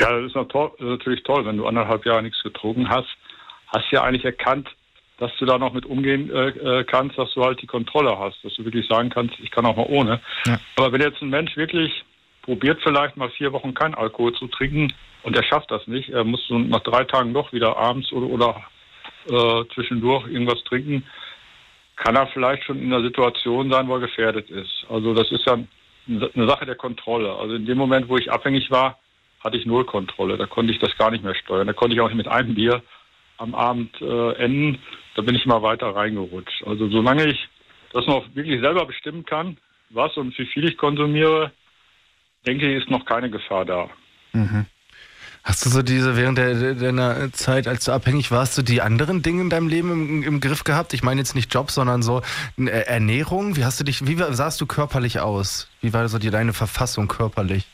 Ja, 0.00 0.10
das 0.18 0.26
ist 0.26 0.34
natürlich 0.34 1.22
toll, 1.22 1.46
wenn 1.46 1.56
du 1.56 1.66
anderthalb 1.66 2.04
Jahre 2.04 2.22
nichts 2.22 2.42
getrunken 2.42 2.88
hast. 2.88 3.08
Hast 3.68 3.90
ja 3.92 4.02
eigentlich 4.02 4.24
erkannt, 4.24 4.68
dass 5.18 5.30
du 5.38 5.46
da 5.46 5.56
noch 5.56 5.72
mit 5.72 5.86
umgehen 5.86 6.30
äh, 6.30 6.48
äh, 6.48 6.84
kannst, 6.84 7.16
dass 7.16 7.32
du 7.34 7.44
halt 7.44 7.62
die 7.62 7.66
Kontrolle 7.66 8.18
hast, 8.18 8.42
dass 8.42 8.54
du 8.54 8.64
wirklich 8.64 8.88
sagen 8.88 9.10
kannst, 9.10 9.38
ich 9.38 9.52
kann 9.52 9.64
auch 9.64 9.76
mal 9.76 9.86
ohne. 9.88 10.20
Ja. 10.46 10.58
Aber 10.76 10.92
wenn 10.92 11.00
jetzt 11.00 11.22
ein 11.22 11.30
Mensch 11.30 11.56
wirklich 11.56 12.04
probiert, 12.42 12.80
vielleicht 12.82 13.16
mal 13.16 13.30
vier 13.30 13.52
Wochen 13.52 13.72
kein 13.72 13.94
Alkohol 13.94 14.32
zu 14.34 14.48
trinken 14.48 14.92
und 15.22 15.36
er 15.36 15.44
schafft 15.44 15.70
das 15.70 15.86
nicht, 15.86 16.08
er 16.08 16.24
muss 16.24 16.40
nach 16.50 16.80
drei 16.80 17.04
Tagen 17.04 17.32
doch 17.32 17.52
wieder 17.52 17.76
abends 17.76 18.12
oder, 18.12 18.26
oder 18.26 18.62
äh, 19.28 19.64
zwischendurch 19.74 20.26
irgendwas 20.26 20.62
trinken, 20.64 21.04
kann 21.96 22.16
er 22.16 22.26
vielleicht 22.28 22.64
schon 22.64 22.80
in 22.80 22.92
einer 22.92 23.02
Situation 23.02 23.70
sein, 23.70 23.88
wo 23.88 23.94
er 23.94 24.00
gefährdet 24.00 24.50
ist. 24.50 24.86
Also 24.88 25.14
das 25.14 25.30
ist 25.30 25.46
ja 25.46 25.58
eine 26.08 26.46
Sache 26.48 26.66
der 26.66 26.74
Kontrolle. 26.74 27.32
Also 27.34 27.54
in 27.54 27.66
dem 27.66 27.78
Moment, 27.78 28.08
wo 28.08 28.16
ich 28.16 28.30
abhängig 28.30 28.70
war, 28.70 28.98
hatte 29.40 29.56
ich 29.56 29.66
null 29.66 29.84
Kontrolle. 29.84 30.36
Da 30.36 30.46
konnte 30.46 30.72
ich 30.72 30.78
das 30.78 30.96
gar 30.96 31.10
nicht 31.10 31.24
mehr 31.24 31.34
steuern. 31.34 31.66
Da 31.66 31.72
konnte 31.72 31.94
ich 31.94 32.00
auch 32.00 32.08
nicht 32.08 32.16
mit 32.16 32.28
einem 32.28 32.54
Bier 32.54 32.82
am 33.38 33.54
Abend 33.54 34.00
äh, 34.00 34.32
enden. 34.34 34.78
Da 35.14 35.22
bin 35.22 35.34
ich 35.34 35.44
immer 35.44 35.62
weiter 35.62 35.94
reingerutscht. 35.94 36.64
Also 36.66 36.88
solange 36.88 37.26
ich 37.26 37.48
das 37.92 38.06
noch 38.06 38.24
wirklich 38.34 38.60
selber 38.60 38.86
bestimmen 38.86 39.24
kann, 39.24 39.58
was 39.90 40.16
und 40.16 40.36
wie 40.38 40.46
viel 40.46 40.68
ich 40.68 40.76
konsumiere, 40.76 41.52
denke 42.46 42.68
ich, 42.68 42.82
ist 42.82 42.90
noch 42.90 43.04
keine 43.04 43.30
Gefahr 43.30 43.64
da. 43.64 43.90
Mhm. 44.32 44.66
Hast 45.44 45.66
du 45.66 45.70
so 45.70 45.82
diese, 45.82 46.16
während 46.16 46.38
der, 46.38 46.74
deiner 46.74 47.32
Zeit, 47.32 47.66
als 47.66 47.84
du 47.84 47.92
abhängig 47.92 48.30
warst, 48.30 48.54
so 48.54 48.62
die 48.62 48.80
anderen 48.80 49.22
Dinge 49.22 49.42
in 49.42 49.50
deinem 49.50 49.66
Leben 49.66 49.90
im, 49.90 50.22
im 50.22 50.40
Griff 50.40 50.62
gehabt? 50.62 50.94
Ich 50.94 51.02
meine 51.02 51.20
jetzt 51.20 51.34
nicht 51.34 51.52
Job, 51.52 51.70
sondern 51.72 52.02
so 52.02 52.22
äh, 52.58 52.66
Ernährung. 52.66 53.56
Wie 53.56 53.64
hast 53.64 53.80
du 53.80 53.84
dich, 53.84 54.06
wie 54.06 54.16
sahst 54.16 54.60
du 54.60 54.66
körperlich 54.66 55.18
aus? 55.18 55.68
Wie 55.80 55.92
war 55.92 56.08
so 56.08 56.18
die, 56.18 56.30
deine 56.30 56.52
Verfassung 56.52 57.08
körperlich? 57.08 57.64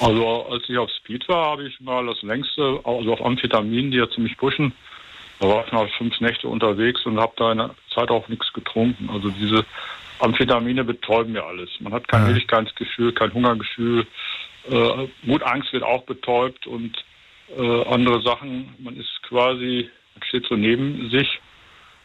Also 0.00 0.46
als 0.50 0.62
ich 0.68 0.78
auf 0.78 0.90
Speed 0.90 1.28
war, 1.28 1.50
habe 1.50 1.68
ich 1.68 1.78
mal 1.80 2.06
das 2.06 2.22
längste, 2.22 2.80
also 2.84 3.12
auf 3.12 3.24
Amphetamin, 3.24 3.90
die 3.90 3.98
ja 3.98 4.08
ziemlich 4.08 4.36
pushen, 4.38 4.72
da 5.40 5.48
war 5.48 5.66
ich 5.66 5.72
mal 5.72 5.88
fünf 5.98 6.18
Nächte 6.20 6.48
unterwegs 6.48 7.04
und 7.04 7.20
habe 7.20 7.32
da 7.36 7.52
in 7.52 7.58
der 7.58 7.74
Zeit 7.94 8.10
auch 8.10 8.26
nichts 8.28 8.52
getrunken. 8.52 9.10
Also 9.10 9.28
diese 9.30 9.64
Amphetamine 10.18 10.84
betäuben 10.84 11.32
mir 11.32 11.44
alles. 11.44 11.68
Man 11.80 11.92
hat 11.92 12.08
kein 12.08 12.34
ja. 12.34 13.10
kein 13.12 13.34
Hungergefühl, 13.34 14.06
äh, 14.70 15.08
gut, 15.26 15.42
Angst 15.42 15.72
wird 15.72 15.82
auch 15.82 16.04
betäubt 16.04 16.66
und 16.66 16.96
äh, 17.56 17.84
andere 17.84 18.22
Sachen. 18.22 18.74
Man 18.78 18.96
ist 18.96 19.22
quasi, 19.22 19.88
man 20.14 20.22
steht 20.24 20.46
so 20.46 20.56
neben 20.56 21.10
sich. 21.10 21.40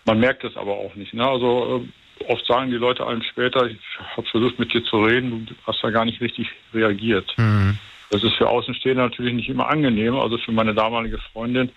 Man 0.06 0.20
merkt 0.20 0.44
es 0.44 0.56
aber 0.58 0.74
auch 0.74 0.96
nicht. 0.96 1.14
Ne? 1.14 1.26
Also 1.28 1.88
äh, 2.20 2.32
oft 2.32 2.46
sagen 2.46 2.72
die 2.72 2.78
Leute 2.78 3.06
einem 3.08 3.24
später, 3.24 3.68
ich 3.68 3.78
habe 4.16 4.28
versucht 4.28 4.60
mit 4.60 4.74
dir 4.74 4.84
zu 4.84 5.04
reden, 5.04 5.46
du 5.46 5.56
hast 5.66 5.84
da 5.84 5.90
gar 5.90 6.06
nicht 6.06 6.22
richtig 6.22 6.48
reagiert. 6.74 7.34
Mhm. 7.38 7.78
Das 8.10 8.24
ist 8.24 8.36
für 8.36 8.48
Außenstehende 8.48 9.02
natürlich 9.02 9.34
nicht 9.34 9.50
immer 9.50 9.70
angenehm. 9.70 10.16
Also 10.16 10.38
für 10.38 10.52
meine 10.52 10.74
damalige 10.74 11.18
Freundin, 11.32 11.72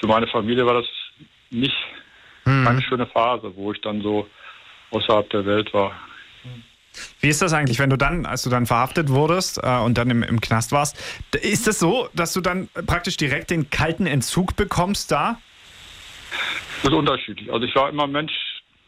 für 0.00 0.06
meine 0.06 0.26
Familie 0.26 0.64
war 0.64 0.74
das 0.74 0.86
nicht 1.50 1.76
Mhm. 2.48 2.64
keine 2.64 2.82
schöne 2.82 3.06
Phase, 3.06 3.52
wo 3.54 3.72
ich 3.72 3.80
dann 3.80 4.00
so 4.00 4.28
außerhalb 4.90 5.28
der 5.30 5.44
Welt 5.44 5.72
war. 5.74 5.92
Wie 7.20 7.28
ist 7.28 7.42
das 7.42 7.52
eigentlich, 7.52 7.78
wenn 7.78 7.90
du 7.90 7.96
dann, 7.96 8.26
als 8.26 8.42
du 8.42 8.50
dann 8.50 8.66
verhaftet 8.66 9.08
wurdest 9.10 9.60
äh, 9.62 9.78
und 9.78 9.98
dann 9.98 10.10
im, 10.10 10.22
im 10.22 10.40
Knast 10.40 10.72
warst, 10.72 10.96
ist 11.42 11.66
das 11.66 11.78
so, 11.78 12.08
dass 12.14 12.32
du 12.32 12.40
dann 12.40 12.68
praktisch 12.86 13.16
direkt 13.16 13.50
den 13.50 13.70
kalten 13.70 14.06
Entzug 14.06 14.56
bekommst 14.56 15.10
da? 15.10 15.40
Das 16.82 16.92
ist 16.92 16.96
unterschiedlich. 16.96 17.52
Also 17.52 17.66
ich 17.66 17.74
war 17.74 17.88
immer 17.88 18.04
ein 18.04 18.12
Mensch, 18.12 18.32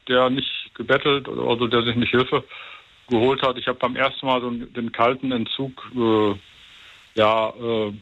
der 0.08 0.30
nicht 0.30 0.50
gebettelt 0.74 1.28
also 1.28 1.66
der 1.66 1.82
sich 1.82 1.96
nicht 1.96 2.10
Hilfe 2.10 2.44
geholt 3.08 3.42
hat. 3.42 3.58
Ich 3.58 3.66
habe 3.66 3.78
beim 3.78 3.96
ersten 3.96 4.26
Mal 4.26 4.40
so 4.40 4.50
den 4.50 4.92
kalten 4.92 5.32
Entzug 5.32 5.90
äh, 5.96 6.34
ja 7.14 7.48
äh, 7.48 7.92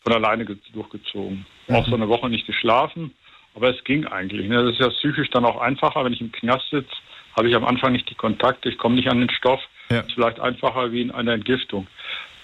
von 0.00 0.12
alleine 0.12 0.44
ge- 0.44 0.56
durchgezogen. 0.72 1.44
Auch 1.68 1.86
so 1.86 1.94
eine 1.94 2.08
Woche 2.08 2.30
nicht 2.30 2.46
geschlafen, 2.46 3.12
aber 3.54 3.74
es 3.76 3.84
ging 3.84 4.06
eigentlich. 4.06 4.48
Ne? 4.48 4.64
Das 4.64 4.74
ist 4.74 4.80
ja 4.80 4.88
psychisch 4.88 5.28
dann 5.30 5.44
auch 5.44 5.60
einfacher, 5.60 6.04
wenn 6.04 6.12
ich 6.12 6.20
im 6.20 6.32
Knast 6.32 6.70
sitze, 6.70 6.94
habe 7.38 7.48
ich 7.48 7.54
am 7.54 7.64
Anfang 7.64 7.92
nicht 7.92 8.10
die 8.10 8.14
Kontakte, 8.16 8.68
ich 8.68 8.76
komme 8.78 8.96
nicht 8.96 9.08
an 9.08 9.20
den 9.20 9.30
Stoff. 9.30 9.60
Ja. 9.90 10.00
Ist 10.00 10.12
vielleicht 10.12 10.40
einfacher 10.40 10.92
wie 10.92 11.00
in 11.02 11.10
einer 11.12 11.32
Entgiftung. 11.32 11.86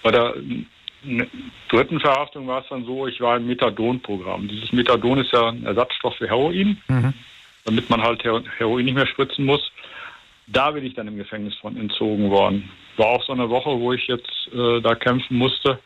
Bei 0.01 0.09
der 0.11 0.35
n- 0.35 1.29
dritten 1.69 1.99
Verhaftung 1.99 2.47
war 2.47 2.61
es 2.61 2.67
dann 2.69 2.85
so, 2.85 3.05
ich 3.05 3.19
war 3.21 3.35
im 3.37 3.45
Methadon-Programm. 3.45 4.47
Dieses 4.47 4.71
Methadon 4.71 5.19
ist 5.19 5.31
ja 5.33 5.49
ein 5.49 5.65
Ersatzstoff 5.65 6.15
für 6.15 6.27
Heroin, 6.27 6.81
damit 7.65 7.89
man 7.89 8.01
halt 8.01 8.23
Hero- 8.23 8.41
Heroin 8.57 8.85
nicht 8.85 8.95
mehr 8.95 9.05
spritzen 9.05 9.45
muss. 9.45 9.71
Da 10.47 10.71
bin 10.71 10.85
ich 10.85 10.93
dann 10.93 11.07
im 11.07 11.17
Gefängnis 11.17 11.55
von 11.55 11.75
entzogen 11.75 12.29
worden. 12.31 12.69
War 12.97 13.07
auch 13.07 13.23
so 13.23 13.33
eine 13.33 13.49
Woche, 13.49 13.71
wo 13.79 13.91
ich 13.93 14.07
jetzt 14.07 14.49
äh, 14.53 14.79
da 14.81 14.95
kämpfen 14.95 15.37
musste. 15.37 15.77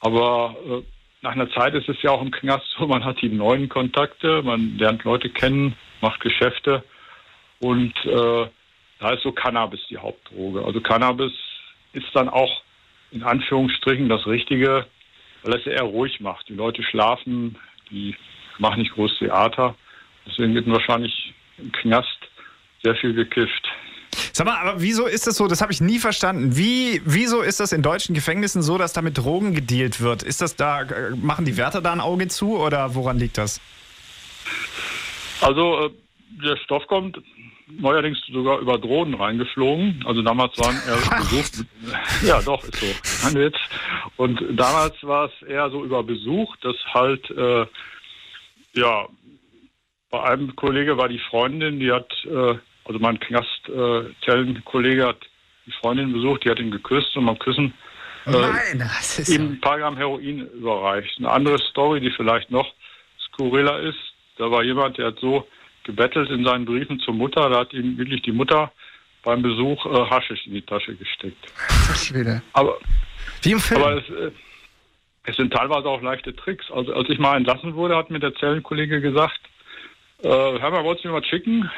Aber 0.00 0.56
äh, 0.68 0.82
nach 1.22 1.32
einer 1.32 1.50
Zeit 1.50 1.74
ist 1.74 1.88
es 1.88 2.00
ja 2.02 2.10
auch 2.10 2.22
im 2.22 2.30
Knast 2.30 2.66
so, 2.78 2.86
man 2.94 3.04
hat 3.04 3.20
die 3.22 3.28
neuen 3.28 3.68
Kontakte, 3.68 4.42
man 4.42 4.76
lernt 4.78 5.04
Leute 5.04 5.30
kennen, 5.30 5.74
macht 6.00 6.20
Geschäfte 6.20 6.84
und 7.60 7.94
äh, 8.04 8.46
da 8.98 9.10
ist 9.12 9.22
so 9.22 9.32
Cannabis 9.32 9.80
die 9.88 9.98
Hauptdroge. 9.98 10.64
Also 10.64 10.80
Cannabis 10.80 11.32
ist 11.92 12.06
dann 12.14 12.28
auch 12.28 12.62
in 13.12 13.22
Anführungsstrichen 13.22 14.08
das 14.08 14.26
Richtige, 14.26 14.86
weil 15.42 15.58
es 15.58 15.66
eher 15.66 15.82
ruhig 15.82 16.20
macht. 16.20 16.48
Die 16.48 16.54
Leute 16.54 16.82
schlafen, 16.82 17.56
die 17.90 18.14
machen 18.58 18.80
nicht 18.80 18.92
groß 18.92 19.18
Theater. 19.18 19.74
Deswegen 20.26 20.54
wird 20.54 20.68
wahrscheinlich 20.68 21.34
im 21.58 21.72
Knast 21.72 22.18
sehr 22.82 22.94
viel 22.96 23.14
gekifft. 23.14 23.68
Sag 24.32 24.46
mal, 24.46 24.56
aber 24.56 24.80
wieso 24.80 25.06
ist 25.06 25.26
das 25.26 25.36
so? 25.36 25.46
Das 25.46 25.60
habe 25.60 25.72
ich 25.72 25.80
nie 25.80 25.98
verstanden. 25.98 26.56
Wie, 26.56 27.00
wieso 27.04 27.42
ist 27.42 27.60
das 27.60 27.72
in 27.72 27.82
deutschen 27.82 28.14
Gefängnissen 28.14 28.62
so, 28.62 28.76
dass 28.76 28.92
da 28.92 29.02
mit 29.02 29.16
Drogen 29.18 29.54
gedealt 29.54 30.00
wird? 30.00 30.22
Ist 30.22 30.40
das 30.40 30.56
da, 30.56 30.82
äh, 30.82 31.10
machen 31.16 31.44
die 31.44 31.56
Wärter 31.56 31.80
da 31.80 31.92
ein 31.92 32.00
Auge 32.00 32.28
zu 32.28 32.58
oder 32.58 32.94
woran 32.94 33.18
liegt 33.18 33.38
das? 33.38 33.60
Also 35.40 35.86
äh, 35.86 35.90
der 36.30 36.56
Stoff 36.56 36.86
kommt 36.86 37.20
neuerdings 37.78 38.18
sogar 38.32 38.58
über 38.58 38.78
Drohnen 38.78 39.14
reingeflogen. 39.14 40.02
Also 40.06 40.22
damals 40.22 40.56
waren 40.58 40.76
er 40.86 41.18
Besuch. 41.18 41.64
Ja, 42.24 42.40
doch, 42.42 42.62
ist 42.64 42.76
so. 42.76 43.34
Witz. 43.34 43.56
Und 44.16 44.40
damals 44.58 44.94
war 45.02 45.26
es 45.26 45.46
eher 45.46 45.70
so 45.70 45.84
über 45.84 46.02
Besuch, 46.02 46.56
dass 46.62 46.76
halt, 46.92 47.30
äh, 47.30 47.66
ja, 48.74 49.06
bei 50.10 50.22
einem 50.24 50.56
Kollege 50.56 50.96
war 50.96 51.08
die 51.08 51.20
Freundin, 51.30 51.78
die 51.78 51.92
hat, 51.92 52.10
äh, 52.24 52.58
also 52.84 52.98
mein 52.98 53.20
Knastzellenkollege 53.20 55.06
hat 55.06 55.18
die 55.66 55.72
Freundin 55.72 56.12
besucht, 56.12 56.44
die 56.44 56.50
hat 56.50 56.58
ihn 56.58 56.72
geküsst 56.72 57.16
und 57.16 57.26
beim 57.26 57.38
Küssen 57.38 57.72
äh, 58.26 58.30
Nein, 58.32 58.90
ihm 59.28 59.52
ein 59.52 59.60
paar 59.60 59.78
Gramm 59.78 59.96
Heroin 59.96 60.46
überreicht. 60.48 61.18
Eine 61.18 61.30
andere 61.30 61.58
Story, 61.58 62.00
die 62.00 62.10
vielleicht 62.10 62.50
noch 62.50 62.66
skurriler 63.26 63.80
ist, 63.80 63.98
da 64.36 64.50
war 64.50 64.64
jemand, 64.64 64.98
der 64.98 65.08
hat 65.08 65.20
so 65.20 65.46
gebettelt 65.84 66.30
in 66.30 66.44
seinen 66.44 66.64
Briefen 66.64 67.00
zur 67.00 67.14
Mutter, 67.14 67.48
da 67.48 67.60
hat 67.60 67.72
ihm 67.72 67.96
wirklich 67.98 68.22
die 68.22 68.32
Mutter 68.32 68.72
beim 69.22 69.42
Besuch 69.42 69.84
äh, 69.86 70.10
Haschisch 70.10 70.46
in 70.46 70.54
die 70.54 70.62
Tasche 70.62 70.94
gesteckt. 70.94 71.52
Schwede. 71.94 72.42
Aber, 72.52 72.78
Wie 73.42 73.52
im 73.52 73.60
Film. 73.60 73.82
aber 73.82 73.98
es, 73.98 74.08
äh, 74.08 74.30
es 75.24 75.36
sind 75.36 75.52
teilweise 75.52 75.88
auch 75.88 76.02
leichte 76.02 76.34
Tricks. 76.34 76.70
Also 76.70 76.94
als 76.94 77.08
ich 77.08 77.18
mal 77.18 77.36
entlassen 77.36 77.74
wurde, 77.74 77.96
hat 77.96 78.10
mir 78.10 78.20
der 78.20 78.34
Zellenkollege 78.34 79.00
gesagt, 79.00 79.40
äh, 80.22 80.28
Hör 80.28 80.70
mal, 80.70 80.84
wolltest 80.84 81.04
du 81.04 81.08
mir 81.08 81.14
was 81.14 81.26
schicken? 81.26 81.70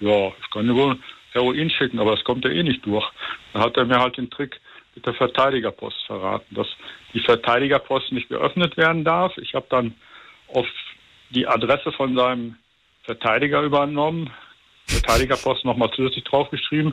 Ja, 0.00 0.28
ich 0.40 0.50
kann 0.50 0.66
dir 0.66 0.74
wohl 0.74 0.98
Heroin 1.32 1.70
schicken, 1.70 1.98
aber 1.98 2.12
das 2.12 2.24
kommt 2.24 2.44
ja 2.44 2.50
eh 2.50 2.62
nicht 2.62 2.84
durch. 2.86 3.08
Dann 3.52 3.62
hat 3.62 3.76
er 3.76 3.84
mir 3.84 3.98
halt 3.98 4.16
den 4.16 4.30
Trick 4.30 4.60
mit 4.94 5.06
der 5.06 5.14
Verteidigerpost 5.14 6.04
verraten, 6.06 6.54
dass 6.54 6.68
die 7.12 7.20
Verteidigerpost 7.20 8.12
nicht 8.12 8.28
geöffnet 8.28 8.76
werden 8.76 9.04
darf. 9.04 9.36
Ich 9.38 9.54
habe 9.54 9.66
dann 9.70 9.94
auf 10.48 10.66
die 11.30 11.46
Adresse 11.46 11.92
von 11.92 12.16
seinem 12.16 12.56
Verteidiger 13.08 13.62
übernommen, 13.62 14.28
Verteidigerpost 14.86 15.64
nochmal 15.64 15.90
zusätzlich 15.96 16.24
draufgeschrieben 16.24 16.92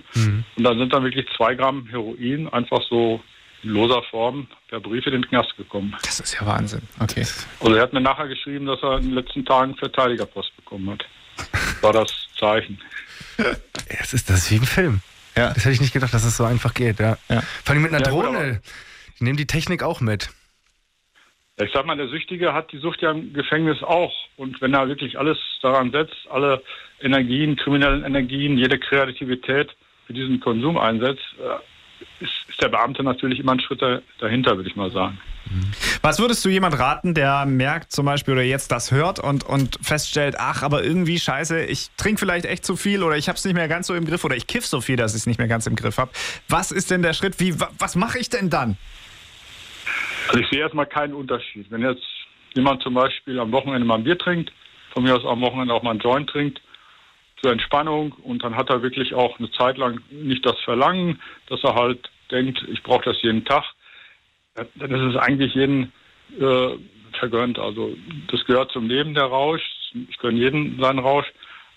und 0.55 0.63
dann 0.63 0.77
sind 0.79 0.93
dann 0.93 1.03
wirklich 1.03 1.25
zwei 1.35 1.55
Gramm 1.55 1.87
Heroin 1.87 2.47
einfach 2.53 2.81
so 2.89 3.21
in 3.63 3.71
loser 3.71 4.01
Form 4.03 4.47
per 4.69 4.79
Brief 4.79 5.05
in 5.07 5.11
den 5.11 5.27
Knast 5.27 5.57
gekommen. 5.57 5.93
Das 6.03 6.21
ist 6.21 6.33
ja 6.39 6.45
Wahnsinn. 6.45 6.83
Okay. 7.01 7.25
Also 7.59 7.75
er 7.75 7.81
hat 7.83 7.91
mir 7.91 7.99
nachher 7.99 8.29
geschrieben, 8.29 8.65
dass 8.65 8.81
er 8.81 8.97
in 8.99 9.03
den 9.07 9.13
letzten 9.15 9.43
Tagen 9.43 9.75
Verteidigerpost 9.75 10.55
bekommen 10.55 10.89
hat. 10.91 11.05
Das 11.51 11.83
war 11.83 11.91
das 11.93 12.11
Zeichen. 12.39 12.79
Es 13.87 14.13
ist 14.13 14.29
das 14.29 14.37
ist 14.43 14.51
wie 14.51 14.55
im 14.55 14.63
Film. 14.63 15.01
Ja. 15.35 15.49
Das 15.53 15.65
hätte 15.65 15.71
ich 15.71 15.81
nicht 15.81 15.93
gedacht, 15.93 16.13
dass 16.13 16.23
es 16.23 16.37
so 16.37 16.45
einfach 16.45 16.73
geht. 16.73 16.99
Ja. 16.99 17.17
Ja. 17.29 17.41
Vor 17.63 17.73
allem 17.73 17.81
mit 17.83 17.93
einer 17.93 18.05
Ja, 18.05 18.11
gut, 18.11 18.25
Drohne. 18.25 18.61
Die 19.19 19.23
nehmen 19.25 19.37
die 19.37 19.45
Technik 19.47 19.83
auch 19.83 19.99
mit. 19.99 20.29
Ich 21.63 21.71
sag 21.73 21.85
mal, 21.85 21.95
der 21.95 22.09
Süchtige 22.09 22.53
hat 22.53 22.71
die 22.73 22.79
Sucht 22.79 23.01
ja 23.01 23.11
im 23.11 23.31
Gefängnis 23.33 23.81
auch. 23.81 24.11
Und 24.35 24.59
wenn 24.59 24.73
er 24.73 24.89
wirklich 24.89 25.17
alles 25.17 25.37
daran 25.61 25.89
setzt, 25.91 26.15
alle 26.29 26.61
Energien, 26.99 27.55
kriminellen 27.55 28.03
Energien, 28.03 28.57
jede 28.57 28.77
Kreativität 28.77 29.73
für 30.05 30.11
diesen 30.13 30.41
Konsum 30.41 30.77
einsetzt, 30.77 31.23
äh, 31.39 32.23
ist, 32.23 32.33
ist 32.49 32.61
der 32.61 32.67
Beamte 32.67 33.03
natürlich 33.03 33.39
immer 33.39 33.53
einen 33.53 33.61
Schritt 33.61 33.81
da- 33.81 34.01
dahinter, 34.19 34.57
würde 34.57 34.69
ich 34.69 34.75
mal 34.75 34.91
sagen. 34.91 35.17
Was 36.01 36.19
würdest 36.19 36.43
du 36.43 36.49
jemand 36.49 36.77
raten, 36.77 37.13
der 37.13 37.45
merkt 37.45 37.93
zum 37.93 38.05
Beispiel 38.05 38.33
oder 38.33 38.43
jetzt 38.43 38.71
das 38.73 38.91
hört 38.91 39.19
und, 39.19 39.45
und 39.45 39.77
feststellt, 39.81 40.35
ach, 40.37 40.61
aber 40.61 40.83
irgendwie 40.83 41.19
scheiße, 41.19 41.63
ich 41.65 41.87
trinke 41.95 42.19
vielleicht 42.19 42.45
echt 42.45 42.65
zu 42.65 42.75
viel 42.75 43.01
oder 43.01 43.15
ich 43.15 43.29
habe 43.29 43.37
es 43.37 43.45
nicht 43.45 43.53
mehr 43.53 43.69
ganz 43.69 43.87
so 43.87 43.95
im 43.95 44.03
Griff 44.05 44.25
oder 44.25 44.35
ich 44.35 44.47
kiff 44.47 44.65
so 44.65 44.81
viel, 44.81 44.97
dass 44.97 45.13
ich 45.13 45.19
es 45.21 45.25
nicht 45.27 45.37
mehr 45.37 45.47
ganz 45.47 45.67
im 45.67 45.77
Griff 45.77 45.97
habe. 45.99 46.11
Was 46.49 46.71
ist 46.73 46.91
denn 46.91 47.01
der 47.01 47.13
Schritt? 47.13 47.39
Wie, 47.39 47.57
wa- 47.61 47.69
was 47.79 47.95
mache 47.95 48.19
ich 48.19 48.29
denn 48.29 48.49
dann? 48.49 48.77
Also 50.27 50.39
ich 50.39 50.49
sehe 50.49 50.59
erstmal 50.59 50.85
keinen 50.85 51.13
Unterschied. 51.13 51.69
Wenn 51.69 51.81
jetzt 51.81 52.05
jemand 52.55 52.81
zum 52.81 52.93
Beispiel 52.93 53.39
am 53.39 53.51
Wochenende 53.51 53.85
mal 53.85 53.95
ein 53.95 54.03
Bier 54.03 54.17
trinkt, 54.17 54.51
von 54.93 55.03
mir 55.03 55.15
aus 55.15 55.25
am 55.25 55.41
Wochenende 55.41 55.73
auch 55.73 55.83
mal 55.83 55.91
einen 55.91 55.99
Joint 55.99 56.29
trinkt, 56.29 56.61
zur 57.41 57.51
Entspannung 57.51 58.13
und 58.23 58.43
dann 58.43 58.55
hat 58.55 58.69
er 58.69 58.81
wirklich 58.81 59.13
auch 59.13 59.37
eine 59.39 59.51
Zeit 59.51 59.77
lang 59.77 59.99
nicht 60.09 60.45
das 60.45 60.59
Verlangen, 60.61 61.19
dass 61.47 61.63
er 61.63 61.75
halt 61.75 62.09
denkt, 62.31 62.65
ich 62.71 62.81
brauche 62.81 63.05
das 63.05 63.21
jeden 63.21 63.45
Tag, 63.45 63.63
dann 64.55 64.91
ist 64.91 65.15
es 65.15 65.17
eigentlich 65.17 65.53
jeden 65.53 65.91
äh, 66.39 66.77
vergönnt. 67.19 67.59
Also 67.59 67.95
das 68.31 68.43
gehört 68.45 68.71
zum 68.71 68.87
Leben, 68.87 69.13
der 69.13 69.25
Rausch. 69.25 69.61
Ich 70.09 70.17
gönne 70.17 70.39
jeden 70.39 70.79
seinen 70.79 70.99
Rausch. 70.99 71.27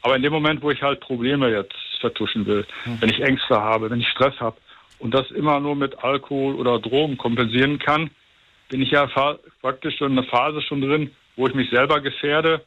Aber 0.02 0.16
in 0.16 0.22
dem 0.22 0.32
Moment, 0.32 0.62
wo 0.62 0.70
ich 0.70 0.82
halt 0.82 1.00
Probleme 1.00 1.50
jetzt 1.50 1.74
vertuschen 2.00 2.46
will, 2.46 2.64
wenn 3.00 3.10
ich 3.10 3.20
Ängste 3.20 3.60
habe, 3.60 3.90
wenn 3.90 4.00
ich 4.00 4.08
Stress 4.08 4.38
habe 4.40 4.56
und 5.00 5.12
das 5.12 5.30
immer 5.32 5.58
nur 5.60 5.74
mit 5.74 6.02
Alkohol 6.04 6.54
oder 6.54 6.78
Drogen 6.78 7.18
kompensieren 7.18 7.78
kann, 7.78 8.10
bin 8.68 8.82
ich 8.82 8.90
ja 8.90 9.06
praktisch 9.60 10.00
in 10.00 10.12
einer 10.12 10.24
Phase 10.24 10.62
schon 10.62 10.80
drin, 10.80 11.10
wo 11.36 11.46
ich 11.46 11.54
mich 11.54 11.70
selber 11.70 12.00
gefährde 12.00 12.64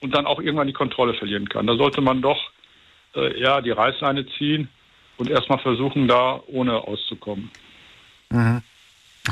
und 0.00 0.14
dann 0.14 0.26
auch 0.26 0.40
irgendwann 0.40 0.66
die 0.66 0.72
Kontrolle 0.72 1.14
verlieren 1.14 1.48
kann. 1.48 1.66
Da 1.66 1.76
sollte 1.76 2.00
man 2.00 2.22
doch 2.22 2.50
äh, 3.14 3.40
ja 3.40 3.60
die 3.60 3.70
Reißleine 3.70 4.26
ziehen 4.38 4.68
und 5.16 5.30
erstmal 5.30 5.58
versuchen, 5.58 6.08
da 6.08 6.40
ohne 6.46 6.74
auszukommen. 6.74 7.50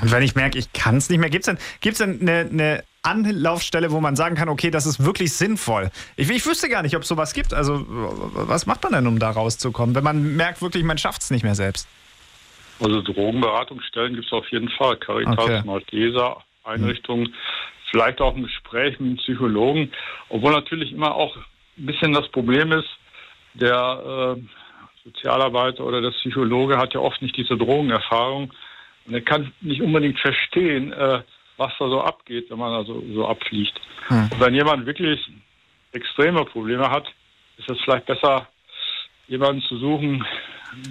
Und 0.02 0.10
wenn 0.10 0.22
ich 0.22 0.34
merke, 0.34 0.58
ich 0.58 0.72
kann 0.72 0.96
es 0.96 1.08
nicht 1.08 1.20
mehr, 1.20 1.30
gibt 1.30 1.46
es 1.46 1.46
denn, 1.46 1.58
gibt's 1.80 1.98
denn 1.98 2.20
eine, 2.20 2.48
eine 2.50 2.84
Anlaufstelle, 3.02 3.92
wo 3.92 4.00
man 4.00 4.16
sagen 4.16 4.34
kann, 4.34 4.48
okay, 4.48 4.70
das 4.70 4.86
ist 4.86 5.04
wirklich 5.04 5.32
sinnvoll? 5.32 5.90
Ich, 6.16 6.28
ich 6.30 6.44
wüsste 6.46 6.68
gar 6.68 6.82
nicht, 6.82 6.96
ob 6.96 7.02
es 7.02 7.08
sowas 7.08 7.32
gibt. 7.32 7.54
Also, 7.54 7.84
was 7.88 8.66
macht 8.66 8.82
man 8.82 8.92
denn, 8.92 9.06
um 9.06 9.18
da 9.18 9.30
rauszukommen, 9.30 9.94
wenn 9.94 10.04
man 10.04 10.36
merkt 10.36 10.62
wirklich, 10.62 10.82
man 10.82 10.98
schafft 10.98 11.22
es 11.22 11.30
nicht 11.30 11.44
mehr 11.44 11.54
selbst? 11.54 11.86
Also 12.84 13.00
Drogenberatungsstellen 13.00 14.14
gibt 14.14 14.26
es 14.26 14.32
auf 14.32 14.46
jeden 14.50 14.68
Fall. 14.68 14.96
Caritas, 14.96 15.38
Okay. 15.38 15.62
Malteser, 15.64 16.42
Einrichtungen, 16.64 17.34
vielleicht 17.90 18.20
auch 18.20 18.36
ein 18.36 18.42
Gespräch 18.42 18.98
mit 19.00 19.08
einem 19.08 19.16
Psychologen. 19.16 19.90
Obwohl 20.28 20.52
natürlich 20.52 20.92
immer 20.92 21.14
auch 21.14 21.34
ein 21.36 21.86
bisschen 21.86 22.12
das 22.12 22.28
Problem 22.28 22.72
ist, 22.72 22.88
der 23.54 24.36
äh, 24.36 24.42
Sozialarbeiter 25.04 25.84
oder 25.84 26.02
der 26.02 26.10
Psychologe 26.10 26.76
hat 26.76 26.94
ja 26.94 27.00
oft 27.00 27.22
nicht 27.22 27.36
diese 27.36 27.56
Drogenerfahrung 27.56 28.52
und 29.06 29.14
er 29.14 29.20
kann 29.20 29.52
nicht 29.60 29.80
unbedingt 29.80 30.18
verstehen, 30.18 30.92
äh, 30.92 31.22
was 31.56 31.72
da 31.78 31.88
so 31.88 32.02
abgeht, 32.02 32.50
wenn 32.50 32.58
man 32.58 32.72
also 32.72 33.02
so 33.14 33.26
abfliegt. 33.28 33.80
Und 34.32 34.40
wenn 34.40 34.54
jemand 34.54 34.86
wirklich 34.86 35.20
extreme 35.92 36.44
Probleme 36.44 36.90
hat, 36.90 37.06
ist 37.58 37.70
es 37.70 37.80
vielleicht 37.82 38.06
besser, 38.06 38.48
jemanden 39.28 39.62
zu 39.62 39.78
suchen, 39.78 40.24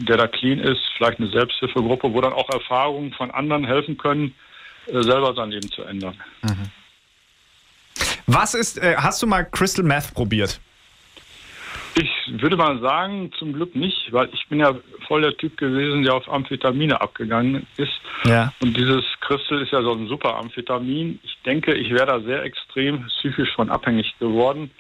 der 0.08 0.18
da 0.18 0.28
clean 0.28 0.60
ist, 0.60 0.82
vielleicht 0.98 1.20
eine 1.20 1.30
Selbsthilfegruppe, 1.30 2.14
wo 2.14 2.22
dann 2.22 2.34
auch 2.34 2.50
Erfahrungen 2.50 3.14
von 3.14 3.32
anderen 3.32 3.66
helfen 3.66 3.98
können, 3.98 4.34
äh, 4.88 5.02
selber 5.02 5.34
sein 5.34 5.52
Leben 5.52 5.70
zu 5.72 5.84
ändern. 5.84 6.16
Mhm. 6.42 6.72
Was 8.28 8.54
ist, 8.54 8.78
äh, 8.78 8.96
hast 8.98 9.22
du 9.22 9.28
mal 9.28 9.44
Crystal 9.44 9.84
Meth 9.84 10.14
probiert? 10.14 10.60
Ich 11.96 12.42
würde 12.42 12.58
mal 12.58 12.80
sagen, 12.80 13.32
zum 13.38 13.54
Glück 13.54 13.76
nicht, 13.76 14.12
weil 14.12 14.28
ich 14.34 14.48
bin 14.48 14.60
ja 14.60 14.74
voll 15.08 15.22
der 15.22 15.38
Typ 15.38 15.58
gewesen, 15.58 16.02
der 16.02 16.16
auf 16.16 16.28
Amphetamine 16.28 17.00
abgegangen 17.00 17.68
ist. 17.78 17.92
Ja. 18.26 18.52
Und 18.62 18.76
dieses 18.76 19.04
Crystal 19.22 19.62
ist 19.62 19.72
ja 19.72 19.82
so 19.84 19.94
ein 19.94 20.08
super 20.08 20.36
Amphetamin. 20.38 21.20
Ich 21.22 21.38
denke, 21.46 21.76
ich 21.76 21.92
wäre 21.92 22.08
da 22.08 22.20
sehr 22.22 22.44
extrem 22.44 23.06
psychisch 23.08 23.54
von 23.54 23.70
abhängig 23.70 24.16
geworden. 24.20 24.72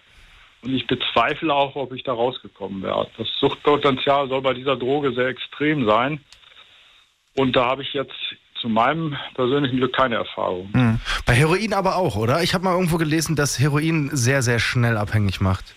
Und 0.63 0.73
ich 0.73 0.87
bezweifle 0.87 1.53
auch, 1.53 1.75
ob 1.75 1.93
ich 1.93 2.03
da 2.03 2.13
rausgekommen 2.13 2.81
wäre. 2.81 3.07
Das 3.17 3.27
Suchtpotenzial 3.39 4.29
soll 4.29 4.41
bei 4.41 4.53
dieser 4.53 4.77
Droge 4.77 5.11
sehr 5.13 5.27
extrem 5.27 5.85
sein. 5.85 6.21
Und 7.35 7.55
da 7.55 7.65
habe 7.65 7.81
ich 7.81 7.93
jetzt 7.93 8.13
zu 8.61 8.69
meinem 8.69 9.17
persönlichen 9.35 9.77
Glück 9.77 9.93
keine 9.93 10.15
Erfahrung. 10.15 10.69
Mhm. 10.71 11.01
Bei 11.25 11.33
Heroin 11.33 11.73
aber 11.73 11.97
auch, 11.97 12.15
oder? 12.15 12.43
Ich 12.43 12.53
habe 12.53 12.63
mal 12.63 12.73
irgendwo 12.73 12.97
gelesen, 12.97 13.35
dass 13.35 13.59
Heroin 13.59 14.09
sehr, 14.13 14.41
sehr 14.41 14.59
schnell 14.59 14.95
abhängig 14.95 15.41
macht. 15.41 15.75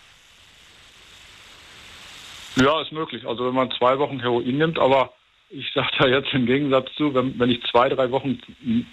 Ja, 2.55 2.81
ist 2.81 2.93
möglich. 2.93 3.27
Also 3.27 3.45
wenn 3.47 3.55
man 3.55 3.73
zwei 3.73 3.99
Wochen 3.99 4.21
Heroin 4.21 4.57
nimmt, 4.57 4.79
aber 4.79 5.13
ich 5.51 5.71
sage 5.73 5.89
da 5.99 6.07
jetzt 6.07 6.33
im 6.33 6.47
Gegensatz 6.47 6.93
zu, 6.97 7.15
wenn, 7.15 7.39
wenn 7.39 7.51
ich 7.51 7.63
zwei, 7.71 7.89
drei 7.89 8.11
Wochen 8.11 8.39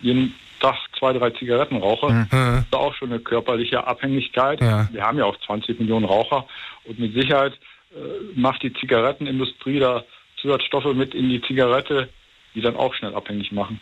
jeden 0.01 0.33
Tag 0.59 0.75
zwei, 0.97 1.13
drei 1.13 1.31
Zigaretten 1.31 1.77
rauche, 1.77 2.11
mhm. 2.11 2.59
ist 2.59 2.67
da 2.71 2.77
auch 2.77 2.93
schon 2.93 3.11
eine 3.11 3.19
körperliche 3.19 3.85
Abhängigkeit. 3.85 4.61
Ja. 4.61 4.87
Wir 4.91 5.03
haben 5.03 5.17
ja 5.17 5.25
auch 5.25 5.37
20 5.45 5.79
Millionen 5.79 6.05
Raucher 6.05 6.45
und 6.85 6.99
mit 6.99 7.13
Sicherheit 7.13 7.53
äh, 7.93 8.39
macht 8.39 8.63
die 8.63 8.73
Zigarettenindustrie 8.73 9.79
da 9.79 10.03
Zusatzstoffe 10.37 10.93
mit 10.93 11.13
in 11.13 11.29
die 11.29 11.41
Zigarette, 11.41 12.09
die 12.55 12.61
dann 12.61 12.75
auch 12.75 12.93
schnell 12.93 13.15
abhängig 13.15 13.51
machen. 13.51 13.79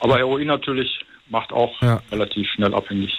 Aber 0.00 0.16
Heroin 0.16 0.46
natürlich 0.46 1.04
macht 1.28 1.52
auch 1.52 1.80
ja. 1.82 2.00
relativ 2.10 2.48
schnell 2.50 2.74
abhängig. 2.74 3.18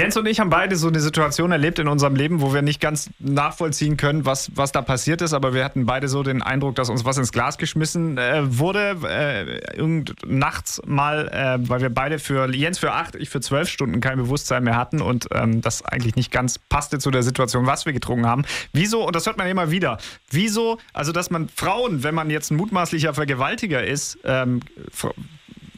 Jens 0.00 0.16
und 0.16 0.24
ich 0.26 0.40
haben 0.40 0.48
beide 0.48 0.76
so 0.76 0.88
eine 0.88 0.98
Situation 0.98 1.52
erlebt 1.52 1.78
in 1.78 1.86
unserem 1.86 2.16
Leben, 2.16 2.40
wo 2.40 2.54
wir 2.54 2.62
nicht 2.62 2.80
ganz 2.80 3.10
nachvollziehen 3.18 3.98
können, 3.98 4.24
was, 4.24 4.50
was 4.54 4.72
da 4.72 4.80
passiert 4.80 5.20
ist, 5.20 5.34
aber 5.34 5.52
wir 5.52 5.62
hatten 5.62 5.84
beide 5.84 6.08
so 6.08 6.22
den 6.22 6.40
Eindruck, 6.40 6.74
dass 6.76 6.88
uns 6.88 7.04
was 7.04 7.18
ins 7.18 7.32
Glas 7.32 7.58
geschmissen 7.58 8.16
äh, 8.16 8.58
wurde. 8.58 8.96
Äh, 9.06 9.82
nachts 10.24 10.80
mal, 10.86 11.28
äh, 11.28 11.68
weil 11.68 11.82
wir 11.82 11.90
beide 11.90 12.18
für, 12.18 12.50
Jens 12.50 12.78
für 12.78 12.92
acht, 12.92 13.14
ich 13.14 13.28
für 13.28 13.42
zwölf 13.42 13.68
Stunden 13.68 14.00
kein 14.00 14.16
Bewusstsein 14.16 14.64
mehr 14.64 14.78
hatten 14.78 15.02
und 15.02 15.28
ähm, 15.34 15.60
das 15.60 15.84
eigentlich 15.84 16.16
nicht 16.16 16.30
ganz 16.30 16.58
passte 16.58 16.98
zu 16.98 17.10
der 17.10 17.22
Situation, 17.22 17.66
was 17.66 17.84
wir 17.84 17.92
getrunken 17.92 18.24
haben. 18.24 18.46
Wieso, 18.72 19.06
und 19.06 19.14
das 19.14 19.26
hört 19.26 19.36
man 19.36 19.48
immer 19.48 19.70
wieder, 19.70 19.98
wieso, 20.30 20.78
also 20.94 21.12
dass 21.12 21.28
man 21.28 21.50
Frauen, 21.50 22.04
wenn 22.04 22.14
man 22.14 22.30
jetzt 22.30 22.50
ein 22.50 22.56
mutmaßlicher 22.56 23.12
Vergewaltiger 23.12 23.84
ist, 23.84 24.18
ähm, 24.24 24.60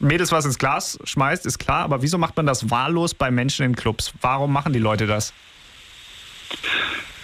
Mädels 0.03 0.33
was 0.33 0.45
ins 0.45 0.59
Glas 0.59 0.99
schmeißt, 1.05 1.47
ist 1.47 1.59
klar, 1.59 1.85
aber 1.85 2.03
wieso 2.03 2.19
macht 2.19 2.37
man 2.37 2.47
das 2.47 2.71
wahllos 2.71 3.15
bei 3.15 3.31
Menschen 3.31 3.65
in 3.65 3.77
Clubs? 3.77 4.13
Warum 4.21 4.53
machen 4.53 4.73
die 4.73 4.79
Leute 4.79 5.07
das? 5.07 5.33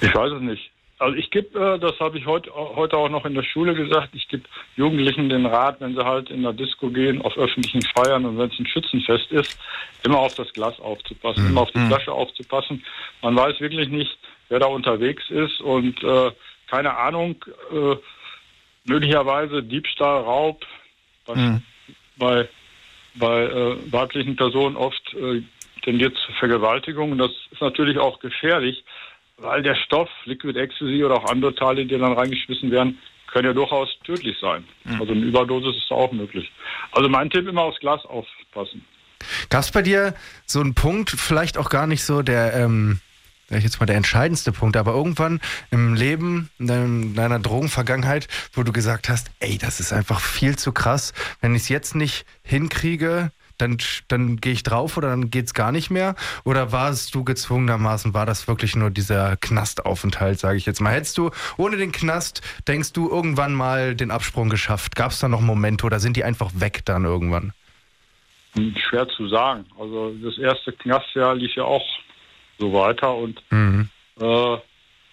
Ich 0.01 0.14
weiß 0.14 0.33
es 0.33 0.41
nicht. 0.41 0.70
Also 1.01 1.16
ich 1.16 1.31
gebe, 1.31 1.59
äh, 1.59 1.79
das 1.79 1.99
habe 2.01 2.18
ich 2.18 2.26
heute, 2.26 2.53
heute 2.53 2.97
auch 2.97 3.09
noch 3.09 3.24
in 3.24 3.35
der 3.35 3.45
Schule 3.45 3.74
gesagt, 3.74 4.11
ich 4.14 4.26
gebe 4.29 4.45
Jugendlichen 4.76 5.29
den 5.29 5.47
Rat, 5.47 5.81
wenn 5.81 5.95
sie 5.95 6.05
halt 6.05 6.29
in 6.31 6.43
der 6.43 6.53
Disco 6.53 6.89
gehen, 6.91 7.22
auf 7.22 7.37
öffentlichen 7.37 7.83
Feiern 7.83 8.24
und 8.24 8.37
wenn 8.37 8.51
es 8.51 8.59
ein 8.59 8.66
Schützenfest 8.66 9.31
ist, 9.31 9.57
immer 10.03 10.18
auf 10.18 10.35
das 10.35 10.53
Glas 10.53 10.79
aufzupassen, 10.81 11.45
mhm. 11.45 11.51
immer 11.51 11.61
auf 11.62 11.70
die 11.70 11.79
mhm. 11.79 11.89
Flasche 11.89 12.12
aufzupassen. 12.12 12.85
Man 13.22 13.37
weiß 13.37 13.61
wirklich 13.61 13.89
nicht, 13.89 14.18
wer 14.49 14.59
da 14.59 14.66
unterwegs 14.66 15.22
ist 15.31 15.61
und 15.61 16.03
äh, 16.03 16.33
keine 16.68 16.97
Ahnung, 16.97 17.45
äh, 17.72 17.97
möglicherweise 18.85 19.62
Diebstahl, 19.62 20.22
Raub, 20.22 20.64
mhm. 21.33 21.62
bei 22.16 22.49
bei 23.14 23.44
äh, 23.44 23.92
weiblichen 23.92 24.36
Personen 24.36 24.76
oft 24.76 25.02
äh, 25.14 25.42
tendiert 25.82 26.16
zu 26.16 26.32
Vergewaltigung. 26.32 27.16
das 27.18 27.30
ist 27.50 27.61
natürlich 27.61 27.98
auch 27.98 28.18
gefährlich, 28.20 28.84
weil 29.38 29.62
der 29.62 29.74
Stoff, 29.74 30.11
Liquid 30.24 30.59
Ecstasy 30.59 31.04
oder 31.04 31.16
auch 31.16 31.30
andere 31.30 31.54
Teile, 31.54 31.86
die 31.86 31.96
dann 31.96 32.12
reingeschmissen 32.12 32.70
werden, 32.70 32.98
können 33.28 33.46
ja 33.46 33.52
durchaus 33.52 33.88
tödlich 34.04 34.36
sein. 34.40 34.64
Mhm. 34.84 35.00
Also 35.00 35.12
eine 35.12 35.24
Überdosis 35.24 35.76
ist 35.76 35.90
auch 35.90 36.12
möglich. 36.12 36.50
Also 36.92 37.09
mein 37.09 37.30
Tipp 37.30 37.46
immer 37.46 37.62
aufs 37.62 37.78
Glas 37.80 38.04
aufpassen. 38.04 38.84
Gab 39.50 39.61
es 39.61 39.70
bei 39.70 39.82
dir 39.82 40.14
so 40.46 40.61
einen 40.61 40.74
Punkt, 40.74 41.11
vielleicht 41.11 41.59
auch 41.59 41.70
gar 41.70 41.86
nicht 41.86 42.04
so 42.04 42.22
der 42.22 42.54
ähm, 42.54 43.00
sag 43.49 43.59
ich 43.59 43.64
jetzt 43.64 43.80
mal, 43.80 43.86
der 43.86 43.96
entscheidendste 43.96 44.53
Punkt, 44.53 44.76
aber 44.76 44.92
irgendwann 44.92 45.40
im 45.70 45.94
Leben, 45.94 46.51
in 46.59 47.14
deiner 47.14 47.38
Drogenvergangenheit, 47.38 48.28
wo 48.53 48.62
du 48.62 48.72
gesagt 48.72 49.09
hast, 49.09 49.30
ey, 49.40 49.59
das 49.59 49.80
ist 49.80 49.92
einfach 49.92 50.20
viel 50.20 50.57
zu 50.57 50.72
krass, 50.72 51.14
wenn 51.40 51.55
ich 51.55 51.62
es 51.62 51.68
jetzt 51.68 51.94
nicht 51.94 52.26
hinkriege, 52.42 53.32
dann, 53.57 53.78
dann 54.07 54.36
gehe 54.36 54.53
ich 54.53 54.62
drauf 54.62 54.96
oder 54.96 55.09
dann 55.09 55.30
geht 55.30 55.46
es 55.46 55.55
gar 55.55 55.72
nicht 55.72 55.90
mehr? 55.90 56.14
Oder 56.44 56.70
warst 56.70 57.14
du 57.14 57.24
gezwungenermaßen, 57.24 58.14
war 58.14 58.24
das 58.24 58.46
wirklich 58.46 58.76
nur 58.76 58.90
dieser 58.90 59.36
Knastaufenthalt, 59.36 60.38
sage 60.38 60.57
ich 60.57 60.66
jetzt 60.66 60.80
mal? 60.80 60.92
Hättest 60.92 61.18
du 61.18 61.30
ohne 61.57 61.76
den 61.76 61.90
Knast, 61.90 62.40
denkst 62.68 62.92
du, 62.92 63.11
irgendwann 63.11 63.55
mal 63.55 63.96
den 63.96 64.12
Absprung 64.12 64.49
geschafft? 64.49 64.94
Gab 64.94 65.11
es 65.11 65.18
da 65.18 65.28
noch 65.28 65.40
Momente 65.40 65.84
oder 65.86 65.99
sind 65.99 66.16
die 66.16 66.22
einfach 66.22 66.53
weg 66.55 66.82
dann 66.84 67.05
irgendwann? 67.05 67.53
Schwer 68.88 69.09
zu 69.09 69.28
sagen. 69.28 69.66
Also 69.78 70.14
das 70.22 70.38
erste 70.38 70.72
Knastjahr 70.72 71.34
lief 71.34 71.55
ja 71.55 71.64
auch 71.64 71.84
so 72.59 72.72
weiter. 72.72 73.14
Und 73.14 73.42
mhm. 73.50 73.88
äh, 74.20 74.56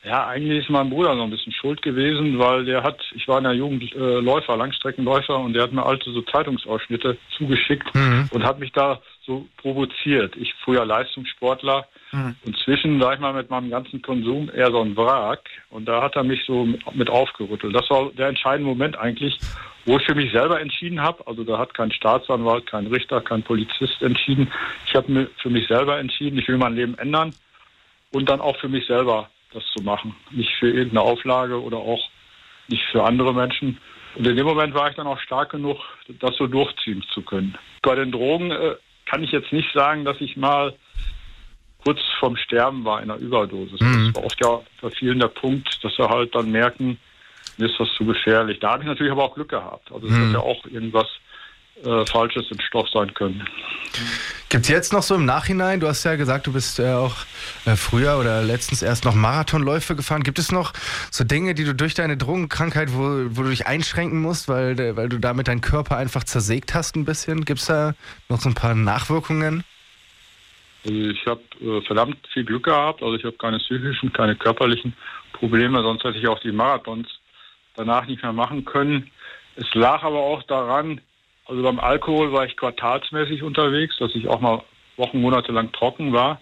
ja, 0.05 0.27
eigentlich 0.27 0.59
ist 0.59 0.69
mein 0.69 0.89
Bruder 0.89 1.15
so 1.15 1.23
ein 1.23 1.31
bisschen 1.31 1.51
schuld 1.51 1.81
gewesen, 1.81 2.37
weil 2.37 2.63
der 2.65 2.83
hat, 2.83 2.99
ich 3.15 3.27
war 3.27 3.39
in 3.39 3.45
der 3.45 3.53
Jugend 3.53 3.83
äh, 3.95 4.19
Läufer, 4.19 4.55
Langstreckenläufer, 4.55 5.39
und 5.39 5.53
der 5.53 5.63
hat 5.63 5.73
mir 5.73 5.85
alte 5.85 6.11
so 6.11 6.21
Zeitungsausschnitte 6.21 7.17
zugeschickt 7.35 7.93
mhm. 7.95 8.29
und 8.31 8.43
hat 8.43 8.59
mich 8.59 8.71
da 8.71 9.01
so 9.25 9.47
provoziert. 9.57 10.35
Ich 10.37 10.53
früher 10.63 10.85
Leistungssportler 10.85 11.87
mhm. 12.11 12.35
und 12.45 12.57
zwischen, 12.59 13.01
sag 13.01 13.15
ich 13.15 13.19
mal, 13.19 13.33
mit 13.33 13.49
meinem 13.49 13.71
ganzen 13.71 14.01
Konsum 14.01 14.51
eher 14.53 14.69
so 14.69 14.81
ein 14.81 14.95
Wrack. 14.95 15.49
Und 15.71 15.85
da 15.85 16.03
hat 16.03 16.15
er 16.15 16.23
mich 16.23 16.43
so 16.45 16.67
mit 16.93 17.09
aufgerüttelt. 17.09 17.75
Das 17.75 17.89
war 17.89 18.11
der 18.11 18.27
entscheidende 18.27 18.69
Moment 18.69 18.99
eigentlich, 18.99 19.39
wo 19.85 19.97
ich 19.97 20.05
für 20.05 20.15
mich 20.15 20.31
selber 20.31 20.61
entschieden 20.61 21.01
habe. 21.01 21.25
Also 21.25 21.43
da 21.43 21.57
hat 21.57 21.73
kein 21.73 21.91
Staatsanwalt, 21.91 22.67
kein 22.67 22.85
Richter, 22.87 23.21
kein 23.21 23.41
Polizist 23.41 24.01
entschieden. 24.03 24.51
Ich 24.85 24.95
habe 24.95 25.11
mir 25.11 25.27
für 25.41 25.49
mich 25.49 25.67
selber 25.67 25.97
entschieden, 25.97 26.37
ich 26.37 26.47
will 26.47 26.57
mein 26.57 26.75
Leben 26.75 26.95
ändern 26.99 27.33
und 28.11 28.29
dann 28.29 28.39
auch 28.39 28.57
für 28.57 28.69
mich 28.69 28.85
selber 28.85 29.29
das 29.55 29.63
zu 29.75 29.83
machen. 29.83 30.15
Nicht 30.31 30.51
für 30.59 30.67
irgendeine 30.67 31.01
Auflage 31.01 31.61
oder 31.61 31.77
auch 31.77 32.09
nicht 32.67 32.83
für 32.91 33.03
andere 33.03 33.33
Menschen. 33.33 33.79
Und 34.15 34.27
in 34.27 34.35
dem 34.35 34.45
Moment 34.45 34.73
war 34.73 34.89
ich 34.89 34.95
dann 34.95 35.07
auch 35.07 35.19
stark 35.19 35.51
genug, 35.51 35.77
das 36.19 36.35
so 36.37 36.47
durchziehen 36.47 37.03
zu 37.13 37.21
können. 37.21 37.57
Bei 37.81 37.95
den 37.95 38.11
Drogen 38.11 38.51
äh, 38.51 38.75
kann 39.05 39.23
ich 39.23 39.31
jetzt 39.31 39.51
nicht 39.51 39.71
sagen, 39.73 40.05
dass 40.05 40.19
ich 40.21 40.37
mal 40.37 40.73
kurz 41.83 41.99
vorm 42.19 42.35
Sterben 42.37 42.83
war 42.85 43.01
in 43.01 43.11
einer 43.11 43.19
Überdosis. 43.19 43.79
Mhm. 43.79 44.11
Das 44.13 44.15
war 44.15 44.25
oft 44.25 44.43
ja 44.43 44.61
bei 44.81 44.89
vielen 44.89 45.19
der 45.19 45.27
Punkt, 45.27 45.83
dass 45.83 45.95
sie 45.95 46.07
halt 46.07 46.33
dann 46.33 46.51
merken, 46.51 46.97
mir 47.57 47.67
ist 47.67 47.79
das 47.79 47.93
zu 47.93 48.05
gefährlich. 48.05 48.59
Da 48.59 48.71
habe 48.71 48.83
ich 48.83 48.87
natürlich 48.87 49.11
aber 49.11 49.23
auch 49.23 49.35
Glück 49.35 49.49
gehabt. 49.49 49.91
Also 49.91 50.07
es 50.07 50.13
hm. 50.13 50.19
hätte 50.19 50.33
ja 50.33 50.39
auch 50.39 50.65
irgendwas 50.65 51.07
äh, 51.83 52.05
Falsches 52.05 52.45
im 52.51 52.59
Stoff 52.61 52.87
sein 52.89 53.13
können. 53.13 53.45
Gibt 54.49 54.63
es 54.63 54.69
jetzt 54.69 54.93
noch 54.93 55.03
so 55.03 55.15
im 55.15 55.25
Nachhinein, 55.25 55.79
du 55.79 55.87
hast 55.87 56.03
ja 56.03 56.15
gesagt, 56.15 56.47
du 56.47 56.53
bist 56.53 56.79
äh, 56.79 56.93
auch 56.93 57.15
äh, 57.65 57.75
früher 57.75 58.17
oder 58.17 58.41
letztens 58.41 58.81
erst 58.81 59.05
noch 59.05 59.15
Marathonläufe 59.15 59.95
gefahren. 59.95 60.23
Gibt 60.23 60.39
es 60.39 60.51
noch 60.51 60.73
so 61.11 61.23
Dinge, 61.23 61.55
die 61.55 61.63
du 61.63 61.73
durch 61.73 61.93
deine 61.93 62.15
Drogenkrankheit, 62.15 62.93
wo, 62.93 63.25
wo 63.29 63.43
du 63.43 63.49
dich 63.49 63.67
einschränken 63.67 64.21
musst, 64.21 64.47
weil, 64.47 64.95
weil 64.95 65.09
du 65.09 65.19
damit 65.19 65.47
deinen 65.47 65.61
Körper 65.61 65.97
einfach 65.97 66.23
zersägt 66.23 66.73
hast 66.73 66.95
ein 66.95 67.05
bisschen? 67.05 67.43
Gibt 67.45 67.59
es 67.59 67.65
da 67.65 67.93
noch 68.29 68.39
so 68.39 68.49
ein 68.49 68.55
paar 68.55 68.75
Nachwirkungen? 68.75 69.63
Also 70.85 70.97
ich 70.97 71.25
habe 71.25 71.41
äh, 71.61 71.81
verdammt 71.81 72.17
viel 72.31 72.45
Glück 72.45 72.63
gehabt. 72.63 73.01
Also 73.01 73.15
ich 73.15 73.23
habe 73.25 73.35
keine 73.37 73.57
psychischen, 73.57 74.13
keine 74.13 74.35
körperlichen 74.35 74.93
Probleme. 75.33 75.81
Sonst 75.81 76.03
hätte 76.03 76.19
ich 76.19 76.27
auch 76.27 76.39
die 76.39 76.51
Marathons 76.51 77.07
danach 77.75 78.05
nicht 78.05 78.21
mehr 78.21 78.33
machen 78.33 78.63
können. 78.63 79.11
Es 79.55 79.73
lag 79.73 80.03
aber 80.03 80.19
auch 80.19 80.43
daran, 80.43 81.01
also 81.45 81.61
beim 81.61 81.79
Alkohol 81.79 82.31
war 82.31 82.45
ich 82.45 82.57
quartalsmäßig 82.57 83.43
unterwegs, 83.43 83.97
dass 83.97 84.13
ich 84.15 84.27
auch 84.27 84.41
mal 84.41 84.63
Wochen, 84.97 85.21
Monate 85.21 85.51
lang 85.51 85.71
trocken 85.71 86.13
war. 86.13 86.41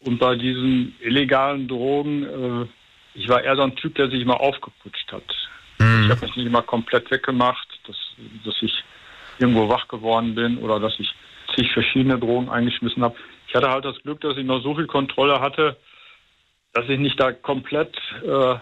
Und 0.00 0.18
bei 0.18 0.34
diesen 0.36 0.96
illegalen 1.00 1.68
Drogen, 1.68 2.24
äh, 2.24 2.66
ich 3.14 3.28
war 3.28 3.42
eher 3.42 3.56
so 3.56 3.62
ein 3.62 3.76
Typ, 3.76 3.94
der 3.94 4.10
sich 4.10 4.20
immer 4.20 4.40
aufgeputscht 4.40 5.12
hat. 5.12 5.22
Mhm. 5.78 6.04
Ich 6.04 6.10
habe 6.10 6.26
mich 6.26 6.36
nicht 6.36 6.46
immer 6.46 6.62
komplett 6.62 7.10
weggemacht, 7.10 7.68
dass, 7.86 7.96
dass 8.44 8.54
ich 8.62 8.82
irgendwo 9.38 9.68
wach 9.68 9.88
geworden 9.88 10.34
bin 10.34 10.58
oder 10.58 10.80
dass 10.80 10.98
ich 10.98 11.14
zig 11.54 11.72
verschiedene 11.72 12.18
Drogen 12.18 12.48
eingeschmissen 12.48 13.02
habe. 13.02 13.16
Ich 13.48 13.54
hatte 13.54 13.70
halt 13.70 13.84
das 13.84 14.00
Glück, 14.02 14.20
dass 14.20 14.36
ich 14.36 14.44
noch 14.44 14.62
so 14.62 14.74
viel 14.74 14.86
Kontrolle 14.86 15.40
hatte, 15.40 15.76
dass 16.72 16.88
ich 16.88 16.98
nicht 16.98 17.20
da 17.20 17.32
komplett 17.32 17.96
äh, 18.24 18.54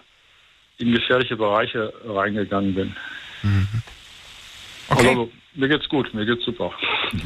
in 0.77 0.93
gefährliche 0.93 1.37
Bereiche 1.37 1.93
reingegangen 2.05 2.75
bin. 2.75 2.95
Mhm. 3.43 3.67
Okay. 4.89 5.07
Also, 5.07 5.31
mir 5.53 5.67
geht's 5.67 5.87
gut, 5.89 6.13
mir 6.13 6.25
geht's 6.25 6.45
super. 6.45 6.71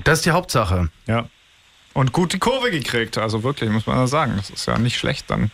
Das 0.04 0.20
ist 0.20 0.26
die 0.26 0.32
Hauptsache. 0.32 0.90
Ja. 1.08 1.30
Und 1.94 2.12
gut 2.12 2.34
die 2.34 2.40
Kurve 2.40 2.72
gekriegt, 2.72 3.18
also 3.18 3.44
wirklich, 3.44 3.70
muss 3.70 3.88
man 3.88 4.06
sagen. 4.08 4.34
Das 4.36 4.50
ist 4.50 4.66
ja 4.66 4.78
nicht 4.78 4.98
schlecht 4.98 5.30
dann 5.30 5.52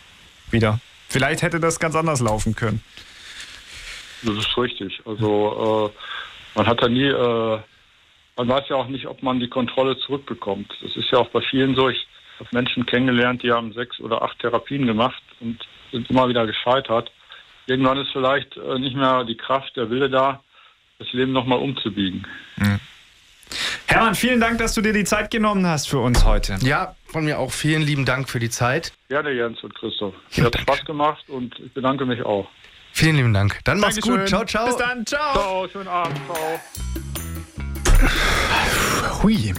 wieder. 0.50 0.80
Vielleicht 1.08 1.42
hätte 1.42 1.60
das 1.60 1.80
ganz 1.80 1.96
anders 1.96 2.22
laufen 2.22 2.56
können. 2.56 2.82
Das 4.24 4.36
ist 4.38 4.58
richtig. 4.58 5.02
Also 5.06 5.92
äh, 5.94 6.58
man 6.58 6.68
hat 6.68 6.82
da 6.82 6.88
nie, 6.88 7.06
äh, 7.06 7.60
man 8.38 8.48
weiß 8.48 8.64
ja 8.70 8.76
auch 8.76 8.88
nicht, 8.88 9.06
ob 9.08 9.22
man 9.22 9.40
die 9.40 9.50
Kontrolle 9.50 9.98
zurückbekommt. 9.98 10.72
Das 10.82 10.96
ist 10.96 11.12
ja 11.12 11.20
auch 11.20 11.30
bei 11.30 11.42
vielen 11.42 11.76
so. 11.76 11.90
Ich 11.90 12.08
habe 12.40 12.50
Menschen 12.54 12.86
kennengelernt, 12.86 13.44
die 13.44 13.52
haben 13.52 13.74
sechs 13.74 14.00
oder 14.00 14.22
acht 14.22 14.40
Therapien 14.40 14.88
gemacht 14.88 15.22
und 15.42 15.60
sind 15.92 16.10
immer 16.10 16.28
wieder 16.28 16.46
gescheitert. 16.46 17.12
Irgendwann 17.68 18.00
ist 18.00 18.12
vielleicht 18.12 18.58
äh, 18.58 18.80
nicht 18.80 18.96
mehr 18.96 19.24
die 19.24 19.38
Kraft, 19.38 19.76
der 19.76 19.90
Wille 19.90 20.10
da, 20.10 20.42
das 21.02 21.12
Leben 21.14 21.32
nochmal 21.32 21.60
umzubiegen. 21.60 22.26
Mhm. 22.58 22.80
Hermann, 23.88 24.16
vielen 24.16 24.40
Dank, 24.40 24.60
dass 24.60 24.74
du 24.74 24.82
dir 24.82 24.94
die 24.94 25.04
Zeit 25.04 25.32
genommen 25.32 25.66
hast 25.66 25.90
für 25.90 26.00
uns 26.00 26.24
heute. 26.24 26.58
Ja, 26.62 26.96
von 27.08 27.26
mir 27.26 27.40
auch 27.40 27.52
vielen 27.52 27.82
lieben 27.82 28.06
Dank 28.06 28.30
für 28.30 28.40
die 28.40 28.50
Zeit. 28.50 28.94
Gerne, 29.10 29.32
Jens 29.32 29.62
und 29.64 29.76
Christoph. 29.76 30.14
Ja, 30.32 30.46
hat 30.46 30.58
Spaß 30.58 30.86
gemacht 30.86 31.26
und 31.28 31.60
ich 31.60 31.74
bedanke 31.74 32.06
mich 32.06 32.24
auch. 32.24 32.48
Vielen 32.94 33.18
lieben 33.18 33.34
Dank. 33.34 33.60
Dann 33.66 33.80
mach's 33.80 33.96
Dankeschön. 33.96 34.20
gut. 34.20 34.30
Ciao, 34.30 34.46
ciao. 34.46 34.66
Bis 34.68 34.78
dann. 34.78 35.06
Ciao. 35.06 35.34
Ciao, 35.34 35.68
schönen 35.70 35.88
Abend. 35.88 36.20
Ciao. 36.28 36.60
Hui. 39.24 39.54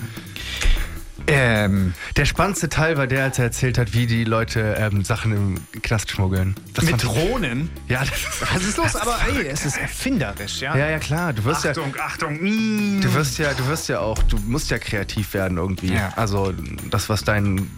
Ähm, 1.27 1.95
Der 2.17 2.25
spannendste 2.25 2.69
Teil 2.69 2.97
war 2.97 3.07
der, 3.07 3.25
als 3.25 3.39
er 3.39 3.47
erzählt 3.47 3.79
hat, 3.79 3.95
wie 3.95 4.07
die 4.07 4.25
Leute 4.25 4.77
ähm, 4.79 5.05
Sachen 5.05 5.33
im 5.33 5.83
Knast 5.83 6.11
schmuggeln. 6.11 6.55
Das 6.75 6.85
mit 6.85 7.03
Drohnen? 7.03 7.71
Ja, 7.89 8.01
das 8.01 8.11
ist, 8.11 8.55
Was 8.55 8.65
ist 8.65 8.77
los? 8.77 8.97
Aber 8.97 9.17
ey, 9.29 9.47
es 9.47 9.65
ist 9.65 9.77
erfinderisch, 9.79 10.61
ja? 10.61 10.77
ja, 10.77 10.91
ja, 10.91 10.99
klar. 10.99 11.33
Du 11.33 11.45
wirst 11.45 11.65
ja, 11.65 11.71
Achtung, 11.71 11.95
Achtung. 11.99 12.35
mm. 12.43 13.01
du 13.03 13.15
wirst 13.15 13.39
ja, 13.39 13.53
du 13.55 13.67
wirst 13.69 13.89
ja 13.89 14.01
auch, 14.01 14.23
du 14.25 14.37
musst 14.47 14.71
ja 14.71 14.79
kreativ 14.79 15.35
werden 15.35 15.59
irgendwie. 15.59 15.95
Ja. 15.95 16.13
Also 16.17 16.53
das, 16.91 17.09
was 17.09 17.25
dein 17.25 17.71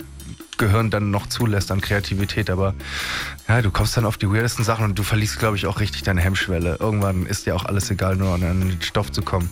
Gehirn 0.59 0.91
dann 0.91 1.11
noch 1.11 1.27
zulässt 1.27 1.71
an 1.71 1.81
Kreativität, 1.81 2.51
aber 2.51 2.75
ja, 3.49 3.63
du 3.63 3.71
kommst 3.71 3.97
dann 3.97 4.05
auf 4.05 4.17
die 4.17 4.29
weirdesten 4.31 4.65
Sachen 4.65 4.85
und 4.85 4.99
du 4.99 5.03
verliest, 5.03 5.39
glaube 5.39 5.57
ich, 5.57 5.67
auch 5.67 5.81
richtig 5.81 6.03
deine 6.03 6.21
Hemmschwelle. 6.21 6.77
Irgendwann 6.81 7.27
ist 7.27 7.47
dir 7.47 7.55
auch 7.57 7.65
alles 7.65 7.91
egal, 7.91 8.17
nur 8.17 8.35
an 8.35 8.41
den 8.41 8.81
Stoff 8.83 9.11
zu 9.13 9.23
kommen. 9.23 9.51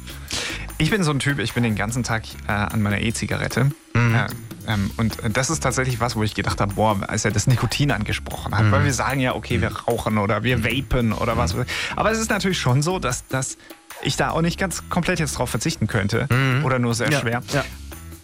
Ich 0.78 0.90
bin 0.90 1.02
so 1.04 1.10
ein 1.12 1.18
Typ, 1.18 1.38
ich 1.38 1.52
bin 1.54 1.62
den 1.62 1.76
ganzen 1.76 2.02
Tag 2.02 2.24
äh, 2.48 2.52
an 2.52 2.82
meiner 2.82 3.00
E-Zigarette. 3.00 3.70
Mhm. 3.94 4.14
Äh, 4.14 4.26
ähm, 4.72 4.90
und 4.96 5.18
das 5.32 5.50
ist 5.50 5.60
tatsächlich 5.62 6.00
was, 6.00 6.16
wo 6.16 6.22
ich 6.22 6.34
gedacht 6.34 6.60
habe, 6.60 6.74
boah, 6.74 6.98
als 7.08 7.24
er 7.24 7.30
das 7.30 7.46
Nikotin 7.46 7.90
angesprochen 7.92 8.56
hat. 8.56 8.64
Mhm. 8.66 8.72
Weil 8.72 8.84
wir 8.84 8.92
sagen 8.94 9.20
ja, 9.20 9.34
okay, 9.34 9.60
wir 9.60 9.70
rauchen 9.76 10.18
oder 10.18 10.42
wir 10.42 10.64
vapen 10.64 11.12
oder 11.12 11.36
was. 11.36 11.54
Aber 11.96 12.10
es 12.10 12.18
ist 12.18 12.30
natürlich 12.30 12.58
schon 12.58 12.82
so, 12.82 12.98
dass, 12.98 13.26
dass 13.28 13.58
ich 14.02 14.16
da 14.16 14.30
auch 14.30 14.40
nicht 14.40 14.58
ganz 14.58 14.88
komplett 14.88 15.20
jetzt 15.20 15.38
drauf 15.38 15.50
verzichten 15.50 15.86
könnte. 15.86 16.26
Oder 16.64 16.78
nur 16.80 16.94
sehr 16.94 17.08
Mhm. 17.08 17.12
Ja, 17.12 17.20
schwer. 17.20 17.42
ja. 17.52 17.64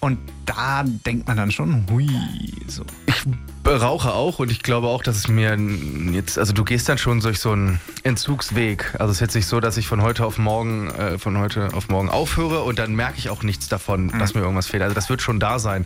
Und 0.01 0.19
da 0.47 0.85
denkt 0.85 1.27
man 1.27 1.37
dann 1.37 1.51
schon, 1.51 1.85
hui, 1.91 2.09
so. 2.69 2.85
Ich 3.07 3.27
rauche 3.67 4.13
auch 4.15 4.39
und 4.39 4.51
ich 4.51 4.63
glaube 4.63 4.87
auch, 4.87 5.03
dass 5.03 5.17
es 5.17 5.29
mir 5.29 5.59
jetzt, 6.13 6.39
also 6.39 6.53
du 6.53 6.65
gehst 6.65 6.89
dann 6.89 6.97
schon 6.99 7.21
durch 7.21 7.41
so 7.41 7.51
einen 7.53 7.81
Entzugsweg. 8.05 8.95
Also 8.99 9.11
es 9.11 9.17
ist 9.17 9.21
jetzt 9.21 9.35
nicht 9.35 9.47
so, 9.47 9.61
dass 9.61 9.77
ich 9.77 9.87
von 9.89 10.01
heute 10.01 10.25
auf 10.25 10.39
morgen, 10.39 10.89
äh, 10.91 11.19
von 11.19 11.37
heute 11.39 11.71
auf 11.75 11.89
morgen 11.89 12.09
aufhöre 12.09 12.63
und 12.63 12.79
dann 12.79 12.95
merke 12.95 13.19
ich 13.19 13.29
auch 13.29 13.43
nichts 13.43 13.69
davon, 13.69 14.17
dass 14.19 14.35
mir 14.35 14.41
irgendwas 14.41 14.69
fehlt. 14.69 14.83
Also 14.83 14.95
das 14.95 15.11
wird 15.11 15.21
schon 15.21 15.39
da 15.41 15.59
sein. 15.59 15.85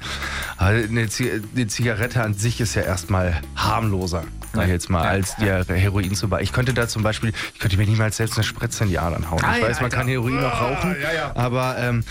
Eine, 0.59 1.09
Zi- 1.09 1.43
eine 1.57 1.67
Zigarette 1.67 2.23
an 2.23 2.35
sich 2.35 2.61
ist 2.61 2.75
ja 2.75 2.83
erstmal 2.83 3.41
harmloser, 3.57 4.25
sag 4.53 4.67
ich 4.67 4.71
jetzt 4.73 4.91
mal, 4.91 5.03
Ja, 5.05 5.11
als 5.11 5.35
dir 5.37 5.65
Heroin 5.69 6.15
zu 6.15 6.29
bei. 6.29 6.41
Ich 6.43 6.53
könnte 6.53 6.75
da 6.75 6.87
zum 6.87 7.03
Beispiel, 7.03 7.33
ich 7.55 7.59
könnte 7.61 7.79
mir 7.79 7.87
niemals 7.87 8.19
selbst 8.19 8.35
eine 8.37 8.45
Spritze 8.45 8.85
in 8.85 8.91
die 8.91 8.99
Adern 8.99 9.29
hauen. 9.31 9.43
Ei, 9.43 9.57
ich 9.59 9.63
weiß, 9.65 9.77
man 9.79 9.85
Alter. 9.87 9.97
kann 9.97 10.07
Heroin 10.09 10.37
noch 10.37 10.43
Ah, 10.53 10.69
rauchen, 10.69 10.97
ja, 11.03 11.13
ja. 11.13 11.33
aber 11.35 11.77
ähm, 11.79 12.05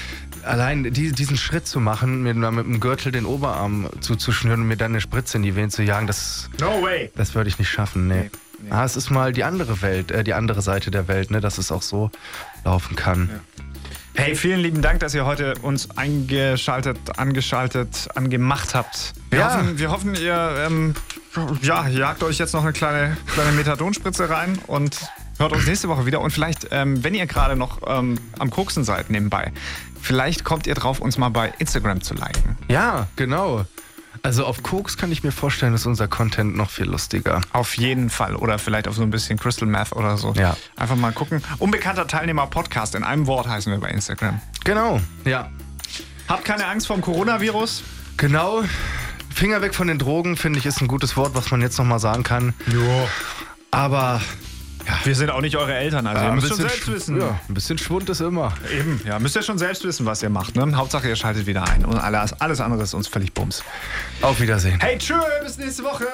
allein 0.45 0.83
die, 0.93 1.11
diesen 1.11 1.37
Schritt 1.37 1.67
zu 1.67 1.79
machen, 1.79 2.23
mir 2.23 2.33
mal 2.33 2.51
mit 2.51 2.65
dem 2.65 2.79
Gürtel 2.79 3.11
den 3.11 3.25
Oberarm 3.25 3.89
zuzuschnüren 3.99 4.61
und 4.61 4.67
mir 4.67 4.77
dann 4.77 4.91
eine 4.91 5.01
Spritze 5.01 5.37
in 5.37 5.43
die 5.43 5.55
Venen 5.55 5.71
zu 5.71 5.83
jagen, 5.83 6.07
das, 6.07 6.49
No 6.59 6.81
way. 6.81 7.11
das 7.15 7.35
würde 7.35 7.49
ich 7.49 7.59
nicht 7.59 7.69
schaffen. 7.69 8.07
Nee. 8.07 8.29
nee. 8.61 8.71
Ah, 8.71 8.83
es 8.85 8.95
ist 8.95 9.09
mal 9.09 9.33
die 9.33 9.43
andere 9.43 9.81
Welt, 9.81 10.11
äh, 10.11 10.23
die 10.23 10.33
andere 10.33 10.61
Seite 10.61 10.91
der 10.91 11.07
Welt, 11.07 11.31
ne, 11.31 11.41
dass 11.41 11.57
es 11.57 11.71
auch 11.71 11.81
so 11.81 12.11
laufen 12.65 12.95
kann. 12.95 13.29
Hey, 14.13 14.35
vielen 14.35 14.59
lieben 14.59 14.81
Dank, 14.81 14.99
dass 14.99 15.13
ihr 15.13 15.25
heute 15.25 15.53
uns 15.61 15.89
eingeschaltet, 15.97 16.97
angeschaltet, 17.17 18.09
angemacht 18.15 18.75
habt. 18.75 19.13
Wir, 19.29 19.39
Ja. 19.39 19.55
hoffen, 19.57 19.79
wir 19.79 19.89
hoffen, 19.91 20.15
ihr 20.15 20.65
ähm, 20.67 20.93
ja, 21.61 21.87
jagt 21.87 22.21
euch 22.23 22.37
jetzt 22.37 22.53
noch 22.53 22.63
eine 22.63 22.73
kleine, 22.73 23.15
kleine 23.33 23.53
Methadonspritze 23.53 24.29
rein 24.29 24.59
und 24.67 24.97
hört 25.39 25.53
uns 25.53 25.65
nächste 25.65 25.87
Woche 25.87 26.05
wieder. 26.05 26.19
Und 26.19 26.31
vielleicht, 26.31 26.67
ähm, 26.71 27.03
wenn 27.05 27.13
ihr 27.15 27.25
gerade 27.25 27.55
noch 27.55 27.79
ähm, 27.87 28.17
am 28.37 28.49
Koksen 28.49 28.83
seid 28.83 29.09
nebenbei, 29.09 29.53
vielleicht 30.01 30.43
kommt 30.43 30.67
ihr 30.67 30.75
drauf, 30.75 30.99
uns 30.99 31.17
mal 31.17 31.29
bei 31.29 31.53
Instagram 31.59 32.01
zu 32.01 32.13
liken. 32.13 32.57
Ja, 32.67 33.07
genau. 33.15 33.65
Also 34.23 34.45
auf 34.45 34.61
Koks 34.61 34.97
kann 34.97 35.11
ich 35.11 35.23
mir 35.23 35.31
vorstellen, 35.31 35.73
ist 35.73 35.85
unser 35.85 36.07
Content 36.07 36.55
noch 36.55 36.69
viel 36.69 36.85
lustiger. 36.85 37.41
Auf 37.53 37.77
jeden 37.77 38.09
Fall. 38.09 38.35
Oder 38.35 38.59
vielleicht 38.59 38.87
auf 38.87 38.95
so 38.95 39.01
ein 39.01 39.09
bisschen 39.09 39.39
Crystal 39.39 39.67
Meth 39.67 39.93
oder 39.93 40.17
so. 40.17 40.33
Ja. 40.33 40.55
Einfach 40.75 40.95
mal 40.95 41.11
gucken. 41.11 41.41
Unbekannter 41.57 42.05
Teilnehmer 42.05 42.45
Podcast. 42.47 42.93
In 42.93 43.03
einem 43.03 43.25
Wort 43.25 43.47
heißen 43.47 43.71
wir 43.71 43.79
bei 43.79 43.89
Instagram. 43.89 44.39
Genau, 44.63 44.99
ja. 45.25 45.49
Habt 46.27 46.45
keine 46.45 46.67
Angst 46.67 46.87
vor 46.87 46.97
dem 46.97 47.01
Coronavirus. 47.01 47.83
Genau. 48.17 48.63
Finger 49.33 49.61
weg 49.61 49.73
von 49.73 49.87
den 49.87 49.97
Drogen, 49.97 50.37
finde 50.37 50.59
ich, 50.59 50.65
ist 50.65 50.81
ein 50.81 50.87
gutes 50.87 51.17
Wort, 51.17 51.33
was 51.33 51.49
man 51.49 51.61
jetzt 51.61 51.77
nochmal 51.79 51.99
sagen 51.99 52.23
kann. 52.23 52.53
Ja. 52.67 53.07
Aber 53.71 54.21
Wir 55.03 55.15
sind 55.15 55.29
auch 55.29 55.41
nicht 55.41 55.57
eure 55.57 55.73
Eltern, 55.73 56.07
also 56.07 56.23
ihr 56.23 56.29
ein 56.29 56.35
müsst 56.35 56.47
schon 56.47 56.57
selbst 56.57 56.91
wissen. 56.91 57.19
Ja, 57.19 57.39
ein 57.47 57.53
bisschen 57.53 57.77
Schwund 57.77 58.09
ist 58.09 58.21
immer. 58.21 58.53
Eben, 58.75 59.01
ja, 59.05 59.19
müsst 59.19 59.35
ihr 59.35 59.43
schon 59.43 59.57
selbst 59.57 59.83
wissen, 59.83 60.05
was 60.05 60.21
ihr 60.23 60.29
macht. 60.29 60.55
Ne? 60.55 60.75
Hauptsache, 60.75 61.07
ihr 61.07 61.15
schaltet 61.15 61.45
wieder 61.45 61.67
ein. 61.67 61.85
Und 61.85 61.97
alles, 61.97 62.33
alles 62.39 62.61
andere 62.61 62.83
ist 62.83 62.93
uns 62.93 63.07
völlig 63.07 63.33
bums. 63.33 63.63
Auf 64.21 64.39
Wiedersehen. 64.39 64.79
Hey, 64.79 64.97
tschö, 64.97 65.15
bis 65.43 65.57
nächste 65.57 65.83
Woche. 65.83 66.07